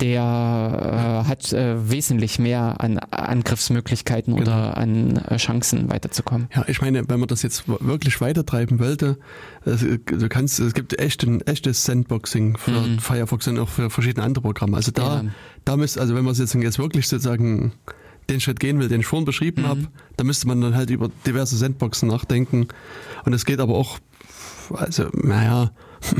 [0.00, 4.46] der äh, hat äh, wesentlich mehr an Angriffsmöglichkeiten Genau.
[4.50, 6.48] oder an äh, Chancen weiterzukommen.
[6.54, 9.18] Ja, ich meine, wenn man das jetzt wirklich weitertreiben wollte,
[9.64, 12.98] also, du kannst, es gibt echt ein echtes Sandboxing für Mhm.
[12.98, 14.76] Firefox und auch für verschiedene andere Programme.
[14.76, 15.24] Also da, Ja.
[15.64, 17.72] da müsste, also wenn man jetzt, jetzt wirklich sozusagen
[18.28, 19.66] den Schritt gehen will, den ich vorhin beschrieben Mhm.
[19.68, 19.80] habe,
[20.16, 22.68] da müsste man dann halt über diverse Sandboxen nachdenken.
[23.24, 23.98] Und es geht aber auch,
[24.74, 25.70] also, naja,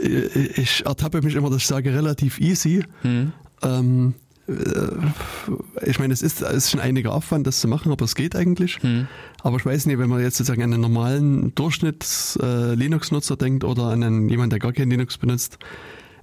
[0.00, 2.84] ich ertappe mich immer, dass ich sage, relativ easy.
[3.02, 3.32] Hm.
[3.62, 4.14] Ähm,
[4.48, 8.14] äh, ich meine, es ist, es ist schon einiger Aufwand, das zu machen, aber es
[8.14, 8.78] geht eigentlich.
[8.82, 9.06] Hm.
[9.42, 14.02] Aber ich weiß nicht, wenn man jetzt sozusagen an einen normalen Durchschnitts-Linux-Nutzer denkt oder an
[14.02, 15.58] einen, jemanden, der gar kein Linux benutzt,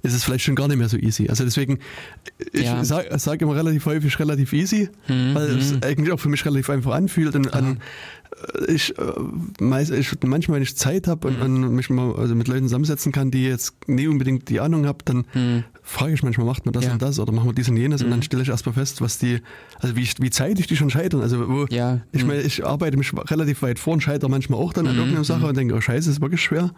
[0.07, 1.27] ist es vielleicht schon gar nicht mehr so easy.
[1.29, 1.79] Also deswegen,
[2.53, 2.83] ich Ja.
[2.83, 5.35] sage sag immer relativ häufig relativ easy, Hm.
[5.35, 5.79] weil es Hm.
[5.83, 7.79] eigentlich auch für mich relativ einfach anfühlt und an,
[8.67, 9.01] ich, äh,
[9.59, 11.63] meist, ich manchmal, wenn ich Zeit habe und, Mhm.
[11.63, 14.99] und mich mal also mit Leuten zusammensetzen kann, die jetzt nie unbedingt die Ahnung haben,
[15.05, 15.63] dann Hm.
[15.83, 16.93] frage ich manchmal, macht man das Ja.
[16.93, 18.11] und das oder machen wir dies und jenes und Mhm.
[18.11, 19.39] dann stelle ich erstmal fest, was die,
[19.79, 21.21] also wie, wie zeitig die schon scheitern.
[21.21, 22.01] Also wo, Ja.
[22.11, 24.99] ich meine, ich arbeite mich relativ weit vor und scheitere manchmal auch dann an Mhm,
[24.99, 25.45] irgendeiner Sache mhm.
[25.49, 26.71] und denke, oh scheiße, ist wirklich schwer.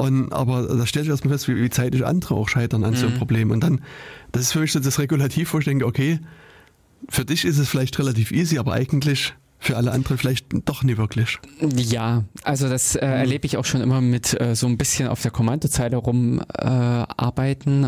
[0.00, 3.04] Und, aber da stelle ich erstmal fest, wie, wie zeitig andere auch scheitern an so
[3.04, 3.18] einem Mhm.
[3.18, 3.50] Problem.
[3.50, 3.82] Und dann,
[4.32, 6.20] das ist für mich so das Regulativ, wo ich denke, okay,
[7.10, 10.96] für dich ist es vielleicht relativ easy, aber eigentlich für alle anderen vielleicht doch nie
[10.96, 11.38] wirklich.
[11.76, 13.00] Ja, also das Mhm.
[13.02, 16.40] äh, erlebe ich auch schon immer mit äh, so ein bisschen auf der Kommandozeile rum
[16.56, 17.04] äh,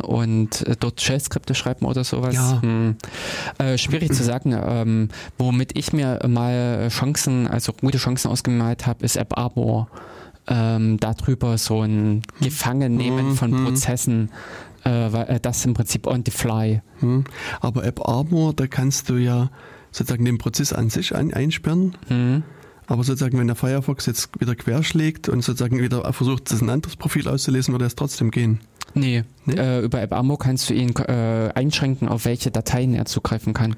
[0.03, 2.35] und dort Shell-Skripte schreiben oder sowas.
[2.35, 2.61] Ja.
[2.61, 2.97] Hm.
[3.57, 4.55] Äh, schwierig zu sagen.
[4.55, 5.09] Ähm,
[5.39, 9.89] womit ich mir mal Chancen, also gute Chancen ausgemalt habe, ist App Arbor.
[10.55, 13.37] Ähm, darüber so ein Gefangennehmen Mhm.
[13.37, 14.31] von Prozessen,
[14.85, 16.83] äh, äh, das im Prinzip on the fly.
[17.01, 17.25] Hm.
[17.61, 19.51] Aber App Armor, da kannst du ja
[19.93, 21.97] sozusagen den Prozess an sich ein, einsperren.
[22.09, 22.43] Hm.
[22.87, 26.97] Aber sozusagen, wenn der Firefox jetzt wieder querschlägt und sozusagen wieder versucht, das ein anderes
[26.97, 28.61] Profil auszulesen, würde es trotzdem gehen.
[28.95, 29.55] Nee, nee?
[29.55, 33.77] Äh, über AppArmor kannst du ihn äh, einschränken, auf welche Dateien er zugreifen kann.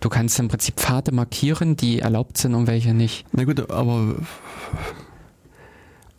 [0.00, 3.24] Du kannst im Prinzip Pfade markieren, die erlaubt sind und welche nicht.
[3.32, 4.16] Na gut, aber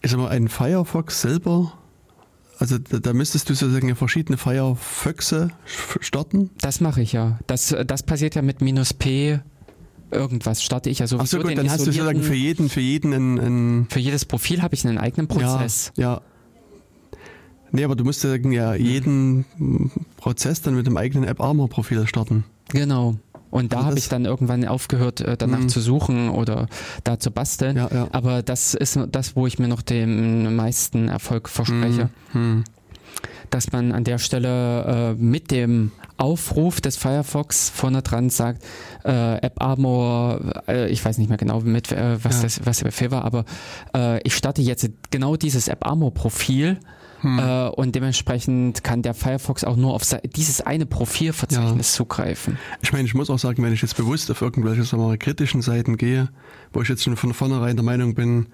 [0.02, 1.74] ich sag mal, ein Firefox selber,
[2.60, 5.50] also da, da müsstest du sozusagen verschiedene Firefoxe
[6.00, 6.52] starten?
[6.62, 7.40] Das mache ich ja.
[7.48, 9.40] Das, das passiert ja mit minus P
[10.12, 11.02] irgendwas starte ich.
[11.02, 14.00] Also Ach so gut, dann hast du sozusagen für jeden, für jeden einen, einen Für
[14.00, 15.92] jedes Profil habe ich einen eigenen Prozess.
[15.96, 16.22] Ja, ja.
[17.72, 19.46] Nee, aber du musst ja jeden
[20.18, 22.44] Prozess dann mit dem eigenen App-Armor-Profil starten.
[22.70, 23.16] Genau.
[23.52, 25.70] Und da also habe ich dann irgendwann aufgehört, äh, danach mhm.
[25.70, 26.68] zu suchen oder
[27.04, 27.78] da zu basteln.
[27.78, 28.08] Ja, ja.
[28.12, 32.10] Aber das ist das, wo ich mir noch den meisten Erfolg verspreche.
[32.34, 32.64] Mhm.
[33.50, 38.64] Dass man an der Stelle äh, mit dem Aufruf des Firefox vorne dran sagt,
[39.04, 42.44] äh, App Armor, äh, ich weiß nicht mehr genau, mit, äh, was, ja.
[42.44, 43.44] das, was der Befehl war, aber
[43.94, 46.80] äh, ich starte jetzt genau dieses App Armor Profil
[47.22, 47.40] hm.
[47.40, 50.04] Äh, und dementsprechend kann der Firefox auch nur auf
[50.36, 51.98] dieses eine Profilverzeichnis ja.
[51.98, 52.58] zugreifen.
[52.82, 55.62] Ich meine, ich muss auch sagen, wenn ich jetzt bewusst auf irgendwelche sagen wir, kritischen
[55.62, 56.30] Seiten gehe,
[56.74, 58.48] wo ich jetzt schon von vornherein der Meinung bin,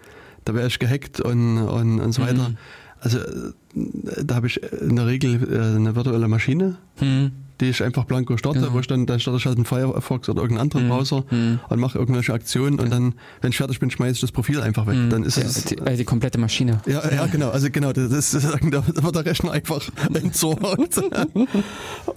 [0.45, 2.49] da wäre ich gehackt und, und, und so weiter.
[2.49, 2.57] Mhm.
[2.99, 6.77] Also äh, da habe ich in der Regel äh, eine virtuelle Maschine.
[6.99, 8.73] Mhm die ich einfach blanko starte, genau.
[8.73, 10.89] wo ich dann, dann starte ich halt einen Firefox oder irgendeinen anderen mhm.
[10.89, 11.59] Browser mhm.
[11.69, 14.85] und mache irgendwelche Aktionen und dann, wenn ich fertig bin, schmeiße ich das Profil einfach
[14.85, 14.95] weg.
[14.95, 15.09] Mhm.
[15.09, 15.65] Dann ist ja, es.
[15.65, 16.81] Die, also die komplette Maschine.
[16.85, 17.49] Ja, ja, genau.
[17.49, 19.81] Also genau, das ist, da wird der Rechner einfach
[20.13, 20.97] entsorgt.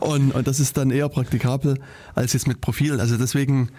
[0.01, 1.79] und, und das ist dann eher praktikabel
[2.15, 3.01] als jetzt mit Profilen.
[3.01, 3.71] Also deswegen,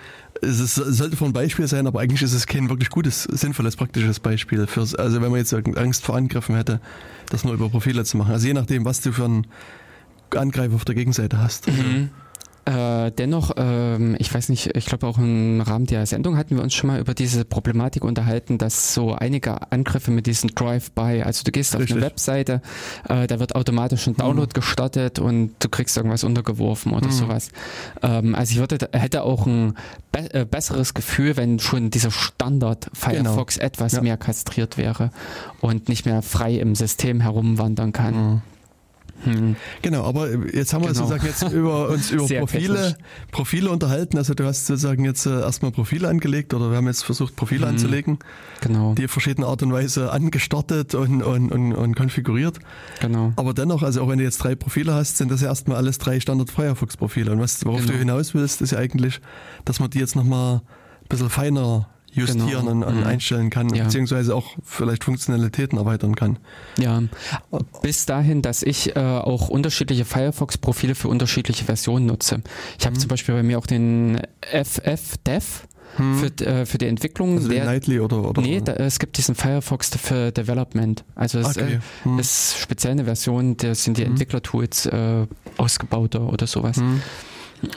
[0.42, 3.76] es, ist, sollte von ein Beispiel sein, aber eigentlich ist es kein wirklich gutes, sinnvolles,
[3.76, 4.66] praktisches Beispiel.
[4.68, 6.80] Fürs, also wenn man jetzt Angst vor Angriffen hätte,
[7.30, 8.32] das nur über Profile zu machen.
[8.34, 9.48] Also je nachdem, was du für ein
[10.36, 11.68] Angreifer auf der Gegenseite hast.
[11.68, 12.10] Mhm.
[12.64, 16.64] Äh, dennoch, ähm, ich weiß nicht, ich glaube auch im Rahmen der Sendung hatten wir
[16.64, 21.44] uns schon mal über diese Problematik unterhalten, dass so einige Angriffe mit diesem Drive-by, also
[21.44, 21.92] du gehst Richtig.
[21.92, 22.62] auf eine Webseite,
[23.10, 24.54] äh, da wird automatisch ein Download mhm.
[24.54, 27.12] gestartet und du kriegst irgendwas untergeworfen oder mhm.
[27.12, 27.50] sowas.
[28.04, 29.74] Ähm, also ich würde, hätte auch ein
[30.12, 33.66] be äh, besseres Gefühl, wenn schon dieser Standard Firefox genau.
[33.66, 34.02] etwas ja.
[34.02, 35.10] mehr kastriert wäre
[35.62, 38.14] und nicht mehr frei im System herumwandern kann.
[38.14, 38.42] Mhm.
[39.24, 39.56] Hm.
[39.82, 41.08] Genau, aber jetzt haben wir genau.
[41.08, 42.98] sozusagen jetzt über uns über Profile,
[43.32, 44.18] Profile unterhalten.
[44.18, 47.64] Also du hast sozusagen jetzt äh, erstmal Profile angelegt oder wir haben jetzt versucht, Profile
[47.64, 47.70] hm.
[47.70, 48.20] anzulegen.
[48.62, 48.94] Genau.
[48.96, 52.60] Die verschiedene Art und Weise angestartet und, und, und, und, konfiguriert.
[53.00, 53.34] Genau.
[53.36, 55.98] Aber dennoch, also auch wenn du jetzt drei Profile hast, sind das ja erstmal alles
[55.98, 57.32] drei Standard Firefox-Profile.
[57.32, 57.94] Und was, worauf genau.
[57.94, 59.22] du hinaus willst, ist ja eigentlich,
[59.66, 62.72] dass man die jetzt nochmal ein bisschen feiner justieren genau.
[62.72, 63.08] und, und mhm.
[63.08, 63.86] einstellen kann, ja.
[63.86, 66.38] beziehungsweise auch vielleicht Funktionalitäten erweitern kann.
[66.78, 67.02] Ja,
[67.82, 72.42] bis dahin, dass ich äh, auch unterschiedliche Firefox-Profile für unterschiedliche Versionen nutze.
[72.78, 73.00] Ich habe mhm.
[73.00, 75.68] zum Beispiel bei mir auch den FFDev.
[75.98, 76.20] Hm.
[76.20, 79.36] Für, äh, für die Entwicklung also der Nightly oder, oder nee da, es gibt diesen
[79.36, 81.74] Firefox für Development also es okay.
[81.74, 82.18] äh, hm.
[82.18, 84.12] ist speziell eine Version da sind die hm.
[84.12, 85.28] Entwicklertools äh,
[85.58, 87.02] ausgebauter oder sowas hm.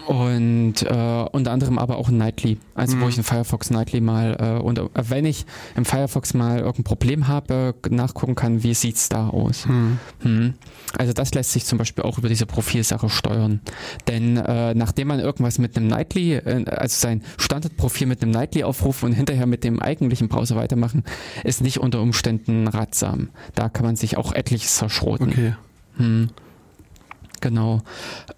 [0.06, 3.02] Und äh, unter anderem aber auch ein Nightly, also mhm.
[3.02, 5.44] wo ich in Firefox Nightly mal äh, und äh, wenn ich
[5.76, 9.66] im Firefox mal irgendein Problem habe, nachgucken kann, wie sieht's da aus.
[9.66, 9.98] Mhm.
[10.22, 10.54] Mhm.
[10.96, 13.60] Also das lässt sich zum Beispiel auch über diese Profilsache steuern.
[14.08, 18.64] Denn äh, nachdem man irgendwas mit einem Nightly, äh, also sein Standardprofil mit einem Nightly
[18.64, 21.04] aufruft und hinterher mit dem eigentlichen Browser weitermachen,
[21.42, 23.28] ist nicht unter Umständen ratsam.
[23.54, 25.28] Da kann man sich auch etliches zerschroten.
[25.28, 25.54] Okay.
[25.96, 26.30] Hm.
[27.40, 27.82] Genau.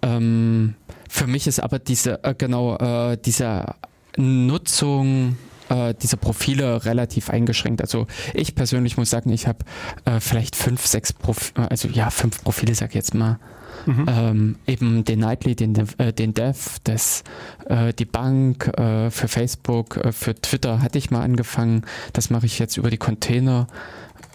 [0.01, 0.75] Ähm,
[1.09, 3.75] für mich ist aber diese, äh, genau, äh, diese
[4.17, 5.37] Nutzung
[5.69, 7.81] äh, dieser Profile relativ eingeschränkt.
[7.81, 9.59] Also ich persönlich muss sagen, ich habe
[10.05, 13.39] äh, vielleicht fünf, sechs Profile, also ja, fünf Profile, sag ich jetzt mal.
[13.85, 14.05] Mhm.
[14.07, 17.23] Ähm, eben den Nightly, den, äh, den Dev, das,
[17.67, 21.83] äh, die Bank äh, für Facebook, äh, für Twitter hatte ich mal angefangen.
[22.13, 23.67] Das mache ich jetzt über die Container.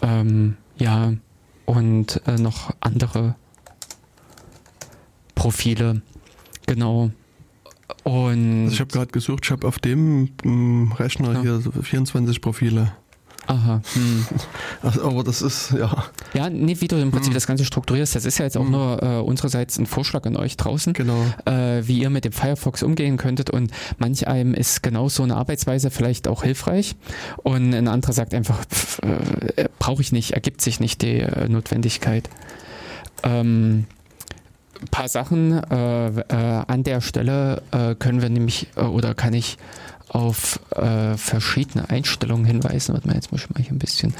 [0.00, 1.12] Ähm, ja,
[1.66, 3.34] und äh, noch andere
[5.34, 6.02] Profile.
[6.66, 7.10] Genau.
[8.04, 11.42] Und also ich habe gerade gesucht, ich habe auf dem mm, Rechner ja.
[11.42, 12.92] hier 24 Profile.
[13.46, 13.82] Aha.
[13.94, 14.26] Hm.
[14.82, 16.06] Also, aber das ist, ja.
[16.34, 17.34] Ja, nee, wie du im Prinzip hm.
[17.34, 18.72] das Ganze strukturierst, das ist ja jetzt auch hm.
[18.72, 21.24] nur äh, unsererseits ein Vorschlag an euch draußen, genau.
[21.44, 23.48] äh, wie ihr mit dem Firefox umgehen könntet.
[23.48, 26.96] Und manch einem ist genau so eine Arbeitsweise vielleicht auch hilfreich.
[27.36, 28.64] Und ein anderer sagt einfach,
[29.02, 32.28] äh, brauche ich nicht, ergibt sich nicht die äh, Notwendigkeit.
[33.22, 33.86] Ähm,
[34.90, 36.24] paar Sachen äh, äh,
[36.66, 39.58] an der Stelle äh, können wir nämlich äh, oder kann ich
[40.08, 42.92] auf äh, verschiedene Einstellungen hinweisen.
[42.92, 44.12] Warte mal, jetzt muss ich mal hier ein bisschen.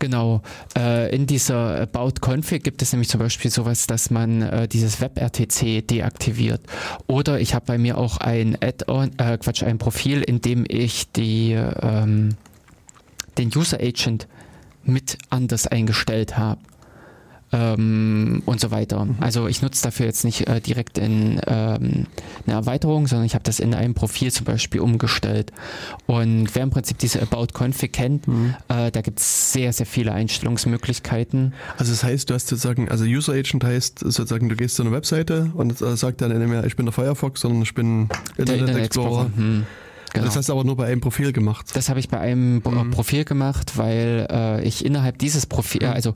[0.00, 0.42] Genau.
[0.76, 5.86] Äh, in dieser About Config gibt es nämlich zum Beispiel sowas, dass man dieses WebRTC
[5.86, 6.62] deaktiviert.
[7.06, 11.52] Oder ich habe bei mir auch ein Add-on, Quatsch, ein Profil, in dem ich die,
[11.52, 12.30] ähm,
[13.38, 14.26] den User Agent
[14.82, 16.60] mit anders eingestellt habe.
[17.52, 19.04] Ähm, und so weiter.
[19.04, 19.16] Mhm.
[19.20, 22.06] Also ich nutze dafür jetzt nicht äh, direkt in ähm,
[22.46, 25.52] eine Erweiterung, sondern ich habe das in einem Profil zum Beispiel umgestellt.
[26.06, 28.54] Und wer im Prinzip diese About Config kennt, mhm.
[28.68, 31.54] äh, da gibt es sehr, sehr viele Einstellungsmöglichkeiten.
[31.76, 34.92] Also das heißt, du hast sozusagen, also User Agent heißt sozusagen, du gehst zu einer
[34.92, 38.60] Webseite und äh, sagt dann nicht mehr, ich bin der Firefox, sondern ich bin Internet,
[38.60, 39.26] Internet Explorer.
[39.26, 39.36] Explorer.
[39.36, 39.66] Hm.
[40.12, 40.24] Genau.
[40.26, 41.66] Das hast du aber nur bei einem Profil gemacht.
[41.74, 42.90] Das habe ich bei einem mhm.
[42.90, 45.92] Profil gemacht, weil äh, ich innerhalb dieses Profil, mhm.
[45.92, 46.14] also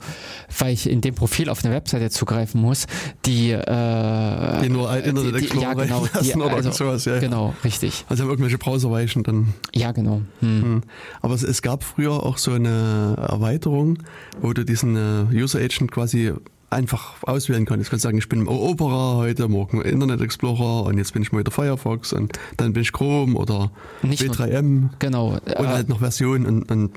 [0.59, 2.87] weil ich in dem Profil auf eine Webseite zugreifen muss,
[3.25, 7.19] die, äh, die nur Internet Explorer ja, genau, die, oder also, sowas, ja.
[7.19, 8.05] Genau, richtig.
[8.09, 9.53] Also irgendwelche Browserweichen dann.
[9.73, 10.21] Ja, genau.
[10.41, 10.59] Hm.
[10.59, 10.81] Mhm.
[11.21, 13.99] Aber es, es, gab früher auch so eine Erweiterung,
[14.41, 16.33] wo du diesen äh, User Agent quasi
[16.69, 17.79] einfach auswählen kann.
[17.81, 21.31] Ich kann sagen, ich bin im Opera heute, morgen Internet Explorer und jetzt bin ich
[21.31, 23.71] mal wieder Firefox und dann bin ich Chrome oder
[24.01, 24.89] Nicht W3M.
[24.99, 25.33] Genau.
[25.33, 26.91] Und äh, halt noch Versionen und, und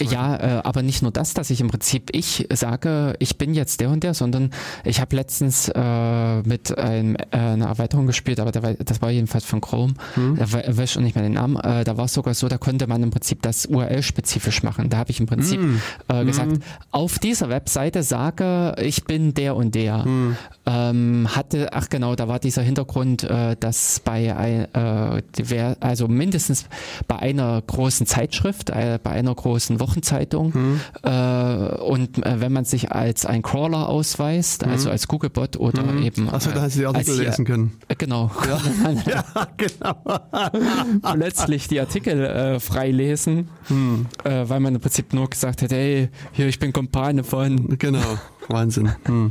[0.00, 3.80] ja, äh, aber nicht nur das, dass ich im Prinzip ich sage, ich bin jetzt
[3.80, 4.50] der und der, sondern
[4.84, 9.44] ich habe letztens äh, mit einem, äh, einer Erweiterung gespielt, aber war, das war jedenfalls
[9.44, 10.36] von Chrome, hm.
[10.36, 12.86] da weiß schon nicht mehr den Namen, äh, da war es sogar so, da konnte
[12.86, 14.88] man im Prinzip das URL spezifisch machen.
[14.90, 15.80] Da habe ich im Prinzip hm.
[16.08, 16.62] äh, gesagt, hm.
[16.90, 20.04] auf dieser Webseite sage, ich bin der und der.
[20.04, 20.36] Hm.
[20.66, 26.66] Ähm, hatte, ach genau, da war dieser Hintergrund, äh, dass bei ein, äh, also mindestens
[27.06, 30.54] bei einer großen Zeitschrift, äh, bei einer großen Wochenzeitung.
[30.54, 30.80] Hm.
[31.02, 34.72] Äh, und äh, wenn man sich als ein Crawler ausweist, hm.
[34.72, 36.02] also als Googlebot oder hm.
[36.02, 36.30] eben.
[36.30, 37.72] Achso, da hast du die Artikel lesen können.
[37.88, 38.30] Äh, genau.
[38.48, 38.60] Ja,
[39.34, 41.14] ja genau.
[41.14, 44.06] Letztlich die Artikel äh, frei lesen, hm.
[44.24, 47.78] äh, weil man im Prinzip nur gesagt hat, hey, hier, ich bin Kumpane von.
[47.84, 48.92] Genau, Wahnsinn.
[49.04, 49.30] Hm.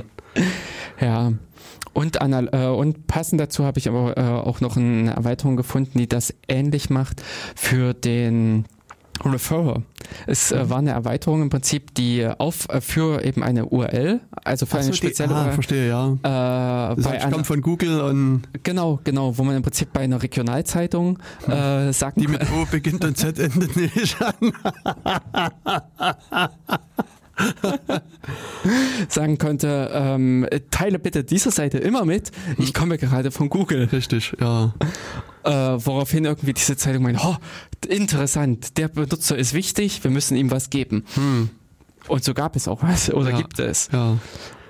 [0.99, 1.33] Ja.
[1.93, 6.07] Und, äh, und passend dazu habe ich aber äh, auch noch eine Erweiterung gefunden, die
[6.07, 7.23] das ähnlich macht
[7.55, 8.65] für den
[9.31, 9.83] Referrer.
[10.27, 14.65] Es äh, war eine Erweiterung im Prinzip, die auf äh, für eben eine URL, also
[14.65, 15.53] für Ach eine spezielle die, ah, URL.
[15.53, 16.91] verstehe, ja.
[16.91, 20.21] Äh, das bei kommt von Google und genau, genau, wo man im Prinzip bei einer
[20.21, 21.53] Regionalzeitung hm.
[21.53, 24.33] äh, sagen Die mit O beginnt und Z endet nicht an.
[29.09, 32.31] sagen könnte, ähm, teile bitte diese Seite immer mit.
[32.57, 32.73] Ich hm.
[32.73, 33.89] komme gerade von Google.
[33.91, 34.73] Richtig, ja.
[35.43, 37.35] Äh, woraufhin irgendwie diese Zeitung meint, oh,
[37.87, 41.05] interessant, der Benutzer ist wichtig, wir müssen ihm was geben.
[41.15, 41.49] Hm.
[42.07, 43.89] Und so gab es auch was, oder ja, gibt es.
[43.91, 44.17] Ja.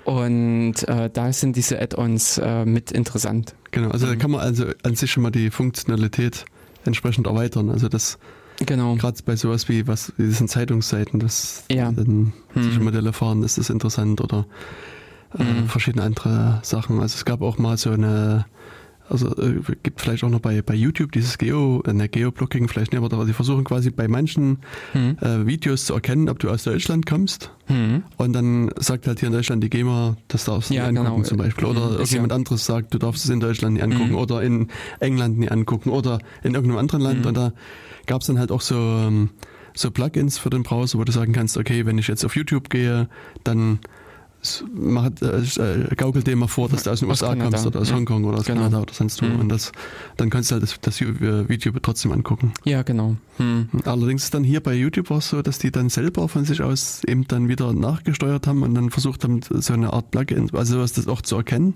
[0.04, 3.54] Und äh, da sind diese Add-ons äh, mit interessant.
[3.70, 4.10] Genau, also mhm.
[4.10, 6.44] da kann man also an sich schon mal die Funktionalität
[6.84, 7.70] entsprechend erweitern.
[7.70, 8.18] Also das
[8.60, 8.94] Genau.
[8.96, 11.90] Gerade bei sowas wie was wie diesen Zeitungsseiten, dass ja.
[11.90, 12.84] dann hm.
[12.84, 14.46] Modelle fahren, ist das interessant oder
[15.36, 15.68] äh, hm.
[15.68, 17.00] verschiedene andere Sachen.
[17.00, 18.46] Also es gab auch mal so eine
[19.08, 22.92] also äh, gibt vielleicht auch noch bei, bei YouTube dieses Geo, äh, ne, Geoblocking vielleicht
[22.92, 24.58] nicht, aber die versuchen quasi bei manchen
[24.94, 25.18] mhm.
[25.20, 27.50] äh, Videos zu erkennen, ob du aus Deutschland kommst.
[27.68, 28.04] Mhm.
[28.16, 31.16] Und dann sagt halt hier in Deutschland die GEMA, das darfst du ja, nicht angucken
[31.16, 31.28] genau.
[31.28, 31.66] zum Beispiel.
[31.66, 31.92] Oder mhm.
[31.92, 32.36] irgendjemand ja.
[32.36, 34.16] anderes sagt, du darfst es in Deutschland nicht angucken mhm.
[34.16, 34.68] oder in
[35.00, 37.20] England nicht angucken oder in irgendeinem anderen Land.
[37.20, 37.26] Mhm.
[37.26, 37.52] Und da
[38.06, 39.30] gab es dann halt auch so, ähm,
[39.74, 42.70] so Plugins für den Browser, wo du sagen kannst, okay, wenn ich jetzt auf YouTube
[42.70, 43.08] gehe,
[43.42, 43.80] dann
[44.74, 47.50] macht, äh, äh, gaukelt dir mal vor, dass du aus den USA Kanada.
[47.50, 47.96] kommst oder aus ja.
[47.96, 48.62] Hongkong oder aus genau.
[48.62, 49.26] Kanada oder sonst wo.
[49.26, 49.40] Mhm.
[49.40, 49.72] Und das,
[50.16, 52.52] dann kannst du halt das, das äh, Video trotzdem angucken.
[52.64, 53.16] Ja, genau.
[53.38, 53.68] Mhm.
[53.84, 57.02] Allerdings ist dann hier bei YouTube auch so, dass die dann selber von sich aus
[57.06, 60.92] eben dann wieder nachgesteuert haben und dann versucht haben, so eine Art Plugin, also was
[60.92, 61.74] das auch zu erkennen.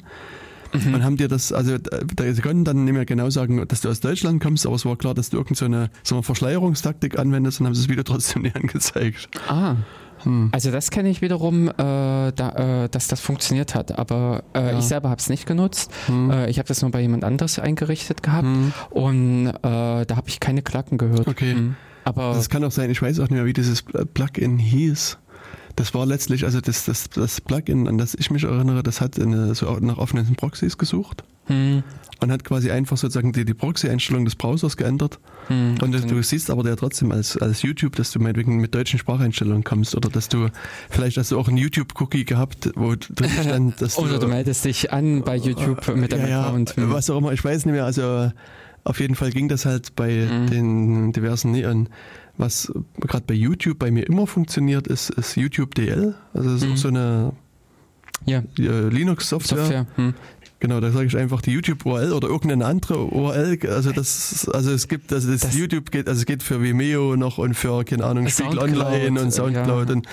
[0.73, 0.95] Mhm.
[0.95, 4.01] Und haben dir das, also sie konnten dann nicht mehr genau sagen, dass du aus
[4.01, 7.75] Deutschland kommst, aber es war klar, dass du irgendeine so eine Verschleierungstaktik anwendest und haben
[7.75, 9.29] sie das Video trotzdem nicht angezeigt.
[9.49, 9.77] Ah.
[10.23, 10.51] Hm.
[10.53, 14.79] Also das kenne ich wiederum, äh, da, äh, dass das funktioniert hat, aber äh, ja.
[14.79, 15.91] ich selber habe es nicht genutzt.
[16.07, 16.31] Hm.
[16.31, 18.73] Äh, ich habe das nur bei jemand anderes eingerichtet gehabt hm.
[18.91, 21.29] und äh, da habe ich keine Klacken gehört.
[21.29, 21.55] Okay.
[21.55, 21.77] Hm.
[22.05, 25.19] Aber das kann auch sein, ich weiß auch nicht mehr, wie dieses Plugin hieß.
[25.77, 29.19] Das war letztlich, also das, das, das Plugin, an das ich mich erinnere, das hat
[29.21, 31.23] eine, so nach offenen Proxys gesucht.
[31.49, 31.83] Hm.
[32.21, 35.21] Und hat quasi einfach sozusagen die, die Proxy-Einstellung des Browsers geändert.
[35.47, 38.75] Hm, und du, du siehst aber ja trotzdem als, als YouTube, dass du meinetwegen mit
[38.75, 40.49] deutschen Spracheinstellungen kommst oder dass du,
[40.91, 44.03] vielleicht hast du auch einen YouTube-Cookie gehabt, wo drin stand, dass du.
[44.03, 46.75] oder du meldest dich an bei YouTube mit deinem ja, Account.
[46.77, 48.33] Ja, was auch immer, ich weiß nicht mehr, also
[48.83, 50.51] auf jeden Fall ging das halt bei hm.
[50.51, 51.89] den diversen Neon.
[52.37, 56.15] Was gerade bei YouTube bei mir immer funktioniert, ist, ist YouTube DL.
[56.33, 56.73] Also das ist mhm.
[56.73, 57.33] auch so eine
[58.27, 58.43] ja.
[58.59, 59.87] Äh, Linux-Software, Software.
[59.97, 60.15] Hm.
[60.61, 63.59] Genau, da sage ich einfach die YouTube-URL oder irgendeine andere URL.
[63.69, 67.15] Also das, also es gibt, also das, das, YouTube geht, also es geht für Vimeo
[67.15, 69.95] noch und für, keine Ahnung, Spiegel Online und Soundcloud ja.
[69.95, 70.09] und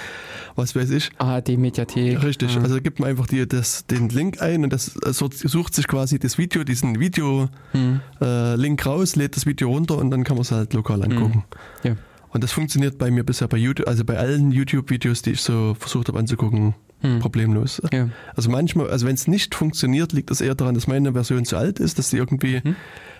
[0.55, 1.09] was weiß ich.
[1.17, 2.21] ARD Mediathek.
[2.21, 2.63] Richtig, mhm.
[2.63, 6.37] also gibt man einfach die, das, den Link ein und das sucht sich quasi das
[6.37, 8.01] Video, diesen Video-Link mhm.
[8.21, 11.43] äh, raus, lädt das Video runter und dann kann man es halt lokal angucken.
[11.83, 11.89] Mhm.
[11.89, 11.95] Ja.
[12.29, 15.75] Und das funktioniert bei mir bisher bei YouTube, also bei allen YouTube-Videos, die ich so
[15.79, 16.75] versucht habe anzugucken,
[17.05, 17.19] hm.
[17.19, 17.81] problemlos.
[17.93, 18.09] Ja.
[18.35, 21.57] Also manchmal, also wenn es nicht funktioniert, liegt das eher daran, dass meine Version zu
[21.57, 22.75] alt ist, dass die irgendwie, hm.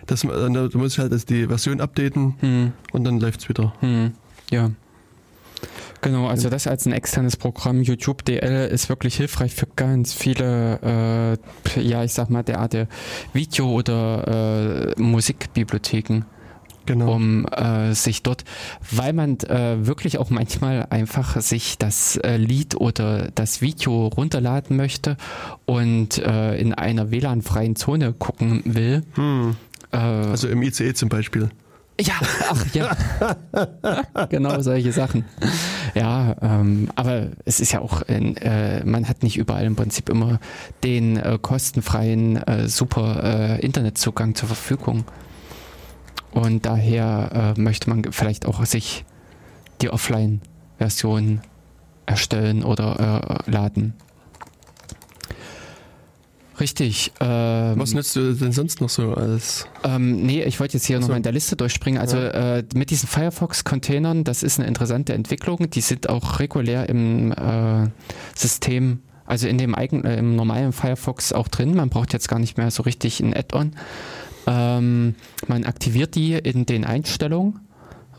[0.06, 2.74] dass man, da muss ich halt dass die Version updaten hm.
[2.92, 3.74] und dann läuft es wieder.
[3.80, 4.12] Hm.
[4.52, 4.72] Ja.
[6.02, 11.38] Genau, also das als ein externes Programm, YouTube DL, ist wirklich hilfreich für ganz viele,
[11.76, 12.78] äh, ja, ich sag mal, derart
[13.34, 16.26] Video- oder äh, Musikbibliotheken
[16.86, 17.14] genau.
[17.14, 18.44] um äh, sich dort,
[18.92, 24.78] weil man äh, wirklich auch manchmal einfach sich das äh, Lied oder das Video runterladen
[24.78, 25.18] möchte
[25.66, 29.04] und äh, in einer WLAN-freien Zone gucken will.
[29.16, 29.56] Hm.
[29.92, 31.50] Äh, also im ICE zum Beispiel.
[32.00, 32.16] Ja,
[32.50, 32.96] ach ja.
[34.30, 35.24] genau solche Sachen.
[35.94, 40.10] Ja, ähm, aber es ist ja auch, in, äh, man hat nicht überall im Prinzip
[40.10, 40.40] immer
[40.84, 45.06] den äh, kostenfreien, äh, super äh, Internetzugang zur Verfügung.
[46.32, 49.06] Und daher äh, möchte man vielleicht auch sich
[49.82, 51.42] die Offline-Version
[52.06, 53.94] erstellen oder äh, laden.
[56.60, 57.12] Richtig.
[57.20, 59.68] Ähm, Was nützt du denn sonst noch so als?
[59.84, 61.02] Ähm, nee, ich wollte jetzt hier so.
[61.02, 62.00] nochmal in der Liste durchspringen.
[62.00, 62.58] Also ja.
[62.58, 65.70] äh, mit diesen Firefox-Containern, das ist eine interessante Entwicklung.
[65.70, 67.90] Die sind auch regulär im äh,
[68.36, 71.76] System, also in dem eigen, äh, im normalen Firefox auch drin.
[71.76, 73.74] Man braucht jetzt gar nicht mehr so richtig ein Add-on.
[74.48, 75.16] Ähm,
[75.48, 77.66] man aktiviert die in den Einstellungen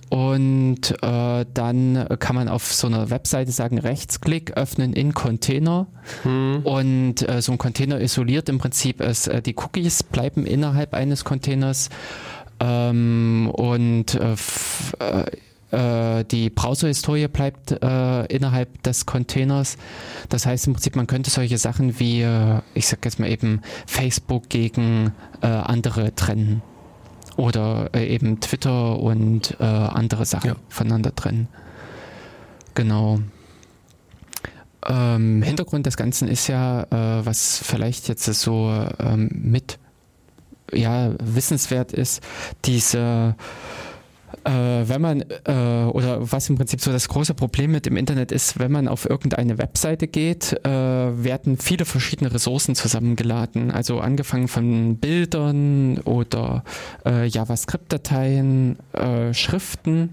[0.09, 5.89] und äh, dann kann man auf so einer Webseite sagen, Rechtsklick, öffnen in Container.
[6.23, 6.61] Hm.
[6.63, 11.25] Und äh, so ein Container isoliert im Prinzip es, äh, die Cookies bleiben innerhalb eines
[11.25, 11.91] Containers.
[12.61, 14.33] Ähm, und äh,
[15.01, 15.25] äh,
[15.73, 19.77] die Browser-Historie bleibt äh, innerhalb des Containers.
[20.29, 23.63] Das heißt im Prinzip, man könnte solche Sachen wie, äh, ich sag jetzt mal eben,
[23.87, 25.13] Facebook gegen
[25.43, 26.63] äh, andere trennen.
[27.37, 30.57] Oder äh, eben Twitter und andere Sachen ja.
[30.69, 31.49] voneinander trennen.
[32.75, 33.21] Genau.
[34.87, 39.79] Ähm, Hintergrund des Ganzen ist ja, was vielleicht jetzt so ähm, mit
[40.73, 42.23] ja, wissenswert ist,
[42.65, 43.35] diese
[44.47, 48.31] äh, wenn man, äh, oder was im Prinzip so das große Problem mit dem Internet
[48.31, 53.73] ist, wenn man auf irgendeine Webseite geht, äh, werden viele verschiedene Ressourcen zusammengeladen.
[53.73, 56.63] Also angefangen von Bildern oder
[57.05, 60.11] äh, JavaScript-Dateien, äh, Schriften.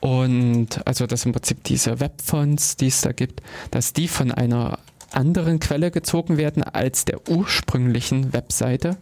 [0.00, 3.40] Und also dass im Prinzip diese Webfonts, die es da gibt,
[3.70, 4.78] dass die von einer
[5.12, 8.96] anderen Quelle gezogen werden als der ursprünglichen Webseite.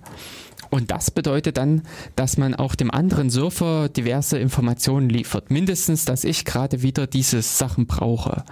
[0.72, 1.82] Und das bedeutet dann,
[2.16, 5.50] dass man auch dem anderen Surfer diverse Informationen liefert.
[5.50, 8.42] Mindestens, dass ich gerade wieder diese Sachen brauche.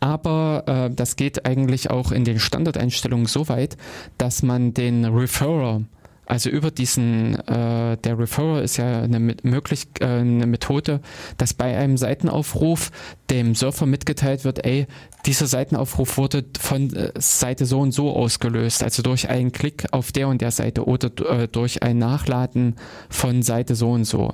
[0.00, 3.76] Aber äh, das geht eigentlich auch in den Standardeinstellungen so weit,
[4.16, 5.82] dass man den Referrer
[6.30, 11.00] also über diesen, äh, der Referrer ist ja eine, möglich, äh, eine Methode,
[11.38, 12.92] dass bei einem Seitenaufruf
[13.30, 14.86] dem Surfer mitgeteilt wird, ey,
[15.26, 20.12] dieser Seitenaufruf wurde von äh, Seite so und so ausgelöst, also durch einen Klick auf
[20.12, 22.76] der und der Seite oder äh, durch ein Nachladen
[23.08, 24.30] von Seite so und so.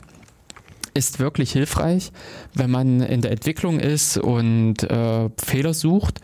[0.93, 2.13] Ist wirklich hilfreich,
[2.53, 6.21] wenn man in der Entwicklung ist und äh, Fehler sucht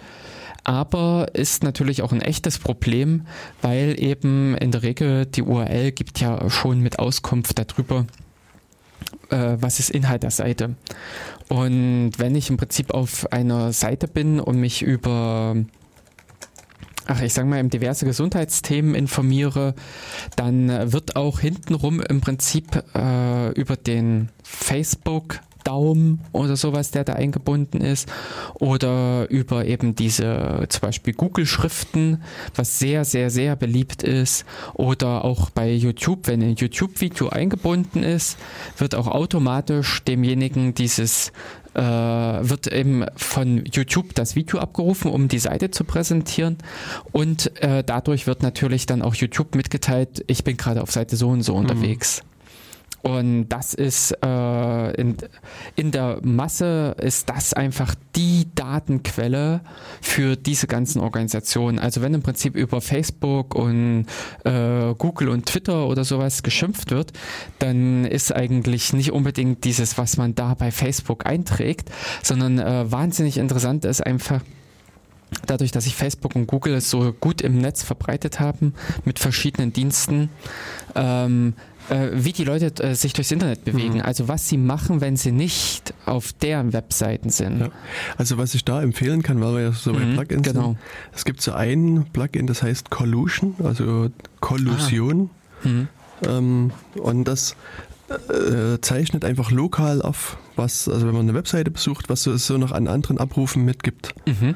[0.64, 3.26] aber ist natürlich auch ein echtes Problem,
[3.60, 8.06] weil eben in der Regel die URL gibt ja schon mit Auskunft darüber,
[9.30, 10.76] äh, was ist Inhalt der Seite.
[11.48, 15.56] Und wenn ich im Prinzip auf einer Seite bin und mich über
[17.06, 19.74] ach, ich sag mal, diverse Gesundheitsthemen informiere,
[20.36, 27.14] dann wird auch hintenrum im Prinzip äh, über den Facebook Daumen oder sowas, der da
[27.14, 28.08] eingebunden ist.
[28.54, 32.22] Oder über eben diese zum Beispiel Google-Schriften,
[32.54, 34.44] was sehr, sehr, sehr beliebt ist.
[34.74, 38.38] Oder auch bei YouTube, wenn ein YouTube-Video eingebunden ist,
[38.78, 41.32] wird auch automatisch demjenigen dieses
[41.74, 46.58] äh, wird eben von YouTube das Video abgerufen, um die Seite zu präsentieren.
[47.12, 51.28] Und äh, dadurch wird natürlich dann auch YouTube mitgeteilt, ich bin gerade auf Seite so
[51.28, 51.60] und so mhm.
[51.60, 52.22] unterwegs.
[53.02, 55.16] Und das ist äh, in,
[55.74, 59.60] in der Masse ist das einfach die Datenquelle
[60.00, 61.80] für diese ganzen Organisationen.
[61.80, 64.06] Also wenn im Prinzip über Facebook und
[64.44, 67.12] äh, Google und Twitter oder sowas geschimpft wird,
[67.58, 71.90] dann ist eigentlich nicht unbedingt dieses, was man da bei Facebook einträgt,
[72.22, 74.42] sondern äh, wahnsinnig interessant ist einfach,
[75.46, 78.74] dadurch, dass sich Facebook und Google so gut im Netz verbreitet haben
[79.04, 80.28] mit verschiedenen Diensten,
[80.94, 81.54] ähm,
[81.88, 83.94] äh, wie die Leute äh, sich durchs Internet bewegen.
[83.94, 84.02] Mhm.
[84.02, 87.60] Also was sie machen, wenn sie nicht auf deren Webseiten sind.
[87.60, 87.68] Ja.
[88.16, 90.62] Also was ich da empfehlen kann, weil wir ja so bei mhm, Plugins genau.
[90.62, 90.78] sind.
[91.14, 94.10] Es gibt so ein Plugin, das heißt Collusion, also
[94.40, 95.30] Kollusion.
[95.64, 95.68] Ah.
[95.68, 95.88] Mhm.
[96.24, 97.56] Ähm, und das
[98.08, 102.58] äh, zeichnet einfach lokal auf, was, also wenn man eine Webseite besucht, was es so
[102.58, 104.14] noch an anderen Abrufen mitgibt.
[104.26, 104.54] Mhm.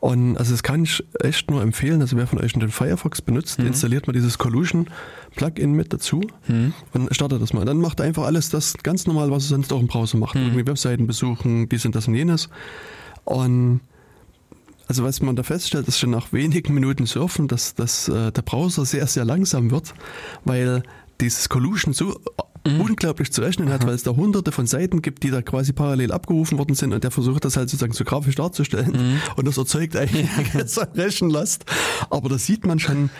[0.00, 2.00] Und also das kann ich echt nur empfehlen.
[2.00, 3.68] Also wer von euch den Firefox benutzt, mhm.
[3.68, 4.88] installiert mal dieses Collusion
[5.36, 6.72] Plugin mit dazu mhm.
[6.92, 7.64] und startet das mal.
[7.64, 10.34] Dann macht er einfach alles das ganz normal, was er sonst auch im Browser macht.
[10.34, 10.42] Mhm.
[10.42, 12.48] Irgendwie Webseiten besuchen, dies und das und jenes.
[13.24, 13.80] Und
[14.86, 18.42] also was man da feststellt, ist schon nach wenigen Minuten Surfen, dass, dass äh, der
[18.42, 19.94] Browser sehr, sehr langsam wird,
[20.44, 20.82] weil
[21.20, 22.20] dieses Collusion so
[22.66, 22.80] mhm.
[22.80, 26.12] unglaublich zu rechnen hat, weil es da hunderte von Seiten gibt, die da quasi parallel
[26.12, 29.20] abgerufen worden sind und der versucht das halt sozusagen so grafisch darzustellen mhm.
[29.36, 30.82] und das erzeugt eigentlich ja.
[30.94, 31.64] Rechenlast.
[32.10, 33.10] Aber da sieht man schon,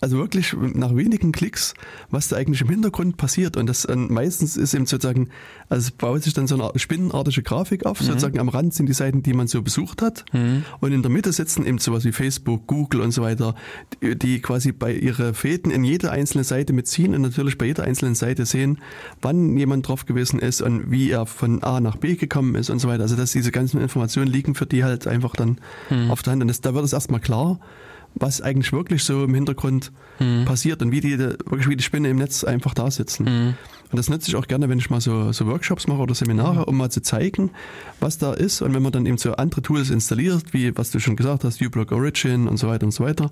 [0.00, 1.74] also wirklich nach wenigen Klicks,
[2.10, 3.58] was da eigentlich im Hintergrund passiert.
[3.58, 5.28] Und das ähm, meistens ist eben sozusagen,
[5.68, 8.00] also es baut sich dann so eine spinnenartige Grafik auf.
[8.00, 8.06] Mhm.
[8.06, 10.24] Sozusagen am Rand sind die Seiten, die man so besucht hat.
[10.32, 10.64] Mhm.
[10.80, 13.54] Und in der Mitte sitzen eben sowas wie Facebook, Google und so weiter,
[14.02, 17.84] die, die quasi bei ihre Fäden in jede einzelne Seite mitziehen und natürlich bei jeder
[17.84, 18.78] einzelnen Seite sehen,
[19.20, 22.78] wann jemand drauf gewesen ist und wie er von A nach B gekommen ist und
[22.78, 23.02] so weiter.
[23.02, 25.58] Also dass diese ganzen Informationen liegen für die halt einfach dann
[25.90, 26.10] mhm.
[26.10, 26.42] auf der Hand.
[26.42, 27.60] Und das, da wird es erstmal klar,
[28.14, 30.44] was eigentlich wirklich so im Hintergrund mhm.
[30.44, 33.24] passiert und wie die wirklich wie die Spinne im Netz einfach da sitzen.
[33.24, 33.54] Mhm.
[33.90, 36.66] Und das nutze ich auch gerne, wenn ich mal so, so Workshops mache oder Seminare,
[36.66, 37.50] um mal zu zeigen,
[37.98, 38.62] was da ist.
[38.62, 41.60] Und wenn man dann eben so andere Tools installiert, wie was du schon gesagt hast,
[41.60, 43.30] uBlock Origin und so weiter und so weiter,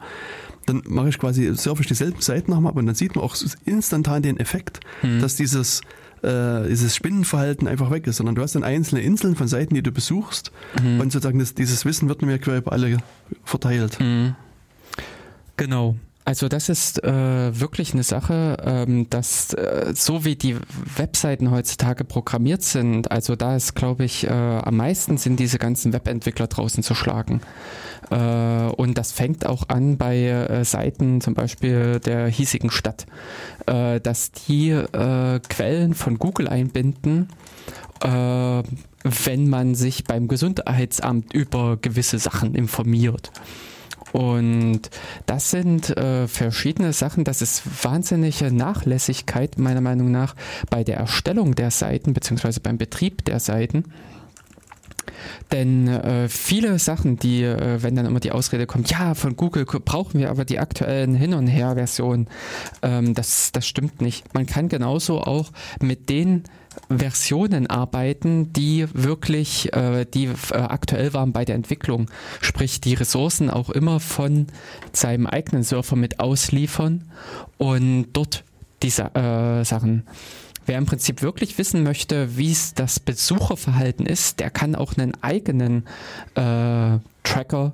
[0.67, 4.23] dann mache ich quasi, surfe ich dieselben Seiten nochmal und dann sieht man auch instantan
[4.23, 5.21] den Effekt, mhm.
[5.21, 5.81] dass dieses
[6.23, 9.83] äh, dieses Spinnenverhalten einfach weg ist, sondern du hast dann einzelne Inseln von Seiten, die
[9.83, 10.51] du besuchst
[10.83, 11.01] mhm.
[11.01, 12.99] und sozusagen das, dieses Wissen wird mir quer über alle
[13.45, 14.01] verteilt.
[14.01, 14.35] Mhm.
[15.59, 15.97] Genau.
[16.25, 20.57] Also das ist äh, wirklich eine Sache, ähm, dass äh, so wie die
[20.97, 25.95] Webseiten heutzutage programmiert sind, also da ist, glaube ich, äh, am meisten sind diese ganzen
[25.95, 27.41] Webentwickler draußen zu schlagen.
[28.11, 33.07] Äh, und das fängt auch an bei äh, Seiten zum Beispiel der hiesigen Stadt,
[33.67, 34.79] äh, dass die
[35.49, 37.29] Quellen von Google einbinden
[38.01, 43.33] wenn man sich beim Gesundheitsamt über gewisse Sachen informiert.
[44.13, 44.83] Und
[45.27, 47.25] das sind äh, verschiedene Sachen.
[47.25, 50.35] Das ist wahnsinnige Nachlässigkeit meiner Meinung nach
[50.71, 53.85] bei der Erstellung der Seiten beziehungsweise beim Betrieb der Seiten.
[55.51, 59.65] Denn äh, viele Sachen, die, äh, wenn dann immer die Ausrede kommt, ja, von Google
[59.65, 62.29] brauchen wir aber die aktuellen Hin- und Her-Versionen,
[62.83, 64.35] ähm, das, das stimmt nicht.
[64.35, 66.45] Man kann genauso auch mit den
[66.89, 72.11] Versionen arbeiten, die wirklich, äh, die äh, aktuell waren bei der Entwicklung.
[72.41, 74.47] Sprich, die Ressourcen auch immer von
[74.93, 77.11] seinem eigenen Surfer mit ausliefern
[77.59, 78.45] und dort
[78.83, 80.05] diese äh, Sachen.
[80.67, 85.15] Wer im Prinzip wirklich wissen möchte, wie es das Besucherverhalten ist, der kann auch einen
[85.23, 85.85] eigenen
[86.35, 87.73] äh, Tracker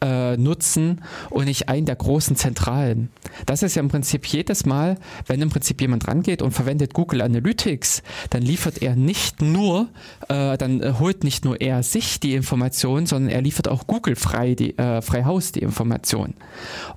[0.00, 3.10] äh, nutzen und nicht einen der großen Zentralen.
[3.46, 7.22] Das ist ja im Prinzip jedes Mal, wenn im Prinzip jemand rangeht und verwendet Google
[7.22, 9.88] Analytics, dann liefert er nicht nur,
[10.28, 14.54] äh, dann holt nicht nur er sich die Information, sondern er liefert auch Google frei,
[14.54, 16.34] die, äh, frei Haus die Information.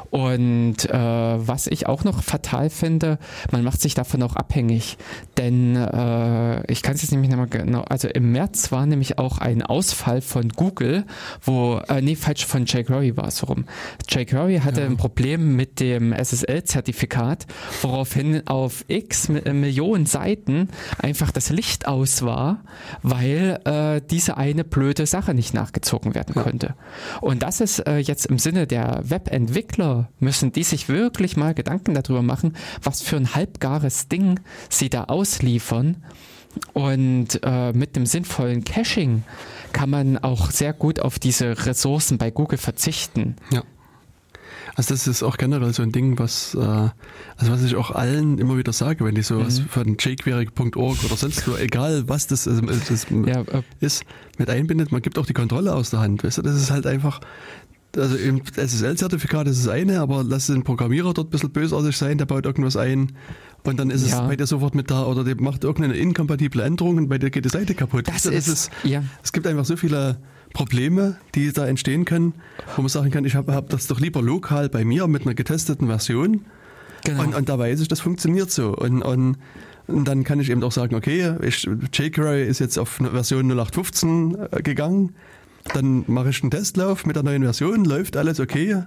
[0.09, 3.19] Und äh, was ich auch noch fatal finde,
[3.51, 4.97] man macht sich davon auch abhängig.
[5.37, 9.37] Denn äh, ich kann es jetzt nämlich nochmal genau, also im März war nämlich auch
[9.39, 11.05] ein Ausfall von Google,
[11.41, 13.65] wo, äh, nee, falsch, von jQuery war es so rum.
[14.09, 14.87] jQuery hatte ja.
[14.87, 17.45] ein Problem mit dem SSL-Zertifikat,
[17.81, 20.69] woraufhin auf x äh, Millionen Seiten
[20.99, 22.63] einfach das Licht aus war,
[23.01, 26.75] weil äh, diese eine blöde Sache nicht nachgezogen werden konnte.
[27.21, 31.93] Und das ist äh, jetzt im Sinne der Webentwickler müssen die sich wirklich mal Gedanken
[31.93, 35.97] darüber machen, was für ein halbgares Ding sie da ausliefern.
[36.73, 39.23] Und äh, mit dem sinnvollen Caching
[39.73, 43.35] kann man auch sehr gut auf diese Ressourcen bei Google verzichten.
[43.51, 43.63] Ja.
[44.77, 48.37] Also das ist auch generell so ein Ding, was, äh, also was ich auch allen
[48.37, 49.69] immer wieder sage, wenn die sowas mhm.
[49.69, 54.03] von jquery.org oder sonst wo, egal was das, also das ja, äh, ist,
[54.37, 56.23] mit einbindet, man gibt auch die Kontrolle aus der Hand.
[56.23, 57.21] Weißt du, das ist halt einfach,
[57.95, 62.17] also im SSL-Zertifikat ist das eine, aber lass den Programmierer dort ein bisschen bösartig sein,
[62.17, 63.13] der baut irgendwas ein
[63.63, 66.97] und dann ist es bei dir sofort mit da oder der macht irgendeine inkompatible Änderung
[66.97, 68.07] und bei dir geht die Seite kaputt.
[68.07, 69.03] Das, das ist, ist, ja.
[69.23, 70.17] Es gibt einfach so viele
[70.53, 72.33] Probleme, die da entstehen können,
[72.75, 75.33] wo man sagen kann, ich habe hab das doch lieber lokal bei mir mit einer
[75.33, 76.45] getesteten Version
[77.03, 77.23] Genau.
[77.23, 78.75] Und, und da weiß ich, das funktioniert so.
[78.75, 79.37] Und, und,
[79.87, 84.37] und dann kann ich eben auch sagen, okay, ich, jQuery ist jetzt auf Version 0815
[84.51, 85.15] äh, gegangen.
[85.73, 88.83] Dann mache ich einen Testlauf mit der neuen Version, läuft alles okay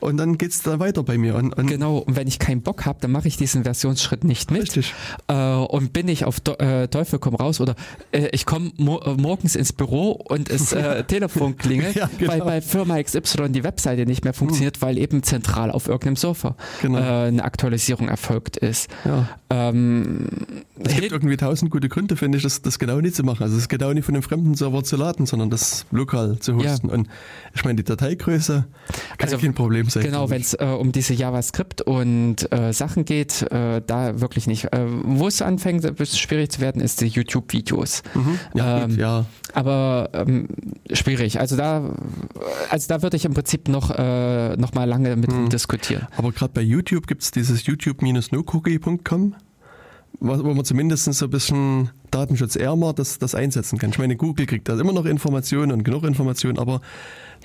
[0.00, 1.34] und dann geht es da weiter bei mir.
[1.34, 4.50] Und, und genau, und wenn ich keinen Bock habe, dann mache ich diesen Versionsschritt nicht
[4.50, 4.62] mit.
[4.62, 4.94] Richtig.
[5.28, 7.74] Äh, und bin ich auf äh, Teufel komm raus oder
[8.12, 12.32] äh, ich komme mo äh, morgens ins Büro und das äh, Telefon klingelt, ja, genau.
[12.32, 14.82] weil bei Firma XY die Webseite nicht mehr funktioniert, hm.
[14.82, 16.98] weil eben zentral auf irgendeinem Server genau.
[16.98, 18.90] Äh, eine Aktualisierung erfolgt ist.
[19.04, 19.28] Ja.
[19.50, 20.26] Ähm,
[20.82, 23.42] es gibt irgendwie tausend gute Gründe, finde ich, das, das genau nicht zu machen.
[23.42, 26.88] Also es genau nicht von einem fremden Server zu laden, sondern das lokal zu hosten.
[26.88, 26.94] Ja.
[26.94, 27.08] Und
[27.54, 28.64] ich meine, die Dateigröße
[29.18, 30.02] kann also, kein Problem sein.
[30.02, 34.72] Genau, wenn es äh, um diese JavaScript und äh, Sachen geht, äh, da wirklich nicht.
[34.72, 38.02] Äh, Wo es anfängt, ein bisschen schwierig zu werden, ist die YouTube-Videos.
[38.14, 38.38] Mhm.
[38.54, 40.48] Ja, ähm, ja, Aber ähm,
[40.92, 41.40] schwierig.
[41.40, 41.94] Also da,
[42.70, 45.48] also da würde ich im Prinzip noch, äh, noch mal lange mit mhm.
[45.48, 46.06] diskutieren.
[46.16, 49.34] Aber gerade bei YouTube gibt es dieses youtube-nocookie.com
[50.20, 53.90] wo man zumindest so ein bisschen datenschutzärmer das, das einsetzen kann.
[53.90, 56.80] Ich meine, Google kriegt da immer noch Informationen und genug Informationen, aber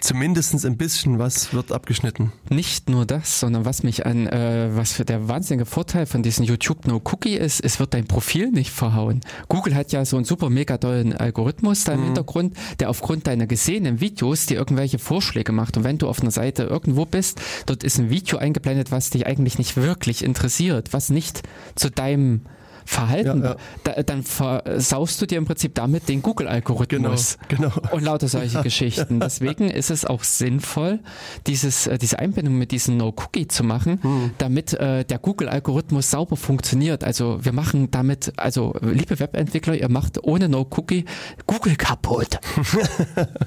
[0.02, 2.32] zumindest ein bisschen was wird abgeschnitten.
[2.50, 6.46] Nicht nur das, sondern was mich an, äh, was für der wahnsinnige Vorteil von diesem
[6.46, 9.22] YouTube No Cookie ist, es wird dein Profil nicht verhauen.
[9.48, 12.06] Google hat ja so einen super mega tollen Algorithmus da im mhm.
[12.06, 15.78] Hintergrund, der aufgrund deiner gesehenen Videos dir irgendwelche Vorschläge macht.
[15.78, 19.26] Und wenn du auf einer Seite irgendwo bist, dort ist ein Video eingeblendet, was dich
[19.26, 21.44] eigentlich nicht wirklich interessiert, was nicht
[21.76, 22.42] zu deinem
[22.90, 23.56] Verhalten, ja, ja.
[23.84, 27.94] Da, dann versaust du dir im Prinzip damit den Google-Algorithmus genau, genau.
[27.94, 29.20] und lauter solche Geschichten.
[29.20, 31.00] Deswegen ist es auch sinnvoll,
[31.46, 34.32] dieses, äh, diese Einbindung mit diesem No-Cookie zu machen, hm.
[34.40, 37.04] damit äh, der Google-Algorithmus sauber funktioniert.
[37.04, 41.06] Also wir machen damit, also liebe Webentwickler, ihr macht ohne No-Cookie
[41.46, 42.40] Google kaputt.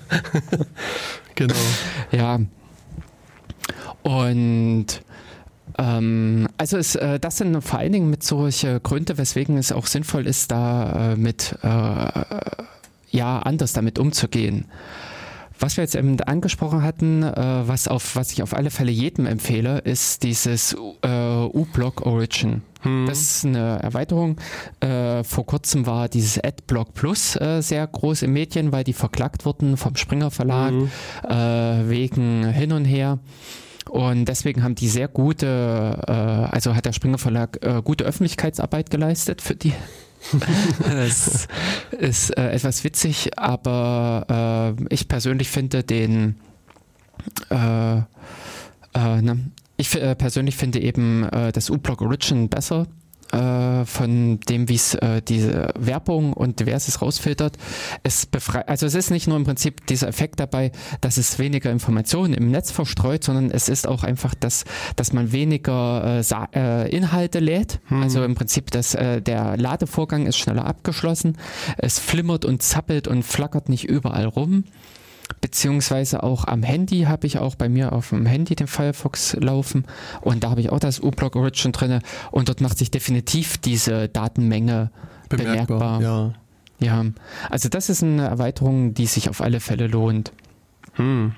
[1.34, 1.54] genau.
[2.12, 2.38] Ja.
[4.02, 5.02] Und
[5.82, 9.86] ähm, also es, äh, das sind vor allen Dingen mit solche Gründe, weswegen es auch
[9.86, 12.22] sinnvoll ist, da äh, mit äh,
[13.10, 14.66] ja anders damit umzugehen.
[15.58, 19.26] Was wir jetzt eben angesprochen hatten, äh, was, auf, was ich auf alle Fälle jedem
[19.26, 22.62] empfehle, ist dieses äh, U-Block Origin.
[22.80, 23.06] Hm.
[23.06, 24.40] Das ist eine Erweiterung.
[24.80, 29.76] Äh, vor kurzem war dieses Adblock Plus sehr groß im Medien, weil die verklagt wurden
[29.76, 31.88] vom Springer Verlag hm.
[31.88, 33.20] wegen hin und her.
[33.88, 38.90] Und deswegen haben die sehr gute, äh, also hat der Springer Verlag äh, gute Öffentlichkeitsarbeit
[38.90, 39.72] geleistet für die.
[40.78, 41.48] das
[41.98, 46.36] ist äh, etwas witzig, aber äh, ich persönlich finde den,
[47.50, 48.02] äh, äh,
[48.94, 49.50] ne?
[49.76, 52.86] ich persönlich finde eben das U-Block Origin besser
[53.32, 57.56] äh, von dem, wie es äh, diese Werbung und diverses rausfiltert.
[58.02, 61.70] Es befreit, also es ist nicht nur im Prinzip dieser Effekt dabei, dass es weniger
[61.70, 64.64] Informationen im Netz verstreut, sondern es ist auch einfach, dass,
[64.96, 67.80] dass man weniger äh, äh Inhalte lädt.
[67.88, 68.02] Hm.
[68.02, 71.38] Also im Prinzip, dass äh, der Ladevorgang ist schneller abgeschlossen.
[71.78, 74.64] Es flimmert und zappelt und flackert nicht überall rum
[75.40, 79.84] beziehungsweise auch am Handy habe ich auch bei mir auf dem Handy den Firefox laufen
[80.20, 82.00] und da habe ich auch das U-Block Origin drin
[82.30, 84.90] und dort macht sich definitiv diese Datenmenge
[85.28, 85.98] bemerkbar.
[85.98, 86.34] bemerkbar.
[86.80, 87.04] Ja.
[87.04, 87.04] ja,
[87.50, 90.32] also das ist eine Erweiterung, die sich auf alle Fälle lohnt.
[90.94, 91.32] Hm.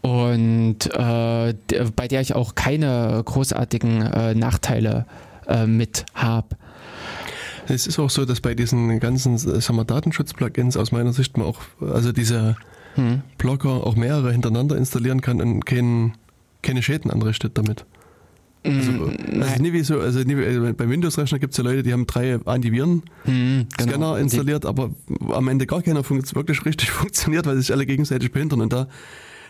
[0.00, 1.54] Und äh,
[1.94, 5.06] bei der ich auch keine großartigen äh, Nachteile
[5.46, 6.56] äh, mit habe.
[7.68, 12.10] Es ist auch so, dass bei diesen ganzen Datenschutz-Plugins aus meiner Sicht man auch, also
[12.12, 12.56] diese
[12.94, 13.22] hm.
[13.38, 16.12] Blogger auch mehrere hintereinander installieren kann und kein,
[16.62, 17.84] keine Schäden anrichtet damit.
[18.64, 21.82] Also, mm, also nie wie so, also nie, äh, bei Windows-Rechner gibt es ja Leute,
[21.82, 24.14] die haben drei Antiviren-Scanner genau.
[24.14, 24.90] installiert, aber
[25.32, 28.60] am Ende gar keiner wirklich richtig funktioniert, weil sich alle gegenseitig behindern.
[28.60, 28.86] Und da,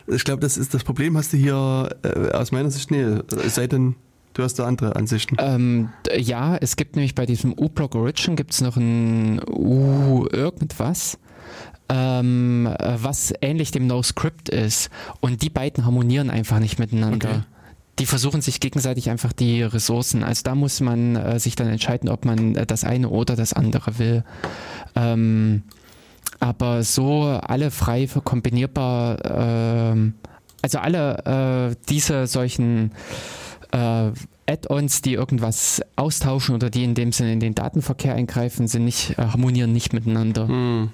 [0.07, 3.21] ich glaube, das ist das Problem, hast du hier äh, aus meiner Sicht nie.
[3.45, 3.97] Es sei denn,
[4.33, 5.37] du hast da andere Ansichten.
[5.39, 11.19] Ähm, ja, es gibt nämlich bei diesem U-Block Origin gibt es noch ein U irgendwas
[11.93, 14.91] ähm, äh, was ähnlich dem No-Script ist.
[15.21, 17.29] Und die beiden harmonieren einfach nicht miteinander.
[17.29, 17.41] Okay.
[17.99, 20.25] Die versuchen sich gegenseitig einfach die Ressourcen.
[20.25, 23.53] Also da muss man äh, sich dann entscheiden, ob man äh, das eine oder das
[23.53, 24.25] andere will.
[24.97, 25.65] Ähm,
[26.41, 30.13] aber so alle frei kombinierbar, äh,
[30.63, 32.93] also alle äh, diese solchen
[33.73, 34.11] äh,
[34.49, 39.17] Add-ons, die irgendwas austauschen oder die in dem Sinne in den Datenverkehr eingreifen, sind nicht,
[39.19, 40.49] harmonieren nicht miteinander.
[40.49, 40.91] Hm.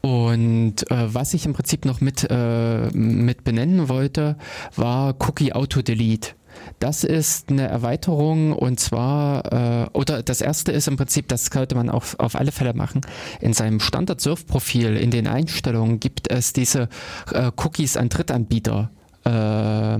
[0.00, 4.36] Und äh, was ich im Prinzip noch mit, äh, mit benennen wollte,
[4.76, 6.30] war Cookie Auto Delete.
[6.78, 11.74] Das ist eine Erweiterung und zwar, äh, oder das erste ist im Prinzip, das sollte
[11.74, 13.00] man auch auf alle Fälle machen.
[13.40, 16.88] In seinem Standard-Surf-Profil, in den Einstellungen gibt es diese
[17.32, 18.90] äh, Cookies an Drittanbieter.
[19.24, 19.98] Äh,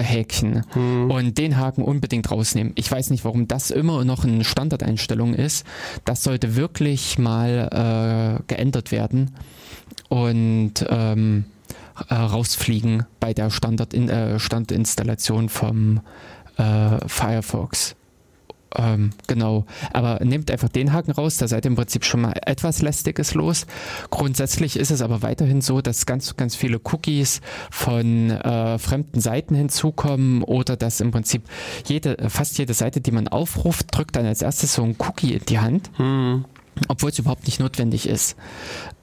[0.00, 1.10] Häkchen hm.
[1.10, 2.72] und den Haken unbedingt rausnehmen.
[2.76, 5.66] Ich weiß nicht, warum das immer noch eine Standardeinstellung ist.
[6.04, 9.32] Das sollte wirklich mal äh, geändert werden
[10.08, 11.44] und ähm,
[12.08, 16.00] äh, rausfliegen bei der Standard äh, Standinstallation vom
[16.56, 17.95] äh, Firefox.
[18.78, 22.82] Ähm, genau, aber nehmt einfach den Haken raus, da seid im Prinzip schon mal etwas
[22.82, 23.66] Lästiges los.
[24.10, 27.40] Grundsätzlich ist es aber weiterhin so, dass ganz, ganz viele Cookies
[27.70, 31.42] von äh, fremden Seiten hinzukommen oder dass im Prinzip
[31.86, 35.44] jede, fast jede Seite, die man aufruft, drückt dann als erstes so ein Cookie in
[35.46, 35.90] die Hand.
[35.96, 36.44] Hm
[36.88, 38.36] obwohl es überhaupt nicht notwendig ist.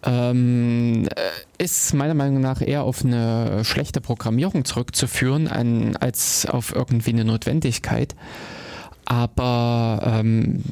[0.03, 6.75] Ähm, äh, ist meiner Meinung nach eher auf eine schlechte Programmierung zurückzuführen, an, als auf
[6.75, 8.15] irgendwie eine Notwendigkeit.
[9.05, 10.63] Aber ähm,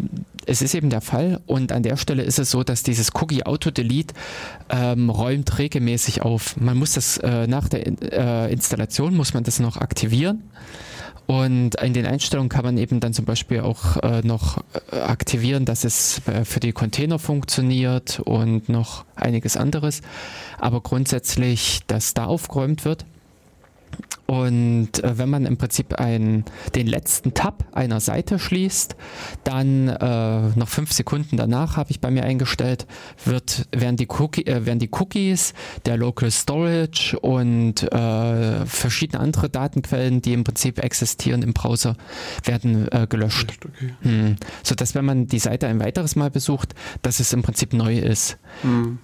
[0.46, 3.44] es ist eben der Fall und an der Stelle ist es so, dass dieses Cookie
[3.44, 4.14] Auto Delete
[4.70, 6.58] ähm, räumt regelmäßig auf.
[6.58, 10.44] Man muss das äh, nach der äh, Installation muss man das noch aktivieren
[11.32, 14.58] und in den Einstellungen kann man eben dann zum Beispiel auch äh, noch
[14.92, 20.02] äh, aktivieren, dass es äh, für die Container funktioniert und noch einiges anderes.
[20.60, 23.06] Aber grundsätzlich, dass da aufgeräumt wird.
[24.32, 28.96] Und äh, wenn man im Prinzip ein, den letzten Tab einer Seite schließt,
[29.44, 32.88] dann äh, noch fünf Sekunden danach habe ich bei mir eingestellt,
[33.26, 35.54] wird, werden, die Cookie, äh, werden die Cookies,
[35.86, 41.98] der Local Storage und äh, verschiedene andere Datenquellen, die im Prinzip existieren im Browser,
[42.46, 43.60] werden äh, gelöscht.
[43.66, 43.94] Okay.
[44.00, 44.38] Hm.
[44.64, 48.38] Sodass, wenn man die Seite ein weiteres Mal besucht, dass es im Prinzip neu ist.
[48.62, 49.00] Hm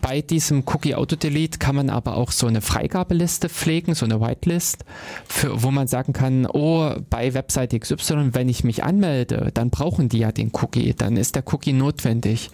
[0.00, 4.20] bei diesem Cookie Auto Delete kann man aber auch so eine Freigabeliste pflegen, so eine
[4.20, 4.84] Whitelist,
[5.28, 10.08] für, wo man sagen kann, oh, bei Webseite XY, wenn ich mich anmelde, dann brauchen
[10.08, 12.50] die ja den Cookie, dann ist der Cookie notwendig.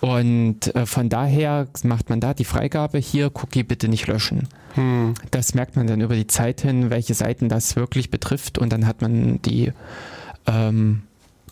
[0.00, 4.48] Und äh, von daher macht man da die Freigabe, hier Cookie bitte nicht löschen.
[4.74, 5.14] Hm.
[5.30, 8.86] Das merkt man dann über die Zeit hin, welche Seiten das wirklich betrifft und dann
[8.86, 9.72] hat man die
[10.46, 11.02] ähm,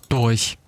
[0.09, 0.59] durch.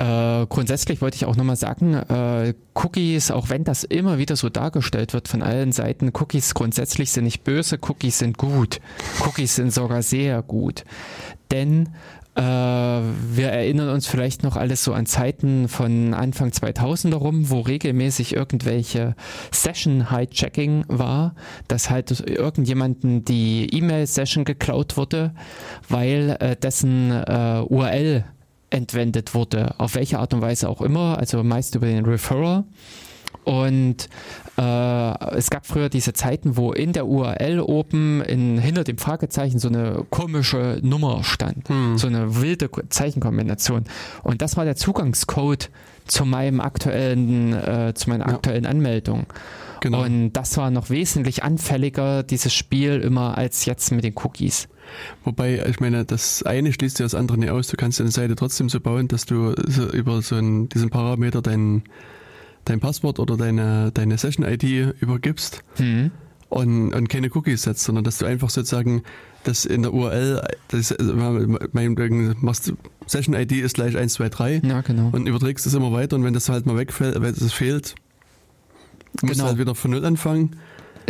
[0.00, 4.48] Äh, grundsätzlich wollte ich auch nochmal sagen, äh, Cookies, auch wenn das immer wieder so
[4.48, 8.80] dargestellt wird von allen Seiten, Cookies grundsätzlich sind nicht böse, Cookies sind gut.
[9.26, 10.84] Cookies sind sogar sehr gut.
[11.50, 11.90] Denn
[12.34, 17.60] äh, wir erinnern uns vielleicht noch alles so an Zeiten von Anfang 2000 herum, wo
[17.60, 19.14] regelmäßig irgendwelche
[19.52, 21.34] Session-Hijacking war,
[21.68, 25.34] dass halt irgendjemanden die E-Mail-Session geklaut wurde,
[25.90, 28.24] weil äh, dessen äh, URL
[28.70, 32.64] entwendet wurde, auf welche Art und Weise auch immer, also meist über den Referrer.
[33.44, 34.08] Und
[34.58, 39.58] äh, es gab früher diese Zeiten, wo in der URL oben in, hinter dem Fragezeichen
[39.58, 41.96] so eine komische Nummer stand, hm.
[41.96, 43.84] so eine wilde Zeichenkombination.
[44.22, 45.70] Und das war der Zugangscode
[46.06, 48.34] zu meinem aktuellen, äh, zu meiner ja.
[48.34, 49.26] aktuellen Anmeldung.
[49.80, 50.02] Genau.
[50.02, 54.68] Und das war noch wesentlich anfälliger, dieses Spiel, immer als jetzt mit den Cookies.
[55.24, 57.68] Wobei, ich meine, das eine schließt ja das andere nicht aus.
[57.68, 61.42] Du kannst deine Seite trotzdem so bauen, dass du so über so einen, diesen Parameter
[61.42, 61.82] dein,
[62.64, 66.10] dein Passwort oder deine, deine Session-ID übergibst mhm.
[66.48, 69.02] und, und keine Cookies setzt, sondern dass du einfach sozusagen
[69.44, 72.72] das in der URL, das, also, machst
[73.06, 75.10] Session-ID ist gleich 123 ja, genau.
[75.12, 77.94] und überträgst es immer weiter und wenn das halt mal wegfällt, wenn es fehlt,
[79.22, 79.44] musst genau.
[79.44, 80.56] du halt wieder von Null anfangen.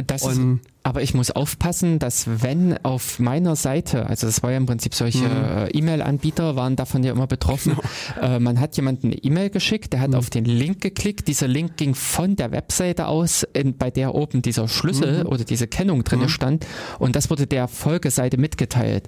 [0.07, 0.41] Das ist,
[0.83, 4.95] aber ich muss aufpassen, dass wenn auf meiner Seite, also das war ja im Prinzip
[4.95, 5.69] solche mhm.
[5.73, 7.77] E-Mail-Anbieter waren davon ja immer betroffen,
[8.15, 8.27] genau.
[8.37, 10.17] äh, man hat jemanden eine E-Mail geschickt, der hat mhm.
[10.17, 14.41] auf den Link geklickt, dieser Link ging von der Webseite aus, in, bei der oben
[14.43, 15.31] dieser Schlüssel mhm.
[15.31, 16.29] oder diese Kennung drin mhm.
[16.29, 16.67] stand
[16.99, 19.07] und das wurde der Folgeseite mitgeteilt.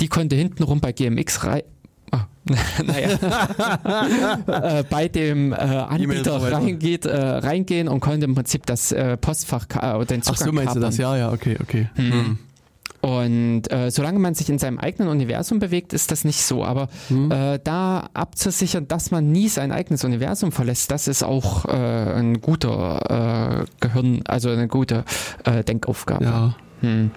[0.00, 1.62] Die konnte hintenrum bei GMX rein
[2.12, 2.26] Ah,
[2.84, 4.38] naja,
[4.78, 9.66] äh, bei dem äh, Anbieter reingeht, äh, reingehen und konnte im Prinzip das äh, Postfach
[9.70, 10.98] oder den Zugang Ach so meinst du das?
[10.98, 11.88] Ja, ja, okay, okay.
[11.94, 12.12] Hm.
[12.12, 12.38] Hm.
[13.00, 16.64] Und äh, solange man sich in seinem eigenen Universum bewegt, ist das nicht so.
[16.64, 17.32] Aber hm.
[17.32, 22.40] äh, da abzusichern, dass man nie sein eigenes Universum verlässt, das ist auch äh, ein
[22.40, 25.04] guter äh, Gehirn, also eine gute
[25.44, 26.24] äh, Denkaufgabe.
[26.24, 26.56] Ja.
[26.80, 27.10] Hm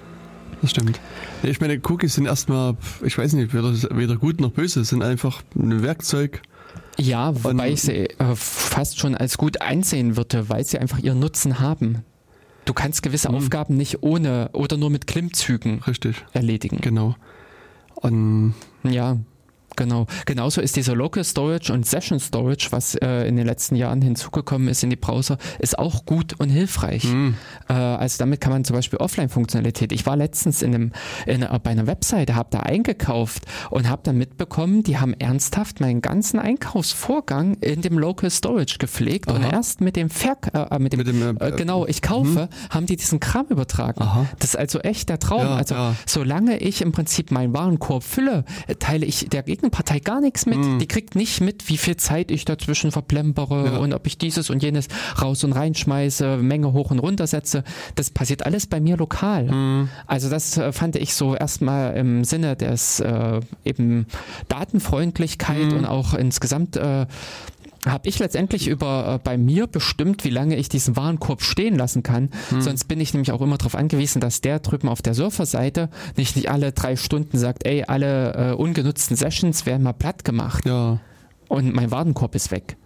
[0.66, 1.00] das stimmt.
[1.44, 5.44] Ich meine, Cookies sind erstmal, ich weiß nicht, weder, weder gut noch böse, sind einfach
[5.56, 6.42] ein Werkzeug.
[6.98, 11.20] Ja, wobei ich sie äh, fast schon als gut einsehen würde, weil sie einfach ihren
[11.20, 12.04] Nutzen haben.
[12.66, 13.36] Du kannst gewisse mhm.
[13.36, 16.26] Aufgaben nicht ohne oder nur mit Klimmzügen Richtig.
[16.34, 16.80] erledigen.
[16.82, 17.16] Genau.
[17.94, 19.18] Und ja,
[19.76, 20.07] Genau.
[20.26, 24.68] Genauso ist dieser Local Storage und Session Storage, was äh, in den letzten Jahren hinzugekommen
[24.68, 27.06] ist in die Browser, ist auch gut und hilfreich.
[27.06, 27.35] Mhm.
[27.69, 29.91] Äh, also damit kann man zum Beispiel Offline-Funktionalität.
[29.91, 30.91] Ich war letztens in einem,
[31.26, 35.80] in, äh, bei einer Webseite, habe da eingekauft und habe dann mitbekommen, die haben ernsthaft
[35.80, 39.35] meinen ganzen Einkaufsvorgang in dem Local Storage gepflegt Aha.
[39.35, 42.69] und erst mit dem Verk äh, mit dem, mit dem äh, genau, ich kaufe, mhm.
[42.69, 44.02] haben die diesen Kram übertragen.
[44.02, 44.26] Aha.
[44.39, 45.41] Das ist also echt der Traum.
[45.41, 45.95] Ja, also ja.
[46.06, 48.45] solange ich im Prinzip meinen Warenkorb fülle,
[48.80, 50.58] teile ich der Gegner Partei gar nichts mit.
[50.58, 50.80] Mhm.
[50.80, 53.78] Die kriegt nicht mit, wie viel Zeit ich dazwischen verplempere ja.
[53.78, 54.88] und ob ich dieses und jenes
[55.22, 57.64] raus und reinschmeiße, Menge hoch und runter setze.
[57.96, 59.46] Das passiert alles bei mir lokal.
[59.46, 59.90] Mhm.
[60.08, 64.08] Also das äh, fand ich so erstmal im Sinne des äh, eben
[64.48, 65.78] Datenfreundlichkeit mhm.
[65.78, 67.06] und auch insgesamt äh,
[67.86, 72.03] habe ich letztendlich über äh, bei mir bestimmt, wie lange ich diesen Warenkorb stehen lassen
[72.03, 72.30] kann.
[72.49, 72.62] Hm.
[72.62, 76.36] Sonst bin ich nämlich auch immer darauf angewiesen, dass der drüben auf der Surferseite nicht,
[76.36, 80.66] nicht alle drei Stunden sagt, ey, alle äh, ungenutzten Sessions werden mal platt gemacht.
[80.66, 80.99] Ja.
[81.48, 82.78] Und mein Warenkorb ist weg.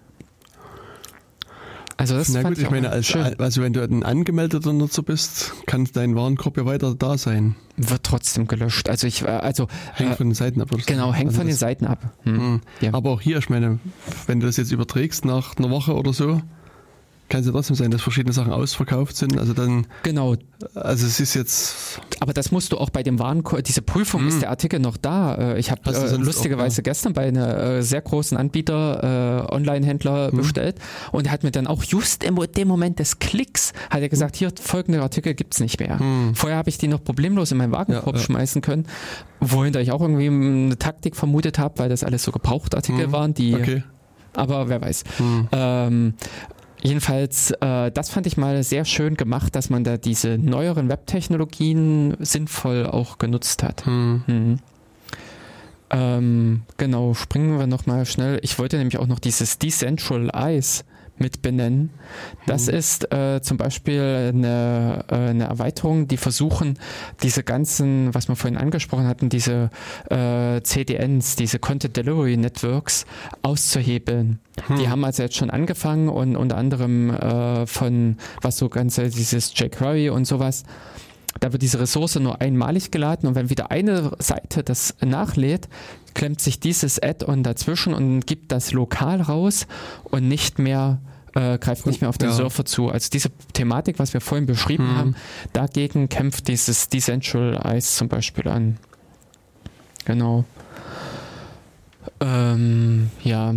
[1.99, 5.51] Also das Na gut, ich, ich meine, als, also wenn du ein angemeldeter Nutzer bist,
[5.65, 7.57] kann dein Warenkorb ja weiter da sein.
[7.75, 8.87] Wird trotzdem gelöscht.
[8.87, 10.69] Also ich, äh, also hängt äh, von den Seiten ab.
[10.85, 12.13] Genau, hängt also von den Seiten ab.
[12.23, 12.37] Hm.
[12.37, 12.61] Hm.
[12.79, 12.93] Ja.
[12.93, 13.79] Aber auch hier, ich meine,
[14.27, 16.41] wenn du das jetzt überträgst nach einer Woche oder so,
[17.29, 19.37] kann es ja trotzdem sein, dass verschiedene Sachen ausverkauft sind.
[19.37, 19.87] Also dann.
[20.03, 20.35] Genau.
[20.73, 22.01] Also es ist jetzt.
[22.19, 24.27] Aber das musst du auch bei dem Warenkorb, diese Prüfung, hm.
[24.27, 25.35] ist der Artikel noch da.
[25.35, 30.37] Äh, ich habe äh, lustigerweise gestern bei einem äh, sehr großen Anbieter, äh, Online-Händler hm.
[30.37, 30.79] bestellt
[31.11, 34.35] und er hat mir dann auch just im dem Moment des Klicks, hat er gesagt,
[34.35, 35.99] hier folgende Artikel gibt es nicht mehr.
[35.99, 36.35] Hm.
[36.35, 38.25] Vorher habe ich die noch problemlos in meinen Warenkorb ja, ja.
[38.25, 38.85] schmeißen können,
[39.39, 43.11] wohin ich auch irgendwie eine Taktik vermutet habe, weil das alles so Gebrauchtartikel hm.
[43.11, 43.83] waren, die okay.
[44.33, 45.03] aber wer weiß.
[45.17, 45.47] Hm.
[45.51, 46.13] Ähm,
[46.81, 52.15] Jedenfalls, äh, das fand ich mal sehr schön gemacht, dass man da diese neueren Webtechnologien
[52.19, 53.85] sinnvoll auch genutzt hat.
[53.85, 54.23] Hm.
[54.27, 54.59] Mhm.
[55.91, 58.39] Ähm, genau, springen wir nochmal schnell.
[58.43, 60.83] Ich wollte nämlich auch noch dieses Decentralize
[61.19, 61.89] mit benennen.
[62.45, 62.73] Das mhm.
[62.73, 66.79] ist äh, zum Beispiel eine, äh, eine Erweiterung, die versuchen,
[67.23, 69.69] diese ganzen, was wir vorhin angesprochen hatten, diese
[70.09, 73.05] äh, CDNs, diese Content Delivery Networks
[73.41, 74.39] auszuhebeln.
[74.67, 74.79] Mhm.
[74.79, 79.53] Die haben also jetzt schon angefangen und unter anderem äh, von was so ganze dieses
[79.57, 80.63] jQuery und sowas
[81.39, 85.69] da wird diese Ressource nur einmalig geladen und wenn wieder eine Seite das nachlädt,
[86.13, 89.67] klemmt sich dieses Add-on dazwischen und gibt das lokal raus
[90.03, 90.99] und nicht mehr
[91.35, 92.35] äh, greift nicht mehr auf den ja.
[92.35, 92.89] Surfer zu.
[92.89, 94.97] Also diese Thematik, was wir vorhin beschrieben hm.
[94.97, 95.15] haben,
[95.53, 98.77] dagegen kämpft dieses Decentralize zum Beispiel an.
[100.05, 100.43] Genau.
[102.19, 103.53] Ähm, ja,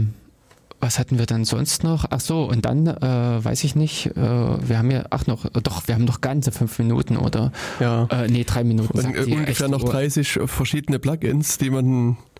[0.82, 2.06] was hatten wir dann sonst noch?
[2.10, 5.86] Ach so, und dann äh, weiß ich nicht, äh, wir haben ja, ach noch, doch,
[5.86, 7.52] wir haben noch ganze fünf Minuten oder?
[7.78, 8.06] Ja.
[8.10, 8.98] Äh, nee, drei Minuten.
[8.98, 12.31] Und, ungefähr noch 30 verschiedene Plugins, die man, äh,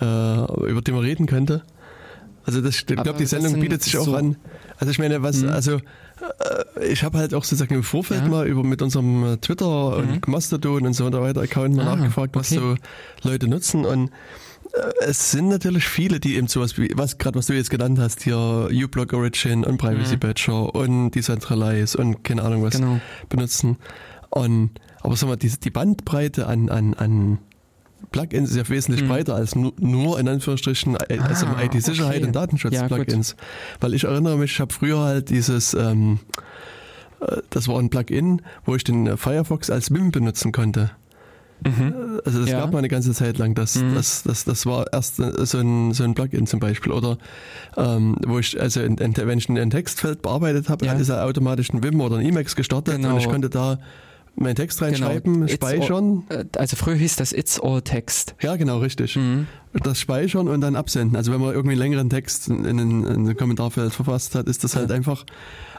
[0.00, 1.62] über die man reden könnte.
[2.46, 4.36] Also das, ich glaube, die Sendung bietet sich auch so an.
[4.76, 5.48] Also ich meine, was, hm.
[5.48, 8.28] also äh, ich habe halt auch sozusagen im Vorfeld ja.
[8.28, 10.10] mal über mit unserem äh, Twitter mhm.
[10.10, 12.76] und Mastodon und so weiter Account mal ah, nachgefragt, was okay.
[13.22, 14.10] so Leute nutzen und
[15.06, 18.22] es sind natürlich viele, die eben sowas wie, was gerade was du jetzt genannt hast,
[18.22, 20.20] hier uBlock Origin und Privacy mhm.
[20.20, 23.00] Badger und Decentralize und keine Ahnung was genau.
[23.28, 23.76] benutzen.
[24.30, 27.38] Und, aber sag mal, die, die Bandbreite an, an, an
[28.14, 29.08] Plugins ist ja wesentlich mhm.
[29.08, 32.26] breiter als nur, in Anführungsstrichen äh, also ah, IT-Sicherheit okay.
[32.26, 33.30] und Datenschutz-Plugins.
[33.30, 33.36] Ja,
[33.80, 36.20] Weil ich erinnere mich, ich habe früher halt dieses, ähm,
[37.20, 40.92] äh, das war ein Plugin, wo ich den Firefox als Wim benutzen konnte.
[41.66, 42.20] Mhm.
[42.24, 42.60] Also das ja.
[42.60, 43.56] gab mal eine ganze Zeit lang.
[43.56, 43.94] Das, mhm.
[43.94, 46.92] das, das, das war erst so ein, so ein Plugin zum Beispiel.
[46.92, 47.18] Oder
[47.76, 50.92] ähm, wo ich, also in, in, wenn ich ein Textfeld bearbeitet habe, ja.
[50.92, 53.14] hat es ja automatisch ein Vim oder ein Emacs gestartet genau.
[53.14, 53.78] und ich konnte da
[54.36, 55.46] meinen Text reinschreiben, genau.
[55.48, 56.24] speichern.
[56.28, 58.34] All, äh, also früher hieß das It's All Text.
[58.40, 59.16] Ja, genau, richtig.
[59.16, 59.46] Mhm.
[59.82, 61.16] Das speichern und dann absenden.
[61.16, 64.62] Also wenn man irgendwie einen längeren Text in, in, in ein Kommentarfeld verfasst hat, ist
[64.62, 65.24] das halt einfach,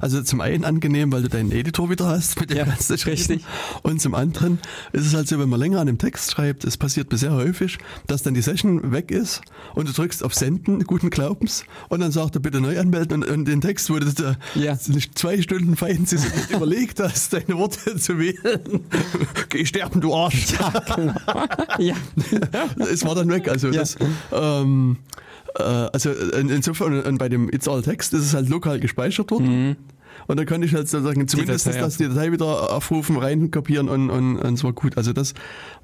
[0.02, 2.96] also zum einen angenehm, weil du deinen Editor wieder hast, mit dem ja, kannst du
[3.06, 3.44] Richtig.
[3.84, 4.60] Und zum anderen
[4.92, 7.32] ist es halt so, wenn man länger an dem Text schreibt, es passiert mir sehr
[7.32, 7.78] häufig,
[8.08, 9.42] dass dann die Session weg ist
[9.76, 13.30] und du drückst auf Senden, guten Glaubens, und dann sagt er bitte neu anmelden und,
[13.30, 14.78] und den Text, wo du da ja.
[14.78, 16.06] zwei Stunden fein
[16.50, 18.82] überlegt hast, deine Worte zu wählen.
[19.50, 20.48] Geh sterben, du Arsch.
[20.60, 21.14] Ja, genau.
[21.80, 21.96] ja.
[22.92, 23.48] es war dann weg.
[23.48, 23.85] Also ja.
[23.94, 23.98] Das,
[24.32, 24.98] ähm,
[25.58, 29.68] äh, also insofern, und bei dem It's All Text ist es halt lokal gespeichert worden.
[29.68, 29.76] Mhm.
[30.28, 33.90] Und dann konnte ich halt sozusagen zumindest die Datei, das, die Datei wieder aufrufen, reinkopieren
[33.90, 34.98] und, und, und es war gut.
[34.98, 35.34] Also das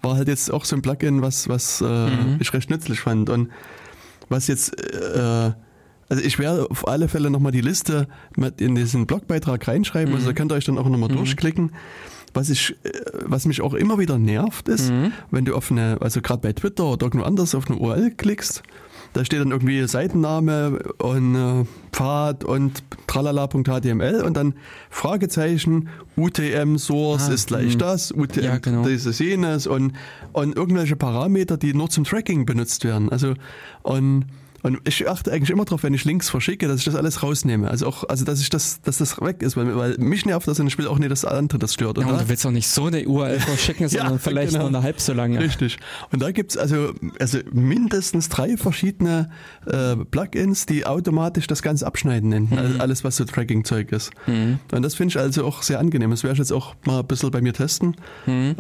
[0.02, 2.38] war halt jetzt auch so ein Plugin, was, was äh, mhm.
[2.40, 3.30] ich recht nützlich fand.
[3.30, 3.50] Und
[4.30, 5.52] was jetzt, äh,
[6.10, 8.08] also ich werde auf alle Fälle nochmal die Liste
[8.58, 10.30] in diesen Blogbeitrag reinschreiben, also mhm.
[10.30, 11.18] also könnt ihr euch dann auch nochmal mhm.
[11.18, 11.72] durchklicken.
[12.34, 12.90] Was ich, äh,
[13.26, 15.12] was mich auch immer wieder nervt, ist, Mhm.
[15.32, 18.64] wenn du auf eine, also gerade bei Twitter oder irgendwo anders auf eine URL klickst,
[19.14, 24.54] da steht dann irgendwie Seitenname und äh, Pfad und tralala.html und dann
[24.90, 27.80] Fragezeichen, UTM Source Ah, ist gleich hm.
[27.80, 28.84] das, UTM Ja, genau.
[28.88, 29.94] dieses jenes und,
[30.32, 33.10] und irgendwelche Parameter, die nur zum Tracking benutzt werden.
[33.10, 33.34] Also
[33.84, 34.26] und
[34.64, 37.70] und ich achte eigentlich immer darauf, wenn ich Links verschicke, dass ich das alles rausnehme.
[37.70, 40.60] Also auch, also dass ich das, dass das weg ist, weil, weil mich nervt das
[40.60, 41.98] und ich will auch nicht, dass der andere das stört.
[41.98, 44.70] Ja, Und da- du willst auch nicht so eine URL verschicken, sondern vielleicht genau.
[44.70, 45.40] nur eine halb so lange.
[45.40, 45.78] Richtig.
[46.12, 49.30] Und da gibt's also, also mindestens drei verschiedene
[49.66, 52.48] äh, Plugins, die automatisch das Ganze abschneiden nennen.
[52.52, 52.58] Mhm.
[52.58, 54.12] Also alles, was so Tracking-Zeug ist.
[54.28, 56.12] Und das finde ich also auch sehr angenehm.
[56.12, 57.96] Das werde ich jetzt auch mal ein bisschen bei mir testen.
[58.26, 58.56] Mhm.